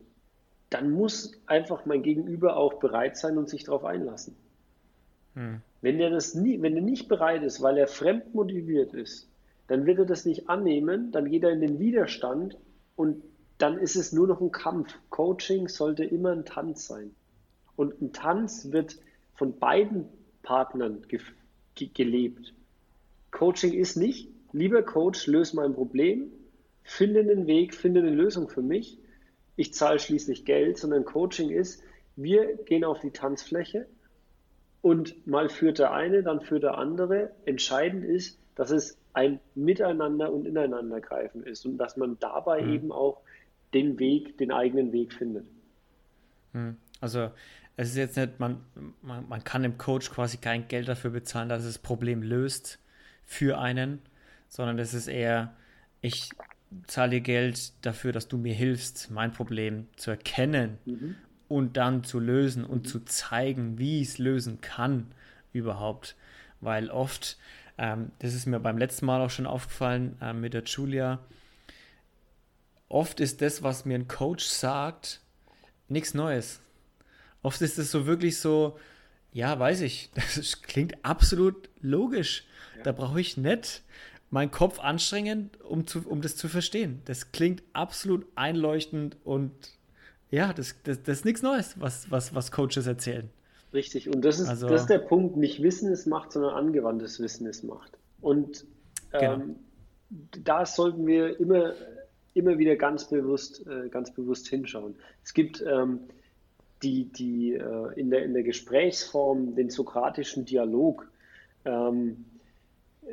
dann 0.70 0.90
muss 0.90 1.32
einfach 1.46 1.86
mein 1.86 2.02
Gegenüber 2.02 2.56
auch 2.56 2.74
bereit 2.74 3.16
sein 3.16 3.38
und 3.38 3.48
sich 3.48 3.64
darauf 3.64 3.84
einlassen. 3.84 4.36
Hm. 5.36 5.60
Wenn 5.82 5.98
der 5.98 6.10
das 6.10 6.34
nie, 6.34 6.60
wenn 6.62 6.74
er 6.74 6.82
nicht 6.82 7.08
bereit 7.08 7.42
ist, 7.44 7.62
weil 7.62 7.78
er 7.78 7.86
fremd 7.86 8.34
motiviert 8.34 8.94
ist, 8.94 9.28
dann 9.68 9.86
wird 9.86 9.98
er 9.98 10.06
das 10.06 10.24
nicht 10.24 10.48
annehmen, 10.48 11.12
dann 11.12 11.30
geht 11.30 11.44
er 11.44 11.50
in 11.50 11.60
den 11.60 11.78
Widerstand 11.78 12.56
und 12.96 13.22
dann 13.58 13.78
ist 13.78 13.96
es 13.96 14.12
nur 14.12 14.26
noch 14.26 14.40
ein 14.40 14.50
Kampf. 14.50 14.98
Coaching 15.10 15.68
sollte 15.68 16.04
immer 16.04 16.32
ein 16.32 16.44
Tanz 16.44 16.86
sein. 16.86 17.14
Und 17.76 18.00
ein 18.00 18.12
Tanz 18.12 18.72
wird 18.72 18.96
von 19.34 19.58
beiden 19.58 20.06
Partnern 20.42 21.02
ge 21.08 21.20
ge 21.74 21.90
gelebt. 21.92 22.54
Coaching 23.30 23.74
ist 23.74 23.96
nicht, 23.96 24.30
lieber 24.52 24.82
Coach, 24.82 25.26
löse 25.26 25.56
mein 25.56 25.74
Problem, 25.74 26.32
finde 26.82 27.20
einen 27.20 27.46
Weg, 27.46 27.74
finde 27.74 28.00
eine 28.00 28.10
Lösung 28.10 28.48
für 28.48 28.62
mich. 28.62 28.98
Ich 29.56 29.74
zahle 29.74 29.98
schließlich 29.98 30.46
Geld, 30.46 30.78
sondern 30.78 31.04
Coaching 31.04 31.50
ist, 31.50 31.82
wir 32.14 32.56
gehen 32.56 32.84
auf 32.84 33.00
die 33.00 33.10
Tanzfläche 33.10 33.86
und 34.86 35.26
mal 35.26 35.48
führt 35.48 35.80
der 35.80 35.92
eine, 35.92 36.22
dann 36.22 36.40
führt 36.40 36.62
der 36.62 36.78
andere. 36.78 37.32
Entscheidend 37.44 38.04
ist, 38.04 38.38
dass 38.54 38.70
es 38.70 38.96
ein 39.14 39.40
Miteinander 39.56 40.32
und 40.32 40.46
Ineinandergreifen 40.46 41.42
ist 41.42 41.66
und 41.66 41.76
dass 41.76 41.96
man 41.96 42.16
dabei 42.20 42.62
mhm. 42.62 42.72
eben 42.72 42.92
auch 42.92 43.20
den 43.74 43.98
Weg, 43.98 44.38
den 44.38 44.52
eigenen 44.52 44.92
Weg 44.92 45.12
findet. 45.12 45.44
Mhm. 46.52 46.76
Also 47.00 47.32
es 47.76 47.88
ist 47.88 47.96
jetzt 47.96 48.16
nicht, 48.16 48.38
man, 48.38 48.60
man, 49.02 49.28
man 49.28 49.42
kann 49.42 49.64
dem 49.64 49.76
Coach 49.76 50.08
quasi 50.12 50.36
kein 50.36 50.68
Geld 50.68 50.86
dafür 50.86 51.10
bezahlen, 51.10 51.48
dass 51.48 51.64
es 51.64 51.74
das 51.74 51.78
Problem 51.82 52.22
löst 52.22 52.78
für 53.24 53.58
einen, 53.58 53.98
sondern 54.46 54.78
es 54.78 54.94
ist 54.94 55.08
eher, 55.08 55.56
ich 56.00 56.30
zahle 56.86 57.10
dir 57.10 57.22
Geld 57.22 57.72
dafür, 57.84 58.12
dass 58.12 58.28
du 58.28 58.38
mir 58.38 58.54
hilfst, 58.54 59.10
mein 59.10 59.32
Problem 59.32 59.88
zu 59.96 60.12
erkennen 60.12 60.78
mhm. 60.84 61.16
Und 61.48 61.76
dann 61.76 62.04
zu 62.04 62.18
lösen 62.18 62.64
und 62.64 62.88
zu 62.88 63.00
zeigen, 63.04 63.78
wie 63.78 64.00
ich 64.00 64.08
es 64.08 64.18
lösen 64.18 64.60
kann 64.60 65.06
überhaupt. 65.52 66.16
Weil 66.60 66.90
oft, 66.90 67.36
ähm, 67.78 68.10
das 68.18 68.34
ist 68.34 68.46
mir 68.46 68.60
beim 68.60 68.78
letzten 68.78 69.06
Mal 69.06 69.20
auch 69.20 69.30
schon 69.30 69.46
aufgefallen 69.46 70.16
äh, 70.20 70.32
mit 70.32 70.54
der 70.54 70.64
Julia, 70.64 71.20
oft 72.88 73.20
ist 73.20 73.42
das, 73.42 73.62
was 73.62 73.84
mir 73.84 73.94
ein 73.94 74.08
Coach 74.08 74.44
sagt, 74.44 75.20
nichts 75.88 76.14
Neues. 76.14 76.60
Oft 77.42 77.60
ist 77.62 77.78
es 77.78 77.90
so 77.90 78.06
wirklich 78.06 78.38
so, 78.38 78.78
ja, 79.32 79.58
weiß 79.58 79.82
ich, 79.82 80.10
das 80.14 80.62
klingt 80.62 81.04
absolut 81.04 81.68
logisch. 81.80 82.44
Ja. 82.78 82.84
Da 82.84 82.92
brauche 82.92 83.20
ich 83.20 83.36
nicht 83.36 83.82
meinen 84.30 84.50
Kopf 84.50 84.80
anstrengen, 84.80 85.50
um, 85.68 85.86
zu, 85.86 86.06
um 86.08 86.20
das 86.20 86.36
zu 86.36 86.48
verstehen. 86.48 87.00
Das 87.04 87.32
klingt 87.32 87.62
absolut 87.72 88.26
einleuchtend 88.34 89.16
und 89.24 89.52
ja, 90.30 90.52
das, 90.52 90.74
das, 90.84 91.02
das 91.02 91.18
ist 91.18 91.24
nichts 91.24 91.42
Neues, 91.42 91.78
was, 91.78 92.10
was, 92.10 92.34
was 92.34 92.50
Coaches 92.50 92.86
erzählen. 92.86 93.28
Richtig, 93.72 94.08
und 94.08 94.24
das 94.24 94.40
ist, 94.40 94.48
also, 94.48 94.68
das 94.68 94.82
ist 94.82 94.90
der 94.90 94.98
Punkt, 94.98 95.36
nicht 95.36 95.62
Wissen 95.62 95.92
es 95.92 96.06
macht, 96.06 96.32
sondern 96.32 96.54
angewandtes 96.54 97.20
Wissen 97.20 97.46
es 97.46 97.62
macht. 97.62 97.92
Und 98.20 98.64
ähm, 99.12 99.20
genau. 99.20 99.54
da 100.44 100.66
sollten 100.66 101.06
wir 101.06 101.38
immer, 101.38 101.74
immer 102.34 102.58
wieder 102.58 102.76
ganz 102.76 103.08
bewusst, 103.08 103.66
äh, 103.66 103.88
ganz 103.88 104.12
bewusst 104.12 104.48
hinschauen. 104.48 104.94
Es 105.24 105.34
gibt 105.34 105.62
ähm, 105.66 106.00
die, 106.82 107.04
die 107.04 107.54
äh, 107.54 107.92
in, 107.96 108.10
der, 108.10 108.24
in 108.24 108.34
der 108.34 108.42
Gesprächsform 108.42 109.54
den 109.54 109.70
sokratischen 109.70 110.44
Dialog, 110.44 111.08
ähm, 111.64 112.24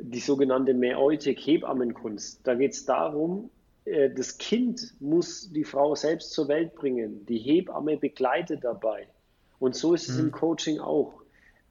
die 0.01 0.19
sogenannte 0.19 0.73
Mäeutik-Hebammenkunst. 0.73 2.39
Da 2.43 2.55
geht 2.55 2.73
es 2.73 2.85
darum, 2.85 3.49
das 3.85 4.37
Kind 4.37 4.93
muss 4.99 5.51
die 5.51 5.65
Frau 5.65 5.95
selbst 5.95 6.31
zur 6.31 6.47
Welt 6.47 6.75
bringen. 6.75 7.25
Die 7.25 7.37
Hebamme 7.37 7.97
begleitet 7.97 8.63
dabei. 8.63 9.07
Und 9.59 9.75
so 9.75 9.93
ist 9.93 10.09
es 10.09 10.17
mhm. 10.17 10.25
im 10.25 10.31
Coaching 10.31 10.79
auch. 10.79 11.21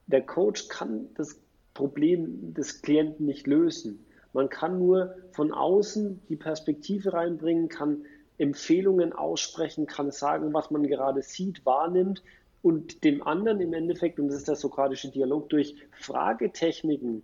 Der 0.06 0.22
Coach 0.22 0.68
kann 0.68 1.08
das 1.14 1.40
Problem 1.74 2.52
des 2.54 2.82
Klienten 2.82 3.26
nicht 3.26 3.46
lösen. 3.46 4.04
Man 4.32 4.48
kann 4.48 4.78
nur 4.78 5.14
von 5.32 5.52
außen 5.52 6.22
die 6.28 6.36
Perspektive 6.36 7.12
reinbringen, 7.12 7.68
kann 7.68 8.04
Empfehlungen 8.38 9.12
aussprechen, 9.12 9.86
kann 9.86 10.10
sagen, 10.10 10.52
was 10.52 10.70
man 10.70 10.86
gerade 10.86 11.22
sieht, 11.22 11.64
wahrnimmt 11.64 12.22
und 12.62 13.04
dem 13.04 13.22
anderen 13.22 13.60
im 13.60 13.72
Endeffekt, 13.72 14.18
und 14.18 14.28
das 14.28 14.36
ist 14.36 14.48
der 14.48 14.56
sokratische 14.56 15.10
Dialog, 15.10 15.48
durch 15.48 15.76
Fragetechniken, 15.92 17.22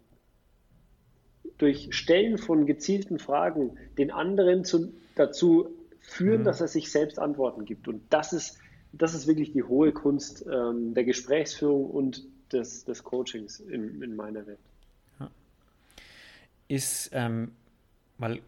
durch 1.59 1.89
Stellen 1.95 2.39
von 2.39 2.67
gezielten 2.67 3.19
Fragen 3.19 3.77
den 3.99 4.11
anderen 4.11 4.65
zu, 4.65 4.93
dazu 5.17 5.69
führen, 6.01 6.41
mhm. 6.41 6.45
dass 6.45 6.61
er 6.61 6.69
sich 6.69 6.91
selbst 6.91 7.19
Antworten 7.19 7.65
gibt. 7.65 7.89
Und 7.89 8.03
das 8.11 8.33
ist, 8.33 8.59
das 8.93 9.15
ist 9.15 9.27
wirklich 9.27 9.53
die 9.53 9.63
hohe 9.63 9.93
Kunst 9.93 10.47
ähm, 10.51 10.95
der 10.95 11.05
Gesprächsführung 11.05 11.91
und 11.91 12.25
des, 12.53 12.85
des 12.85 13.05
Coachings 13.05 13.61
in, 13.61 14.01
in 14.03 14.17
meiner 14.17 14.47
Welt. 14.47 14.59
Ist, 16.69 17.11
ähm, 17.15 17.53
weil 18.19 18.43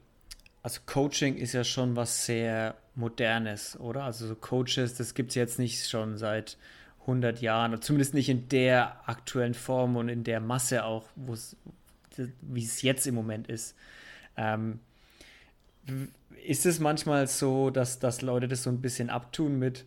also 0.62 0.80
Coaching 0.84 1.36
ist 1.36 1.54
ja 1.54 1.64
schon 1.64 1.96
was 1.96 2.26
sehr 2.26 2.76
Modernes, 2.94 3.78
oder? 3.80 4.04
Also 4.04 4.26
so 4.26 4.34
Coaches, 4.34 4.94
das 4.94 5.14
gibt 5.14 5.30
es 5.30 5.34
jetzt 5.34 5.58
nicht 5.58 5.88
schon 5.88 6.18
seit 6.18 6.58
100 7.02 7.40
Jahren, 7.40 7.80
zumindest 7.80 8.12
nicht 8.12 8.28
in 8.28 8.48
der 8.48 9.00
aktuellen 9.08 9.54
Form 9.54 9.96
und 9.96 10.08
in 10.08 10.22
der 10.22 10.40
Masse 10.40 10.84
auch, 10.84 11.04
wie 12.40 12.64
es 12.64 12.82
jetzt 12.82 13.06
im 13.06 13.14
Moment 13.14 13.48
ist. 13.48 13.76
Ähm, 14.36 14.80
ist 16.46 16.66
es 16.66 16.80
manchmal 16.80 17.26
so, 17.26 17.70
dass, 17.70 17.98
dass 17.98 18.22
Leute 18.22 18.48
das 18.48 18.62
so 18.62 18.70
ein 18.70 18.80
bisschen 18.80 19.10
abtun 19.10 19.58
mit, 19.58 19.84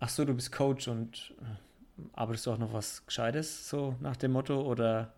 ach 0.00 0.08
so, 0.08 0.24
du 0.24 0.34
bist 0.34 0.52
Coach 0.52 0.88
und 0.88 1.34
äh, 1.40 2.02
arbeitest 2.14 2.46
du 2.46 2.52
auch 2.52 2.58
noch 2.58 2.72
was 2.72 3.06
Gescheites, 3.06 3.68
so 3.68 3.94
nach 4.00 4.16
dem 4.16 4.32
Motto, 4.32 4.60
oder? 4.60 5.12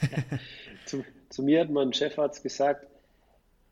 zu, 0.86 1.04
zu 1.28 1.42
mir 1.42 1.60
hat 1.60 1.70
mein 1.70 1.92
Chefarzt 1.92 2.42
gesagt, 2.42 2.86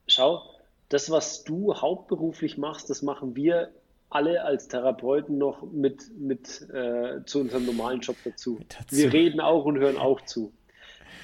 schau, 0.06 0.42
das, 0.88 1.10
was 1.10 1.44
du 1.44 1.74
hauptberuflich 1.74 2.58
machst, 2.58 2.90
das 2.90 3.02
machen 3.02 3.34
wir 3.34 3.70
alle 4.10 4.44
als 4.44 4.68
Therapeuten 4.68 5.38
noch 5.38 5.62
mit, 5.72 6.02
mit 6.18 6.68
äh, 6.70 7.24
zu 7.24 7.40
unserem 7.40 7.64
normalen 7.64 8.00
Job 8.00 8.16
dazu. 8.24 8.60
dazu. 8.68 8.96
Wir 8.96 9.12
reden 9.12 9.40
auch 9.40 9.64
und 9.64 9.78
hören 9.78 9.96
auch 9.96 10.20
zu. 10.22 10.52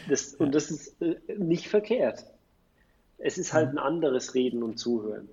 Das. 0.08 0.34
Und 0.34 0.54
das 0.54 0.70
ist 0.70 1.00
äh, 1.00 1.16
nicht 1.36 1.68
verkehrt. 1.68 2.24
Es 3.18 3.38
ist 3.38 3.52
halt 3.52 3.70
ein 3.70 3.78
anderes 3.78 4.34
Reden 4.34 4.62
und 4.62 4.78
Zuhören. 4.78 5.28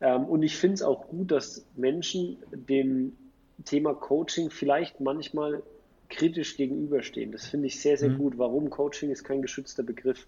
Ähm, 0.00 0.24
und 0.24 0.42
ich 0.42 0.56
finde 0.56 0.74
es 0.74 0.82
auch 0.82 1.08
gut, 1.08 1.30
dass 1.30 1.64
Menschen 1.76 2.38
dem 2.52 3.16
Thema 3.64 3.94
Coaching 3.94 4.50
vielleicht 4.50 5.00
manchmal 5.00 5.62
kritisch 6.08 6.56
gegenüberstehen. 6.56 7.32
Das 7.32 7.46
finde 7.46 7.68
ich 7.68 7.80
sehr, 7.80 7.96
sehr 7.96 8.10
mhm. 8.10 8.18
gut. 8.18 8.38
Warum? 8.38 8.70
Coaching 8.70 9.10
ist 9.10 9.24
kein 9.24 9.42
geschützter 9.42 9.82
Begriff. 9.82 10.26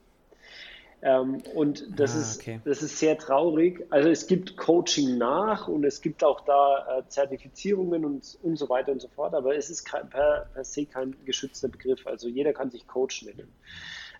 Ähm, 1.04 1.42
und 1.54 1.98
das, 1.98 2.14
ah, 2.14 2.20
ist, 2.20 2.40
okay. 2.40 2.60
das 2.64 2.80
ist 2.80 2.98
sehr 2.98 3.18
traurig. 3.18 3.84
Also 3.90 4.08
es 4.08 4.28
gibt 4.28 4.56
Coaching 4.56 5.18
nach 5.18 5.66
und 5.66 5.84
es 5.84 6.00
gibt 6.00 6.22
auch 6.22 6.42
da 6.42 6.98
äh, 6.98 7.08
Zertifizierungen 7.08 8.04
und, 8.04 8.38
und 8.42 8.56
so 8.56 8.68
weiter 8.68 8.92
und 8.92 9.02
so 9.02 9.08
fort, 9.08 9.34
aber 9.34 9.56
es 9.56 9.68
ist 9.68 9.84
kein, 9.84 10.08
per, 10.08 10.48
per 10.54 10.64
se 10.64 10.86
kein 10.86 11.16
geschützter 11.24 11.68
Begriff. 11.68 12.06
Also 12.06 12.28
jeder 12.28 12.52
kann 12.52 12.70
sich 12.70 12.86
Coach 12.86 13.24
nennen. 13.24 13.48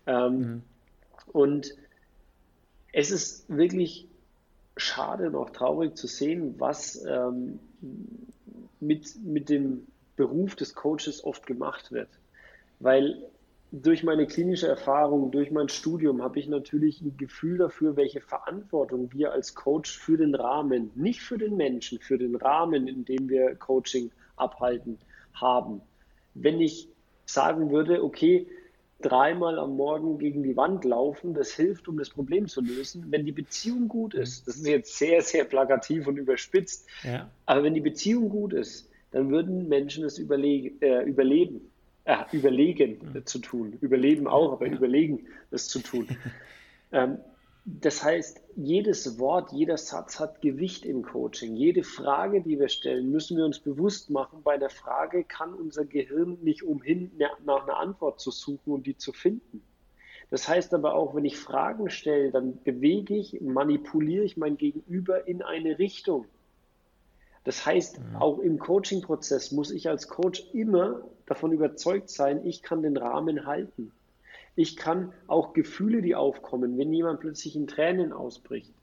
Ähm, 0.07 0.39
mhm. 0.39 0.62
Und 1.33 1.76
es 2.93 3.12
ist 3.12 3.49
wirklich 3.49 4.09
schade 4.76 5.28
und 5.28 5.37
auch 5.37 5.51
traurig 5.51 5.97
zu 5.97 6.09
sehen, 6.09 6.57
was 6.59 7.05
ähm, 7.05 7.61
mit, 8.80 9.14
mit 9.22 9.49
dem 9.49 9.87
Beruf 10.16 10.57
des 10.57 10.74
Coaches 10.74 11.22
oft 11.22 11.47
gemacht 11.47 11.93
wird. 11.93 12.09
Weil 12.80 13.22
durch 13.73 14.03
meine 14.03 14.27
klinische 14.27 14.68
Erfahrung, 14.68 15.31
durch 15.31 15.51
mein 15.51 15.70
Studium 15.70 16.23
habe 16.23 16.39
ich 16.39 16.47
natürlich 16.47 17.01
ein 17.01 17.16
Gefühl 17.16 17.57
dafür, 17.57 17.97
welche 17.97 18.20
Verantwortung 18.20 19.11
wir 19.12 19.33
als 19.33 19.55
Coach 19.55 19.99
für 19.99 20.18
den 20.18 20.35
Rahmen, 20.35 20.91
nicht 20.95 21.23
für 21.23 21.39
den 21.39 21.57
Menschen, 21.57 21.99
für 21.99 22.18
den 22.18 22.37
Rahmen, 22.37 22.87
in 22.87 23.07
dem 23.07 23.31
wir 23.31 23.55
Coaching 23.55 24.11
abhalten, 24.37 24.99
haben. 25.33 25.81
Wenn 26.35 26.61
ich 26.61 26.89
sagen 27.25 27.70
würde, 27.70 28.05
okay, 28.05 28.47
dreimal 29.01 29.59
am 29.59 29.75
Morgen 29.77 30.18
gegen 30.18 30.43
die 30.43 30.57
Wand 30.57 30.85
laufen, 30.85 31.33
das 31.33 31.53
hilft, 31.53 31.89
um 31.89 31.97
das 31.97 32.11
Problem 32.11 32.49
zu 32.49 32.61
lösen. 32.61 33.07
Wenn 33.09 33.25
die 33.25 33.33
Beziehung 33.33 33.89
gut 33.89 34.12
ist, 34.12 34.47
das 34.47 34.57
ist 34.57 34.66
jetzt 34.66 34.99
sehr, 34.99 35.23
sehr 35.23 35.45
plakativ 35.45 36.07
und 36.07 36.18
überspitzt, 36.18 36.87
ja. 37.03 37.31
aber 37.47 37.64
wenn 37.64 37.75
die 37.75 37.81
Beziehung 37.81 38.29
gut 38.29 38.53
ist, 38.53 38.91
dann 39.12 39.31
würden 39.31 39.68
Menschen 39.68 40.05
es 40.05 40.18
äh, 40.18 41.03
überleben 41.05 41.72
äh, 42.05 42.17
überlegen 42.33 43.13
mhm. 43.15 43.27
zu 43.27 43.39
tun. 43.39 43.79
Überleben 43.81 44.27
auch, 44.27 44.53
aber 44.53 44.67
überlegen 44.67 45.27
es 45.51 45.69
zu 45.69 45.81
tun. 45.81 46.09
ähm, 46.93 47.19
das 47.65 48.03
heißt, 48.03 48.43
jedes 48.57 49.21
Wort, 49.21 49.53
jeder 49.53 49.79
Satz 49.79 50.19
hat 50.19 50.43
Gewicht 50.43 50.85
im 50.85 51.03
Coaching. 51.03 51.55
Jede 51.55 51.85
Frage, 51.85 52.41
die 52.41 52.59
wir 52.59 52.69
stellen, 52.69 53.13
müssen 53.13 53.37
wir 53.37 53.45
uns 53.45 53.61
bewusst 53.61 54.11
machen. 54.11 54.41
Bei 54.43 54.59
der 54.59 54.71
Frage 54.71 55.23
kann 55.23 55.55
unser 55.55 55.85
Gehirn 55.85 56.39
nicht 56.43 56.65
umhin, 56.65 57.13
nach 57.45 57.63
einer 57.63 57.77
Antwort 57.77 58.21
zu 58.21 58.33
suchen 58.33 58.73
und 58.73 58.87
die 58.87 58.97
zu 58.97 59.13
finden. 59.13 59.63
Das 60.31 60.49
heißt 60.49 60.75
aber 60.75 60.95
auch, 60.95 61.15
wenn 61.15 61.25
ich 61.25 61.37
Fragen 61.37 61.89
stelle, 61.89 62.33
dann 62.33 62.61
bewege 62.65 63.15
ich, 63.15 63.41
manipuliere 63.41 64.25
ich 64.25 64.37
mein 64.37 64.57
Gegenüber 64.57 65.29
in 65.29 65.43
eine 65.43 65.79
Richtung. 65.79 66.25
Das 67.45 67.66
heißt, 67.66 67.99
mhm. 67.99 68.16
auch 68.16 68.38
im 68.38 68.59
Coaching-Prozess 68.59 69.53
muss 69.53 69.70
ich 69.70 69.88
als 69.88 70.09
Coach 70.09 70.45
immer 70.53 71.03
davon 71.26 71.53
überzeugt 71.53 72.11
sein, 72.11 72.45
ich 72.45 72.62
kann 72.62 72.82
den 72.82 72.97
Rahmen 72.97 73.47
halten. 73.47 73.93
Ich 74.55 74.76
kann 74.76 75.12
auch 75.26 75.55
Gefühle, 75.55 76.03
die 76.03 76.14
aufkommen, 76.14 76.76
wenn 76.76 76.93
jemand 76.93 77.20
plötzlich 77.20 77.57
in 77.57 77.66
Tränen 77.66 78.12
ausbricht, 78.12 78.74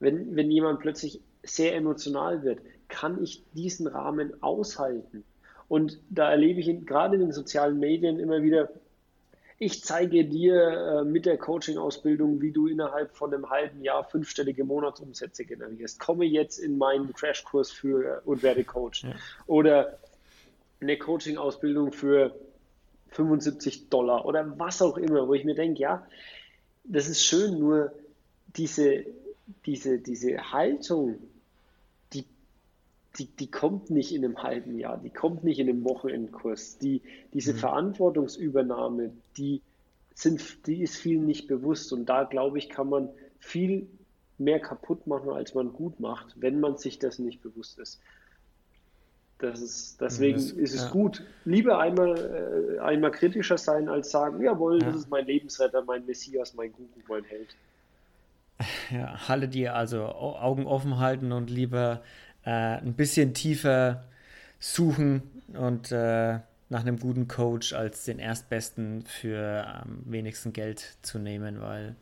wenn, 0.00 0.34
wenn 0.34 0.50
jemand 0.50 0.80
plötzlich 0.80 1.20
sehr 1.42 1.76
emotional 1.76 2.42
wird, 2.42 2.60
kann 2.88 3.22
ich 3.22 3.44
diesen 3.52 3.86
Rahmen 3.86 4.42
aushalten? 4.42 5.24
Und 5.68 6.00
da 6.10 6.30
erlebe 6.30 6.60
ich 6.60 6.68
in, 6.68 6.86
gerade 6.86 7.16
in 7.16 7.22
den 7.22 7.32
sozialen 7.32 7.78
Medien 7.78 8.18
immer 8.18 8.42
wieder, 8.42 8.70
ich 9.58 9.84
zeige 9.84 10.24
dir 10.24 11.00
äh, 11.00 11.04
mit 11.04 11.26
der 11.26 11.38
Coaching-Ausbildung, 11.38 12.40
wie 12.40 12.50
du 12.50 12.66
innerhalb 12.66 13.16
von 13.16 13.32
einem 13.32 13.50
halben 13.50 13.82
Jahr 13.82 14.04
fünfstellige 14.04 14.64
Monatsumsätze 14.64 15.44
generierst. 15.44 16.00
Komme 16.00 16.24
jetzt 16.24 16.58
in 16.58 16.76
meinen 16.76 17.12
Crashkurs 17.12 17.70
für 17.70 18.22
und 18.24 18.42
werde 18.42 18.64
Coach. 18.64 19.04
Ja. 19.04 19.14
Oder 19.46 19.98
eine 20.80 20.98
Coaching-Ausbildung 20.98 21.92
für 21.92 22.34
75 23.10 23.88
Dollar 23.88 24.26
oder 24.26 24.58
was 24.58 24.82
auch 24.82 24.98
immer, 24.98 25.28
wo 25.28 25.34
ich 25.34 25.44
mir 25.44 25.54
denke, 25.54 25.80
ja, 25.80 26.06
das 26.82 27.08
ist 27.08 27.24
schön, 27.24 27.58
nur 27.58 27.92
diese, 28.56 29.06
diese, 29.66 29.98
diese 29.98 30.52
Haltung, 30.52 31.18
die, 33.16 33.26
die 33.26 33.50
kommt 33.50 33.90
nicht 33.90 34.12
in 34.12 34.24
einem 34.24 34.42
halben 34.42 34.78
Jahr, 34.78 34.98
die 34.98 35.10
kommt 35.10 35.44
nicht 35.44 35.58
in 35.58 35.68
einem 35.68 35.84
Wochenendkurs. 35.84 36.78
Die, 36.78 37.02
diese 37.32 37.52
mhm. 37.52 37.58
Verantwortungsübernahme, 37.58 39.12
die, 39.36 39.62
sind, 40.14 40.66
die 40.66 40.82
ist 40.82 40.96
vielen 40.96 41.26
nicht 41.26 41.46
bewusst 41.46 41.92
und 41.92 42.06
da, 42.06 42.24
glaube 42.24 42.58
ich, 42.58 42.68
kann 42.68 42.88
man 42.88 43.08
viel 43.38 43.86
mehr 44.38 44.58
kaputt 44.58 45.06
machen, 45.06 45.30
als 45.30 45.54
man 45.54 45.72
gut 45.72 46.00
macht, 46.00 46.34
wenn 46.40 46.58
man 46.60 46.76
sich 46.76 46.98
das 46.98 47.18
nicht 47.18 47.42
bewusst 47.42 47.78
ist. 47.78 48.00
Das 49.38 49.60
ist, 49.60 50.00
deswegen 50.00 50.38
das, 50.38 50.52
ist 50.52 50.74
es 50.74 50.84
ja. 50.84 50.90
gut. 50.90 51.22
Lieber 51.44 51.78
einmal, 51.78 52.76
äh, 52.76 52.80
einmal 52.80 53.10
kritischer 53.10 53.58
sein, 53.58 53.88
als 53.88 54.10
sagen, 54.10 54.42
jawohl, 54.42 54.80
ja. 54.80 54.86
das 54.86 54.96
ist 54.96 55.10
mein 55.10 55.26
Lebensretter, 55.26 55.82
mein 55.84 56.06
Messias, 56.06 56.54
mein 56.54 56.72
Guru, 56.72 56.88
mein 57.08 57.24
Held. 57.24 57.56
Ja, 58.90 59.28
halle 59.28 59.48
dir 59.48 59.74
also 59.74 60.04
Augen 60.04 60.66
offen 60.66 60.98
halten 60.98 61.32
und 61.32 61.50
lieber 61.50 62.02
äh, 62.44 62.50
ein 62.50 62.94
bisschen 62.94 63.34
tiefer 63.34 64.04
suchen 64.58 65.22
und 65.52 65.92
äh, 65.92 66.38
nach 66.68 66.80
einem 66.80 66.98
guten 66.98 67.28
Coach 67.28 67.72
als 67.72 68.04
den 68.04 68.18
Erstbesten 68.18 69.04
für 69.06 69.66
am 69.66 70.02
wenigsten 70.06 70.52
Geld 70.52 70.96
zu 71.02 71.18
nehmen, 71.18 71.60
weil 71.60 71.96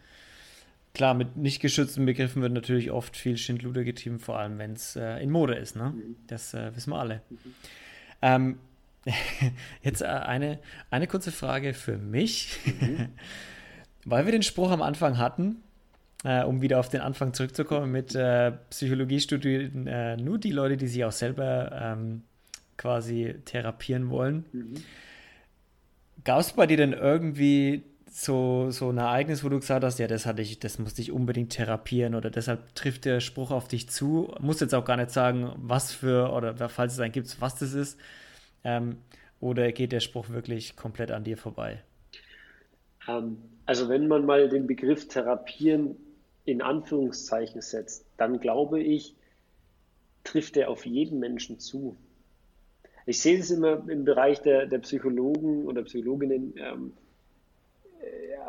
klar, 0.94 1.14
mit 1.14 1.36
nicht 1.36 1.60
geschützten 1.60 2.06
Begriffen 2.06 2.42
wird 2.42 2.52
natürlich 2.52 2.90
oft 2.90 3.16
viel 3.16 3.36
Schindluder 3.36 3.84
getrieben, 3.84 4.20
vor 4.20 4.38
allem 4.38 4.58
wenn 4.58 4.72
es 4.72 4.96
äh, 4.96 5.22
in 5.22 5.30
Mode 5.30 5.54
ist. 5.54 5.76
Ne? 5.76 5.90
Mhm. 5.90 6.16
Das 6.26 6.54
äh, 6.54 6.74
wissen 6.76 6.90
wir 6.90 6.98
alle. 6.98 7.22
Mhm. 7.30 7.54
Ähm, 8.22 8.58
jetzt 9.82 10.02
äh, 10.02 10.06
eine, 10.06 10.58
eine 10.90 11.06
kurze 11.06 11.32
Frage 11.32 11.74
für 11.74 11.98
mich, 11.98 12.58
mhm. 12.64 13.08
weil 14.04 14.24
wir 14.24 14.32
den 14.32 14.42
Spruch 14.42 14.70
am 14.70 14.82
Anfang 14.82 15.18
hatten, 15.18 15.56
äh, 16.24 16.44
um 16.44 16.62
wieder 16.62 16.78
auf 16.78 16.88
den 16.88 17.00
Anfang 17.00 17.34
zurückzukommen, 17.34 17.90
mit 17.90 18.14
äh, 18.14 18.52
Psychologie 18.70 19.20
studieren 19.20 19.86
äh, 19.86 20.16
nur 20.16 20.38
die 20.38 20.52
Leute, 20.52 20.76
die 20.76 20.86
sich 20.86 21.04
auch 21.04 21.12
selber 21.12 21.72
ähm, 21.72 22.22
quasi 22.76 23.34
therapieren 23.44 24.10
wollen. 24.10 24.44
Mhm. 24.52 24.74
Gab 26.24 26.40
es 26.40 26.52
bei 26.52 26.66
dir 26.66 26.76
denn 26.76 26.92
irgendwie 26.92 27.82
so, 28.08 28.70
so 28.70 28.90
ein 28.90 28.98
Ereignis, 28.98 29.42
wo 29.42 29.48
du 29.48 29.58
gesagt 29.58 29.82
hast, 29.82 29.98
ja, 29.98 30.06
das 30.06 30.26
hatte 30.26 30.42
ich, 30.42 30.60
das 30.60 30.78
musste 30.78 31.00
ich 31.00 31.10
unbedingt 31.10 31.52
therapieren 31.52 32.14
oder 32.14 32.30
deshalb 32.30 32.74
trifft 32.74 33.04
der 33.06 33.20
Spruch 33.20 33.50
auf 33.50 33.68
dich 33.68 33.88
zu. 33.88 34.34
Muss 34.38 34.60
jetzt 34.60 34.74
auch 34.74 34.84
gar 34.84 34.98
nicht 34.98 35.10
sagen, 35.10 35.50
was 35.56 35.92
für 35.92 36.30
oder 36.32 36.68
falls 36.68 36.92
es 36.92 37.00
einen 37.00 37.12
gibt, 37.12 37.40
was 37.40 37.56
das 37.56 37.72
ist. 37.72 37.98
Ähm, 38.64 38.98
oder 39.40 39.72
geht 39.72 39.92
der 39.92 40.00
Spruch 40.00 40.28
wirklich 40.28 40.76
komplett 40.76 41.10
an 41.10 41.24
dir 41.24 41.36
vorbei? 41.36 41.82
Ähm, 43.08 43.38
also 43.66 43.88
wenn 43.88 44.06
man 44.08 44.26
mal 44.26 44.48
den 44.48 44.66
Begriff 44.66 45.08
therapieren 45.08 45.96
in 46.44 46.62
Anführungszeichen 46.62 47.60
setzt, 47.60 48.04
dann 48.16 48.40
glaube 48.40 48.80
ich, 48.80 49.14
trifft 50.24 50.56
er 50.56 50.70
auf 50.70 50.86
jeden 50.86 51.18
Menschen 51.18 51.58
zu. 51.58 51.96
Ich 53.06 53.20
sehe 53.20 53.38
es 53.38 53.50
immer 53.50 53.88
im 53.88 54.04
Bereich 54.04 54.40
der, 54.42 54.66
der 54.66 54.78
Psychologen 54.78 55.66
oder 55.66 55.82
Psychologinnen. 55.82 56.54
Ähm, 56.56 56.92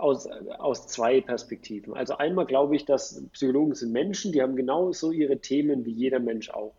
aus, 0.03 0.27
aus 0.27 0.87
zwei 0.87 1.21
Perspektiven. 1.21 1.93
Also 1.93 2.17
einmal 2.17 2.45
glaube 2.45 2.75
ich, 2.75 2.85
dass 2.85 3.23
Psychologen 3.31 3.73
sind 3.73 3.93
Menschen, 3.93 4.31
die 4.31 4.41
haben 4.41 4.55
genauso 4.55 5.11
ihre 5.11 5.39
Themen 5.39 5.85
wie 5.85 5.91
jeder 5.91 6.19
Mensch 6.19 6.49
auch. 6.49 6.75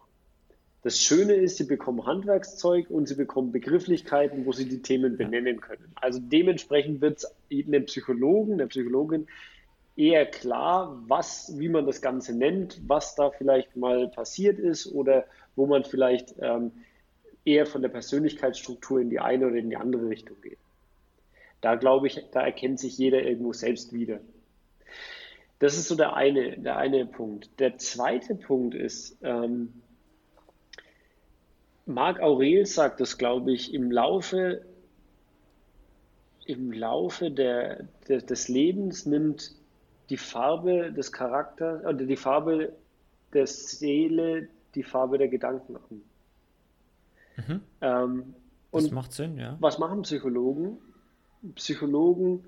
Das 0.83 1.01
Schöne 1.01 1.33
ist, 1.33 1.57
sie 1.57 1.65
bekommen 1.65 2.05
Handwerkszeug 2.05 2.91
und 2.91 3.09
sie 3.09 3.15
bekommen 3.15 3.53
Begrifflichkeiten, 3.53 4.45
wo 4.45 4.53
sie 4.53 4.69
die 4.69 4.83
Themen 4.83 5.17
benennen 5.17 5.63
können. 5.63 5.91
Also 5.95 6.21
dementsprechend 6.21 7.01
wird 7.01 7.19
es 7.19 7.35
einem 7.51 7.87
Psychologen, 7.87 8.59
der 8.59 8.67
Psychologin 8.67 9.27
eher 9.97 10.27
klar, 10.27 11.01
was, 11.07 11.59
wie 11.59 11.69
man 11.69 11.87
das 11.87 12.01
Ganze 12.01 12.37
nennt, 12.37 12.81
was 12.87 13.15
da 13.15 13.31
vielleicht 13.31 13.77
mal 13.77 14.09
passiert 14.09 14.59
ist 14.59 14.93
oder 14.93 15.25
wo 15.57 15.67
man 15.67 15.85
vielleicht 15.85 16.35
ähm, 16.41 16.73
eher 17.45 17.67
von 17.67 17.83
der 17.83 17.91
Persönlichkeitsstruktur 17.91 19.01
in 19.01 19.11
die 19.11 19.21
eine 19.21 19.47
oder 19.47 19.57
in 19.57 19.71
die 19.71 19.77
andere 19.77 20.09
Richtung 20.09 20.41
geht. 20.41 20.59
Da 21.61 21.77
glaube 21.77 22.09
ich, 22.09 22.23
da 22.33 22.43
erkennt 22.43 22.81
sich 22.81 22.99
jeder 22.99 23.23
irgendwo 23.23 23.53
selbst 23.53 23.93
wieder. 23.93 24.21
Das 25.61 25.77
ist 25.77 25.89
so 25.89 25.95
der 25.95 26.15
eine, 26.15 26.59
der 26.59 26.77
eine 26.77 27.07
Punkt. 27.07 27.49
Der 27.59 27.79
zweite 27.79 28.35
Punkt 28.35 28.75
ist, 28.75 29.17
ähm, 29.23 29.73
Marc 31.87 32.21
Aurel 32.21 32.67
sagt 32.67 33.01
das, 33.01 33.19
glaube 33.19 33.53
ich, 33.53 33.73
im 33.73 33.91
Laufe, 33.91 34.65
im 36.47 36.73
Laufe 36.73 37.31
der, 37.31 37.85
der, 38.09 38.23
des 38.23 38.49
Lebens 38.49 39.07
nimmt 39.07 39.55
die 40.11 40.17
Farbe 40.17 40.93
des 40.93 41.13
Charakters 41.13 41.85
oder 41.85 42.05
die 42.05 42.17
Farbe 42.17 42.73
der 43.33 43.47
Seele 43.47 44.49
die 44.75 44.83
Farbe 44.83 45.19
der 45.19 45.29
Gedanken 45.29 45.77
an. 45.77 46.03
Mhm. 47.37 47.61
Ähm, 47.81 48.35
das 48.73 48.91
macht 48.91 49.13
Sinn, 49.13 49.39
ja. 49.39 49.57
Was 49.61 49.79
machen 49.79 50.03
Psychologen? 50.03 50.79
Psychologen 51.55 52.45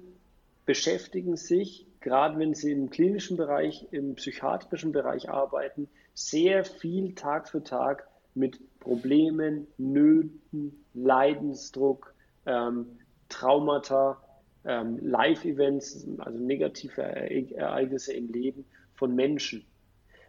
beschäftigen 0.65 1.37
sich, 1.37 1.87
gerade 2.01 2.39
wenn 2.39 2.55
sie 2.55 2.73
im 2.73 2.91
klinischen 2.91 3.37
Bereich, 3.37 3.87
im 3.93 4.17
psychiatrischen 4.17 4.93
Bereich 4.93 5.29
arbeiten, 5.31 5.89
sehr 6.15 6.65
viel 6.65 7.15
Tag 7.15 7.49
für 7.49 7.63
Tag 7.63 8.09
mit 8.35 8.59
Problemen, 8.81 9.67
Nöten, 9.79 10.85
Leidensdruck, 10.95 12.15
ähm, 12.47 12.87
Traumata, 13.29 14.21
ähm, 14.67 14.99
Live-Events, 15.01 16.07
also 16.19 16.39
negative 16.39 17.03
Ereignisse 17.03 18.13
im 18.13 18.29
Leben 18.29 18.65
von 18.95 19.15
Menschen. 19.15 19.65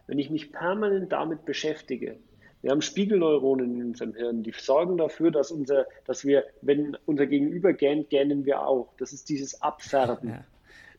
Wenn 0.06 0.18
ich 0.18 0.30
mich 0.30 0.52
permanent 0.52 1.12
damit 1.12 1.44
beschäftige, 1.44 2.18
wir 2.60 2.72
haben 2.72 2.82
Spiegelneuronen 2.82 3.80
in 3.80 3.86
unserem 3.88 4.14
Hirn, 4.14 4.42
die 4.42 4.52
sorgen 4.52 4.96
dafür, 4.96 5.30
dass, 5.30 5.50
unser, 5.52 5.86
dass 6.04 6.24
wir, 6.24 6.44
wenn 6.60 6.96
unser 7.06 7.26
Gegenüber 7.26 7.72
gähnt, 7.72 8.10
gähnen 8.10 8.44
wir 8.44 8.66
auch. 8.66 8.92
Das 8.98 9.12
ist 9.12 9.28
dieses 9.28 9.62
Abfärben. 9.62 10.30
Ja. 10.30 10.44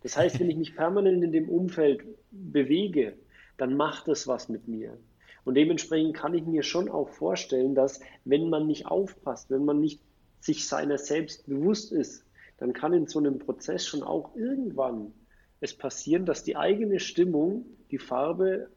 Das 0.02 0.16
heißt, 0.16 0.40
wenn 0.40 0.50
ich 0.50 0.56
mich 0.56 0.76
permanent 0.76 1.22
in 1.24 1.34
dem 1.34 1.50
Umfeld 1.50 2.04
bewege, 2.32 3.14
dann 3.58 3.76
macht 3.76 4.08
das 4.08 4.28
was 4.28 4.48
mit 4.48 4.70
mir. 4.70 4.98
Und 5.44 5.56
dementsprechend 5.56 6.16
kann 6.16 6.34
ich 6.34 6.46
mir 6.46 6.64
schon 6.64 6.90
auch 6.90 7.10
vorstellen, 7.10 7.76
dass 7.76 8.00
wenn 8.24 8.50
man 8.50 8.68
nicht 8.68 8.86
aufpasst, 8.86 9.50
wenn 9.50 9.66
man 9.66 9.82
nicht 9.82 10.02
sich 10.40 10.68
seiner 10.68 10.98
selbst 10.98 11.46
bewusst 11.48 11.92
ist, 11.92 12.24
dann 12.60 12.74
kann 12.74 12.94
in 12.94 13.08
so 13.08 13.20
einem 13.20 13.40
Prozess 13.40 13.86
schon 13.86 14.04
auch 14.04 14.36
irgendwann 14.36 15.14
es 15.62 15.74
passieren, 15.74 16.26
dass 16.26 16.44
die 16.44 16.56
eigene 16.56 17.00
Stimmung 17.00 17.66
die 17.92 17.98
Farbe 17.98 18.70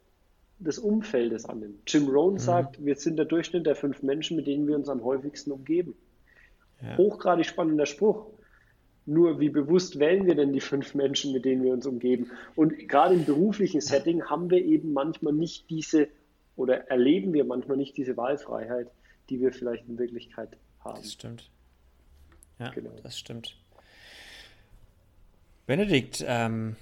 des 0.59 0.79
Umfeldes 0.79 1.45
annimmt. 1.45 1.83
Jim 1.87 2.09
Rohn 2.09 2.35
mhm. 2.35 2.39
sagt, 2.39 2.85
wir 2.85 2.97
sind 2.97 3.17
der 3.17 3.27
Durchschnitt 3.27 3.67
der 3.67 3.77
fünf 3.77 4.03
Menschen, 4.03 4.37
mit 4.37 4.47
denen 4.47 4.67
wir 4.67 4.77
uns 4.77 4.89
am 4.89 5.03
häufigsten 5.05 5.53
umgeben. 5.53 5.95
Ja. 6.81 6.97
Hochgradig 6.97 7.47
spannender 7.47 7.87
Spruch. 7.87 8.27
Nur 9.05 9.41
wie 9.41 9.49
bewusst 9.49 9.99
wählen 9.99 10.27
wir 10.27 10.37
denn 10.37 10.53
die 10.53 10.61
fünf 10.61 10.95
Menschen, 10.95 11.33
mit 11.33 11.45
denen 11.45 11.65
wir 11.65 11.73
uns 11.73 11.87
umgeben? 11.87 12.31
Und 12.55 12.89
gerade 12.89 13.15
im 13.15 13.25
beruflichen 13.25 13.81
Setting 13.81 14.25
haben 14.25 14.51
wir 14.51 14.65
eben 14.65 14.93
manchmal 14.93 15.33
nicht 15.33 15.69
diese 15.71 16.09
oder 16.55 16.89
erleben 16.89 17.33
wir 17.33 17.45
manchmal 17.45 17.77
nicht 17.77 17.97
diese 17.97 18.17
Wahlfreiheit, 18.17 18.89
die 19.31 19.41
wir 19.41 19.53
vielleicht 19.53 19.89
in 19.89 19.99
Wirklichkeit 19.99 20.57
haben. 20.81 21.01
Das 21.01 21.13
stimmt. 21.13 21.51
Ja, 22.61 22.71
genau. 22.71 22.91
das 23.03 23.19
stimmt. 23.19 23.57
Benedikt, 25.73 26.23
ähm, 26.29 26.77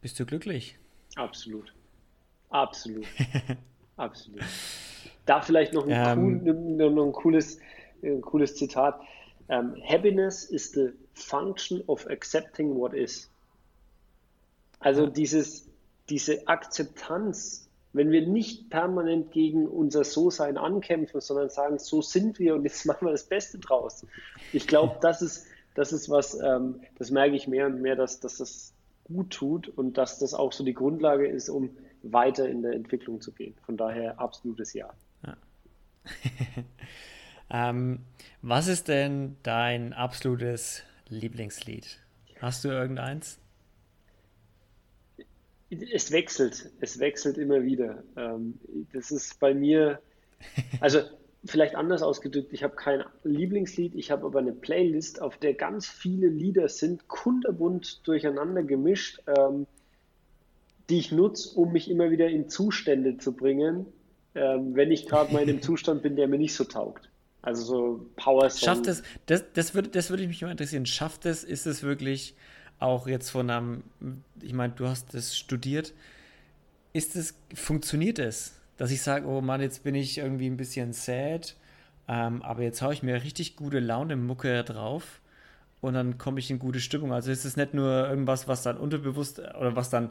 bist 0.00 0.20
du 0.20 0.24
glücklich? 0.24 0.78
Absolut. 1.16 1.74
Absolut. 2.50 3.04
Absolut. 3.96 4.42
Da 5.26 5.40
vielleicht 5.40 5.72
noch 5.72 5.88
ein, 5.88 5.90
ähm, 5.90 6.42
cool, 6.46 6.88
noch 6.92 7.06
ein 7.06 7.10
cooles, 7.10 7.58
ein 8.00 8.20
cooles 8.20 8.54
Zitat. 8.54 9.00
Um, 9.48 9.74
happiness 9.82 10.44
is 10.44 10.70
the 10.70 10.92
function 11.14 11.82
of 11.88 12.06
accepting 12.06 12.76
what 12.76 12.94
is. 12.94 13.28
Also 14.78 15.08
dieses, 15.08 15.68
diese 16.08 16.46
Akzeptanz, 16.46 17.68
wenn 17.92 18.12
wir 18.12 18.24
nicht 18.24 18.70
permanent 18.70 19.32
gegen 19.32 19.66
unser 19.66 20.04
So-Sein 20.04 20.58
ankämpfen, 20.58 21.20
sondern 21.20 21.50
sagen, 21.50 21.80
so 21.80 22.02
sind 22.02 22.38
wir 22.38 22.54
und 22.54 22.62
jetzt 22.62 22.86
machen 22.86 23.08
wir 23.08 23.10
das 23.10 23.24
Beste 23.24 23.58
draus. 23.58 24.06
Ich 24.52 24.68
glaube, 24.68 24.96
das 25.00 25.22
ist, 25.22 25.48
das 25.74 25.92
ist 25.92 26.08
was, 26.08 26.38
ähm, 26.40 26.80
das 26.98 27.10
merke 27.10 27.36
ich 27.36 27.48
mehr 27.48 27.66
und 27.66 27.80
mehr, 27.80 27.96
dass, 27.96 28.20
dass 28.20 28.38
das 28.38 28.72
gut 29.04 29.30
tut 29.30 29.68
und 29.68 29.98
dass 29.98 30.18
das 30.18 30.34
auch 30.34 30.52
so 30.52 30.64
die 30.64 30.74
Grundlage 30.74 31.26
ist, 31.26 31.48
um 31.48 31.70
weiter 32.02 32.48
in 32.48 32.62
der 32.62 32.72
Entwicklung 32.72 33.20
zu 33.20 33.32
gehen. 33.32 33.54
Von 33.64 33.76
daher 33.76 34.20
absolutes 34.20 34.72
Ja. 34.74 34.92
ja. 35.24 35.36
ähm, 37.50 38.00
was 38.42 38.68
ist 38.68 38.88
denn 38.88 39.36
dein 39.42 39.92
absolutes 39.92 40.82
Lieblingslied? 41.08 41.98
Hast 42.40 42.64
du 42.64 42.68
irgendeins? 42.68 43.40
Es 45.70 46.12
wechselt, 46.12 46.70
es 46.80 46.98
wechselt 46.98 47.36
immer 47.36 47.62
wieder. 47.62 48.02
Ähm, 48.16 48.58
das 48.92 49.10
ist 49.10 49.38
bei 49.38 49.52
mir, 49.54 50.00
also 50.80 51.00
vielleicht 51.44 51.74
anders 51.76 52.02
ausgedrückt, 52.02 52.52
ich 52.52 52.62
habe 52.62 52.74
kein 52.74 53.04
Lieblingslied, 53.24 53.94
ich 53.94 54.10
habe 54.10 54.26
aber 54.26 54.40
eine 54.40 54.52
Playlist, 54.52 55.22
auf 55.22 55.38
der 55.38 55.54
ganz 55.54 55.86
viele 55.86 56.28
Lieder 56.28 56.68
sind, 56.68 57.08
kunterbunt 57.08 58.06
durcheinander 58.06 58.62
gemischt, 58.62 59.22
ähm, 59.26 59.66
die 60.90 60.98
ich 60.98 61.12
nutze, 61.12 61.56
um 61.56 61.72
mich 61.72 61.90
immer 61.90 62.10
wieder 62.10 62.28
in 62.28 62.48
Zustände 62.48 63.18
zu 63.18 63.32
bringen, 63.32 63.86
ähm, 64.34 64.74
wenn 64.74 64.90
ich 64.90 65.06
gerade 65.06 65.32
mal 65.32 65.42
in 65.42 65.50
einem 65.50 65.62
Zustand 65.62 66.02
bin, 66.02 66.16
der 66.16 66.28
mir 66.28 66.38
nicht 66.38 66.54
so 66.54 66.64
taugt. 66.64 67.08
Also 67.42 67.64
so 67.64 68.06
Power 68.16 68.50
Song. 68.50 68.66
Schafft 68.66 68.86
es, 68.88 69.02
das, 69.26 69.44
das 69.52 69.74
würde 69.74 69.90
das 69.90 70.10
würd 70.10 70.26
mich 70.26 70.42
mal 70.42 70.50
interessieren, 70.50 70.86
schafft 70.86 71.24
es, 71.24 71.44
ist 71.44 71.66
es 71.66 71.82
wirklich 71.82 72.34
auch 72.80 73.06
jetzt 73.06 73.30
von 73.30 73.48
einem, 73.48 73.82
ich 74.42 74.52
meine, 74.52 74.72
du 74.72 74.86
hast 74.86 75.14
das 75.14 75.36
studiert, 75.36 75.94
ist 76.92 77.16
es, 77.16 77.34
funktioniert 77.54 78.18
es? 78.18 78.57
Dass 78.78 78.90
ich 78.90 79.02
sage, 79.02 79.26
oh 79.26 79.42
Mann, 79.42 79.60
jetzt 79.60 79.84
bin 79.84 79.94
ich 79.94 80.16
irgendwie 80.16 80.48
ein 80.48 80.56
bisschen 80.56 80.92
sad, 80.94 81.56
ähm, 82.08 82.42
aber 82.42 82.62
jetzt 82.62 82.80
haue 82.80 82.94
ich 82.94 83.02
mir 83.02 83.22
richtig 83.22 83.56
gute 83.56 83.80
Laune 83.80 84.16
Mucke 84.16 84.64
drauf 84.64 85.20
und 85.80 85.94
dann 85.94 86.16
komme 86.16 86.38
ich 86.38 86.50
in 86.50 86.58
gute 86.58 86.80
Stimmung. 86.80 87.12
Also 87.12 87.30
ist 87.30 87.44
es 87.44 87.56
nicht 87.56 87.74
nur 87.74 88.08
irgendwas, 88.08 88.48
was 88.48 88.62
dann 88.62 88.78
unterbewusst 88.78 89.40
oder 89.40 89.76
was 89.76 89.90
dann 89.90 90.10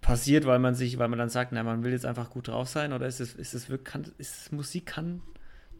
passiert, 0.00 0.46
weil 0.46 0.58
man 0.58 0.74
sich, 0.74 0.98
weil 0.98 1.08
man 1.08 1.18
dann 1.18 1.30
sagt, 1.30 1.52
na, 1.52 1.62
man 1.62 1.82
will 1.82 1.92
jetzt 1.92 2.06
einfach 2.06 2.30
gut 2.30 2.48
drauf 2.48 2.68
sein, 2.68 2.92
oder 2.92 3.06
ist 3.06 3.20
es, 3.20 3.34
ist 3.34 3.54
es 3.54 3.70
wirklich, 3.70 3.90
kann, 3.90 4.04
ist 4.18 4.42
es 4.42 4.52
Musik 4.52 4.86
kann 4.86 5.22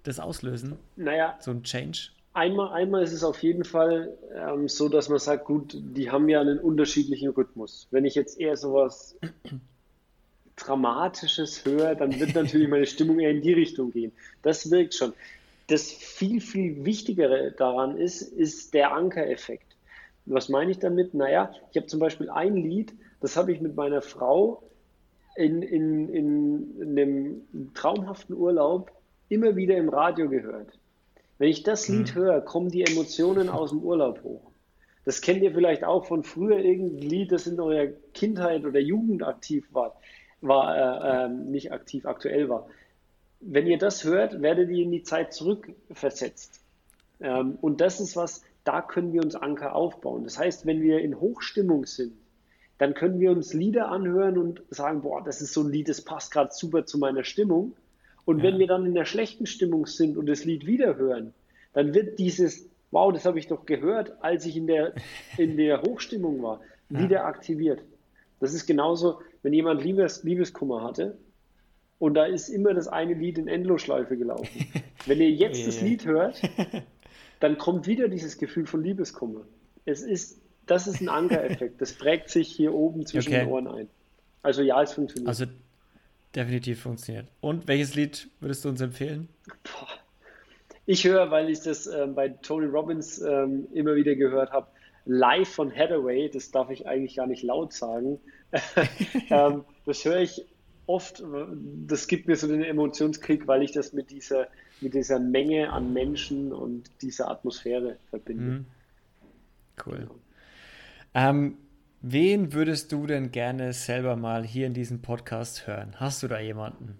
das 0.03 0.19
auslösen? 0.19 0.77
Naja. 0.97 1.37
So 1.41 1.51
ein 1.51 1.63
Change? 1.63 2.09
Einmal, 2.33 2.73
einmal 2.73 3.03
ist 3.03 3.13
es 3.13 3.25
auf 3.25 3.43
jeden 3.43 3.65
Fall 3.65 4.17
ähm, 4.35 4.69
so, 4.69 4.89
dass 4.89 5.09
man 5.09 5.19
sagt, 5.19 5.45
gut, 5.45 5.77
die 5.77 6.11
haben 6.11 6.29
ja 6.29 6.41
einen 6.41 6.59
unterschiedlichen 6.59 7.31
Rhythmus. 7.31 7.89
Wenn 7.91 8.05
ich 8.05 8.15
jetzt 8.15 8.39
eher 8.41 8.57
sowas 8.57 9.19
Dramatisches 10.65 11.65
höre, 11.65 11.95
dann 11.95 12.19
wird 12.19 12.35
natürlich 12.35 12.69
meine 12.69 12.87
Stimmung 12.87 13.19
eher 13.19 13.31
in 13.31 13.43
die 13.43 13.53
Richtung 13.53 13.91
gehen. 13.91 14.13
Das 14.43 14.71
wirkt 14.71 14.95
schon. 14.95 15.13
Das 15.67 15.91
viel, 15.91 16.41
viel 16.41 16.85
Wichtigere 16.85 17.53
daran 17.53 17.97
ist, 17.97 18.23
ist 18.23 18.75
der 18.75 18.93
Ankereffekt. 18.93 19.77
Was 20.27 20.49
meine 20.49 20.71
ich 20.71 20.79
damit? 20.79 21.15
Naja, 21.15 21.53
ich 21.71 21.77
habe 21.77 21.87
zum 21.87 22.01
Beispiel 22.01 22.29
ein 22.29 22.57
Lied, 22.57 22.93
das 23.21 23.37
habe 23.37 23.53
ich 23.53 23.61
mit 23.61 23.77
meiner 23.77 24.03
Frau 24.03 24.63
in, 25.37 25.63
in, 25.63 26.09
in, 26.09 26.81
in 26.81 26.99
einem 26.99 27.73
traumhaften 27.75 28.37
Urlaub 28.37 28.91
immer 29.29 29.57
wieder 29.57 29.77
im 29.77 29.89
Radio 29.89 30.29
gehört. 30.29 30.79
Wenn 31.39 31.49
ich 31.49 31.63
das 31.63 31.89
Lied 31.89 32.15
mhm. 32.15 32.19
höre, 32.19 32.41
kommen 32.41 32.71
die 32.71 32.83
Emotionen 32.83 33.49
aus 33.49 33.71
dem 33.71 33.83
Urlaub 33.83 34.23
hoch. 34.23 34.51
Das 35.05 35.23
kennt 35.23 35.43
ihr 35.43 35.55
vielleicht 35.55 35.85
auch 35.85 36.05
von 36.05 36.25
früher, 36.25 36.59
irgendein 36.59 37.09
Lied, 37.09 37.33
das 37.33 37.47
in 37.47 37.59
eurer 37.59 37.87
Kindheit 38.13 38.65
oder 38.65 38.81
Jugend 38.81 39.23
aktiv 39.23 39.67
war 39.73 39.97
war, 40.41 40.77
äh, 40.77 41.25
äh, 41.25 41.29
nicht 41.29 41.73
aktiv 41.73 42.07
aktuell 42.07 42.49
war. 42.49 42.69
Wenn 43.41 43.67
ihr 43.67 43.79
das 43.79 44.05
hört, 44.05 44.43
werdet 44.43 44.71
ihr 44.71 44.85
in 44.85 44.91
die 44.91 45.03
Zeit 45.03 45.33
zurückversetzt. 45.33 46.61
Ähm, 47.21 47.59
und 47.61 47.81
das 47.81 48.01
ist 48.01 48.17
was, 48.17 48.43
da 48.65 48.83
können 48.83 49.13
wir 49.13 49.23
uns 49.23 49.35
Anker 49.35 49.75
aufbauen. 49.75 50.25
Das 50.25 50.39
heißt, 50.39 50.67
wenn 50.67 50.83
wir 50.83 51.01
in 51.01 51.21
Hochstimmung 51.21 51.87
sind, 51.87 52.13
dann 52.79 52.95
können 52.95 53.21
wir 53.21 53.31
uns 53.31 53.53
Lieder 53.53 53.91
anhören 53.91 54.39
und 54.39 54.63
sagen, 54.71 55.03
boah, 55.03 55.23
das 55.23 55.43
ist 55.43 55.53
so 55.53 55.63
ein 55.63 55.71
Lied, 55.71 55.89
das 55.89 56.01
passt 56.01 56.33
gerade 56.33 56.51
super 56.53 56.87
zu 56.87 56.99
meiner 56.99 57.25
Stimmung. 57.25 57.75
Und 58.25 58.39
ja. 58.39 58.45
wenn 58.45 58.59
wir 58.59 58.67
dann 58.67 58.87
in 58.87 58.95
der 58.95 59.05
schlechten 59.05 59.47
Stimmung 59.47 59.87
sind 59.87 60.17
und 60.17 60.27
das 60.27 60.45
Lied 60.45 60.67
wieder 60.67 60.97
hören, 60.97 61.35
dann 61.73 61.95
wird 61.95 62.19
dieses, 62.19 62.67
wow, 62.91 63.13
das 63.13 63.25
habe 63.27 63.39
ich 63.39 63.47
doch 63.47 63.67
gehört, 63.67 64.13
als 64.23 64.47
ich 64.47 64.57
in 64.57 64.67
der, 64.67 64.95
in 65.37 65.57
der 65.57 65.83
Hochstimmung 65.83 66.43
war, 66.43 66.61
ja. 66.89 67.01
wieder 67.01 67.25
aktiviert. 67.27 67.83
Das 68.41 68.55
ist 68.55 68.67
genauso, 68.67 69.21
wenn 69.43 69.53
jemand 69.53 69.83
Liebes, 69.83 70.23
Liebeskummer 70.23 70.83
hatte 70.83 71.19
und 72.01 72.15
da 72.15 72.25
ist 72.25 72.49
immer 72.49 72.73
das 72.75 72.89
eine 72.89 73.15
Lied 73.15 73.39
in 73.39 73.47
Endlosschleife 73.47 74.17
gelaufen. 74.17 74.49
Wenn 75.07 75.21
ihr 75.21 75.31
jetzt 75.31 75.67
das 75.67 75.83
Lied 75.83 76.07
hört, 76.07 76.41
dann 77.41 77.59
kommt 77.59 77.87
wieder 77.87 78.09
dieses 78.09 78.39
Gefühl 78.39 78.67
von 78.67 78.83
Liebeskummer. 78.83 79.43
Es 79.85 80.03
ist, 80.03 80.41
das 80.67 80.87
ist 80.87 81.03
ein 81.03 81.11
Ankereffekt. 81.11 81.81
Das 81.81 81.93
prägt 81.93 82.31
sich 82.31 82.49
hier 82.49 82.73
oben 82.73 83.05
zwischen 83.05 83.29
okay. 83.29 83.41
den 83.41 83.49
Ohren 83.49 83.67
ein. 83.67 83.89
Also 84.43 84.63
ja, 84.63 84.83
es 84.83 84.95
funktioniert. 84.95 85.29
Also 85.29 85.45
definitiv 86.35 86.81
funktioniert. 86.81 87.27
Und 87.41 87.69
welches 87.69 87.95
Lied 87.95 88.29
würdest 88.41 88.65
du 88.65 88.71
uns 88.71 88.81
empfehlen? 88.81 89.29
Ich 90.87 91.05
höre, 91.05 91.31
weil 91.31 91.51
ich 91.51 91.61
das 91.61 91.87
ähm, 91.87 92.15
bei 92.15 92.31
Tony 92.31 92.67
Robbins 92.67 93.21
ähm, 93.21 93.69
immer 93.75 93.95
wieder 93.95 94.15
gehört 94.15 94.53
habe, 94.53 94.69
live 95.05 95.49
von 95.49 95.75
Hathaway, 95.75 96.31
das 96.31 96.51
darf 96.51 96.71
ich 96.71 96.87
eigentlich 96.87 97.17
gar 97.17 97.27
nicht 97.27 97.43
laut 97.43 97.73
sagen. 97.73 98.19
ähm, 99.31 99.65
das 99.87 100.05
höre 100.05 100.21
ich 100.21 100.45
oft, 100.87 101.23
das 101.87 102.09
gibt 102.09 102.27
mir 102.27 102.37
so 102.37 102.49
den 102.49 102.65
Emotionskrieg, 102.65 103.47
weil 103.47 103.63
ich 103.63 103.73
das 103.73 103.93
mit 103.93 104.11
dieser, 104.11 104.49
mit 104.81 104.95
dieser 104.95 105.21
Menge 105.21 105.73
an 105.73 105.93
Menschen 105.93 106.53
und 106.53 106.91
dieser 107.01 107.31
Atmosphäre 107.31 107.97
verbinde. 108.11 108.45
Mhm. 108.45 108.67
Cool. 109.87 109.99
Genau. 109.99 110.15
Ähm, 111.15 111.59
wen 112.03 112.53
würdest 112.53 112.93
du 112.93 113.07
denn 113.07 113.31
gerne 113.31 113.73
selber 113.73 114.17
mal 114.17 114.45
hier 114.45 114.67
in 114.67 114.75
diesem 114.75 115.01
Podcast 115.01 115.67
hören? 115.67 115.95
Hast 115.99 116.23
du 116.23 116.29
da 116.29 116.41
jemanden? 116.41 116.99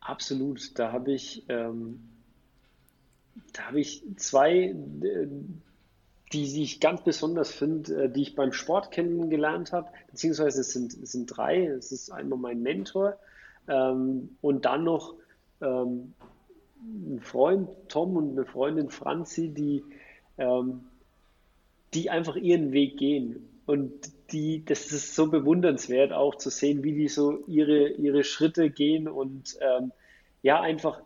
Absolut. 0.00 0.78
Da 0.78 0.92
habe 0.92 1.12
ich, 1.12 1.44
ähm, 1.48 2.00
da 3.52 3.66
habe 3.66 3.80
ich 3.80 4.02
zwei, 4.16 4.74
die, 6.32 6.62
ich 6.62 6.80
ganz 6.80 7.02
besonders 7.02 7.50
finde, 7.50 8.04
äh, 8.04 8.08
die 8.08 8.22
ich 8.22 8.34
beim 8.34 8.52
Sport 8.52 8.90
kennengelernt 8.92 9.72
habe, 9.72 9.88
beziehungsweise 10.10 10.60
es 10.60 10.72
sind, 10.72 10.94
es 10.94 11.12
sind 11.12 11.26
drei. 11.26 11.66
Es 11.66 11.92
ist 11.92 12.10
einmal 12.10 12.38
mein 12.38 12.62
Mentor 12.62 13.18
ähm, 13.68 14.36
und 14.40 14.64
dann 14.64 14.84
noch 14.84 15.14
ähm, 15.60 16.14
ein 16.82 17.20
Freund 17.20 17.68
Tom 17.88 18.16
und 18.16 18.30
eine 18.30 18.46
Freundin 18.46 18.90
Franzi, 18.90 19.48
die, 19.48 19.84
ähm, 20.38 20.84
die 21.94 22.10
einfach 22.10 22.36
ihren 22.36 22.72
Weg 22.72 22.96
gehen. 22.96 23.48
Und 23.66 23.92
die, 24.32 24.64
das 24.64 24.90
ist 24.92 25.14
so 25.14 25.30
bewundernswert 25.30 26.12
auch 26.12 26.36
zu 26.36 26.50
sehen, 26.50 26.82
wie 26.82 26.92
die 26.92 27.08
so 27.08 27.44
ihre, 27.46 27.88
ihre 27.88 28.24
Schritte 28.24 28.70
gehen 28.70 29.08
und 29.08 29.56
ähm, 29.60 29.92
ja, 30.42 30.60
einfach 30.60 31.02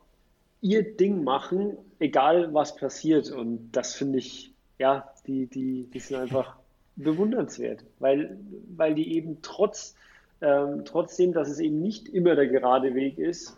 ihr 0.60 0.96
Ding 0.96 1.24
machen, 1.24 1.76
egal 1.98 2.54
was 2.54 2.76
passiert. 2.76 3.30
Und 3.30 3.72
das 3.72 3.94
finde 3.94 4.18
ich 4.18 4.53
ja, 4.78 5.12
die, 5.26 5.46
die, 5.46 5.88
die 5.92 6.00
sind 6.00 6.16
einfach 6.18 6.56
bewundernswert, 6.96 7.84
weil, 7.98 8.38
weil 8.76 8.94
die 8.94 9.14
eben 9.16 9.38
trotz, 9.42 9.94
ähm, 10.40 10.84
trotzdem, 10.84 11.32
dass 11.32 11.48
es 11.48 11.58
eben 11.58 11.80
nicht 11.80 12.08
immer 12.08 12.34
der 12.34 12.46
gerade 12.46 12.94
Weg 12.94 13.18
ist, 13.18 13.56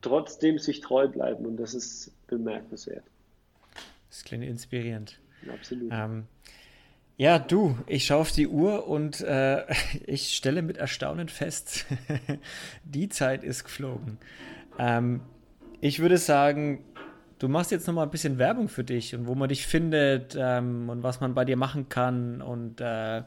trotzdem 0.00 0.58
sich 0.58 0.80
treu 0.80 1.08
bleiben 1.08 1.46
und 1.46 1.56
das 1.56 1.74
ist 1.74 2.12
bemerkenswert. 2.26 3.04
Das 4.08 4.24
klingt 4.24 4.44
inspirierend. 4.44 5.18
Absolut. 5.52 5.90
Ähm, 5.92 6.24
ja, 7.16 7.38
du, 7.38 7.76
ich 7.86 8.06
schaue 8.06 8.20
auf 8.20 8.32
die 8.32 8.48
Uhr 8.48 8.86
und 8.88 9.20
äh, 9.20 9.64
ich 10.06 10.34
stelle 10.34 10.62
mit 10.62 10.76
Erstaunen 10.76 11.28
fest, 11.28 11.86
die 12.84 13.08
Zeit 13.08 13.44
ist 13.44 13.64
geflogen. 13.64 14.18
Ähm, 14.78 15.20
ich 15.80 15.98
würde 15.98 16.18
sagen, 16.18 16.84
Du 17.42 17.48
machst 17.48 17.72
jetzt 17.72 17.88
noch 17.88 17.94
mal 17.94 18.04
ein 18.04 18.10
bisschen 18.10 18.38
Werbung 18.38 18.68
für 18.68 18.84
dich 18.84 19.16
und 19.16 19.26
wo 19.26 19.34
man 19.34 19.48
dich 19.48 19.66
findet 19.66 20.36
ähm, 20.38 20.88
und 20.88 21.02
was 21.02 21.20
man 21.20 21.34
bei 21.34 21.44
dir 21.44 21.56
machen 21.56 21.88
kann. 21.88 22.40
Und 22.40 22.80
äh, 22.80 23.22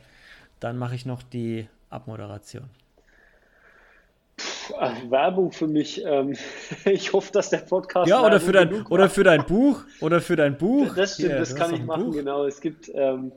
dann 0.62 0.78
mache 0.78 0.96
ich 0.96 1.06
noch 1.06 1.22
die 1.22 1.68
Abmoderation. 1.90 2.64
Ach, 4.80 4.96
Werbung 5.10 5.52
für 5.52 5.68
mich. 5.68 6.02
Ähm, 6.06 6.38
ich 6.86 7.12
hoffe, 7.12 7.34
dass 7.34 7.50
der 7.50 7.58
Podcast. 7.58 8.08
Ja, 8.10 8.26
oder 8.26 8.40
für, 8.40 8.54
dein, 8.54 8.86
oder 8.86 9.10
für 9.10 9.26
dein 9.26 9.46
Buch. 9.46 9.84
Oder 10.00 10.22
für 10.22 10.38
dein 10.38 10.58
Buch. 10.58 10.96
Das 10.96 11.16
stimmt, 11.16 11.32
Hier, 11.32 11.40
das 11.40 11.54
kann 11.54 11.74
ich 11.74 11.84
machen, 11.84 12.06
Buch. 12.06 12.14
genau. 12.14 12.46
Es 12.46 12.62
gibt 12.62 12.90
ähm, 12.94 13.34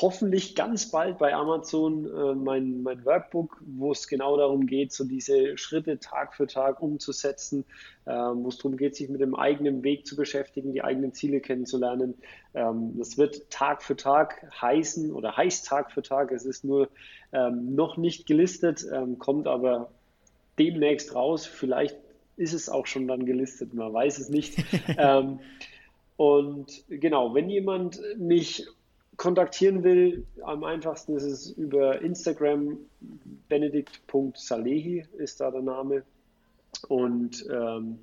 hoffentlich 0.00 0.54
ganz 0.54 0.90
bald 0.90 1.18
bei 1.18 1.34
Amazon 1.34 2.06
äh, 2.06 2.34
mein, 2.34 2.82
mein 2.82 3.04
Workbook, 3.04 3.62
wo 3.64 3.92
es 3.92 4.08
genau 4.08 4.36
darum 4.36 4.66
geht, 4.66 4.92
so 4.92 5.04
diese 5.04 5.56
Schritte 5.56 5.98
Tag 5.98 6.34
für 6.34 6.46
Tag 6.46 6.82
umzusetzen, 6.82 7.64
äh, 8.04 8.12
wo 8.12 8.48
es 8.48 8.56
darum 8.56 8.76
geht, 8.76 8.96
sich 8.96 9.08
mit 9.08 9.20
dem 9.20 9.34
eigenen 9.34 9.84
Weg 9.84 10.06
zu 10.06 10.16
beschäftigen, 10.16 10.72
die 10.72 10.82
eigenen 10.82 11.12
Ziele 11.12 11.40
kennenzulernen. 11.40 12.14
Ähm, 12.54 12.94
das 12.98 13.18
wird 13.18 13.50
Tag 13.50 13.82
für 13.82 13.96
Tag 13.96 14.50
heißen 14.60 15.12
oder 15.12 15.36
heißt 15.36 15.66
Tag 15.66 15.92
für 15.92 16.02
Tag. 16.02 16.32
Es 16.32 16.44
ist 16.44 16.64
nur 16.64 16.88
ähm, 17.32 17.74
noch 17.74 17.96
nicht 17.96 18.26
gelistet, 18.26 18.84
ähm, 18.92 19.18
kommt 19.18 19.46
aber 19.46 19.90
demnächst 20.58 21.14
raus. 21.14 21.46
Vielleicht 21.46 21.96
ist 22.36 22.52
es 22.52 22.68
auch 22.68 22.86
schon 22.86 23.06
dann 23.06 23.26
gelistet, 23.26 23.74
man 23.74 23.92
weiß 23.92 24.18
es 24.18 24.28
nicht. 24.28 24.56
ähm, 24.98 25.38
und 26.16 26.84
genau, 26.88 27.34
wenn 27.34 27.48
jemand 27.48 28.00
mich 28.16 28.66
kontaktieren 29.16 29.82
will, 29.84 30.26
am 30.42 30.64
einfachsten 30.64 31.14
ist 31.16 31.24
es 31.24 31.50
über 31.50 32.00
Instagram. 32.00 32.78
Benedikt.salehi 33.48 35.06
ist 35.18 35.40
da 35.40 35.50
der 35.50 35.60
Name. 35.62 36.04
Und 36.88 37.46
ähm, 37.50 37.98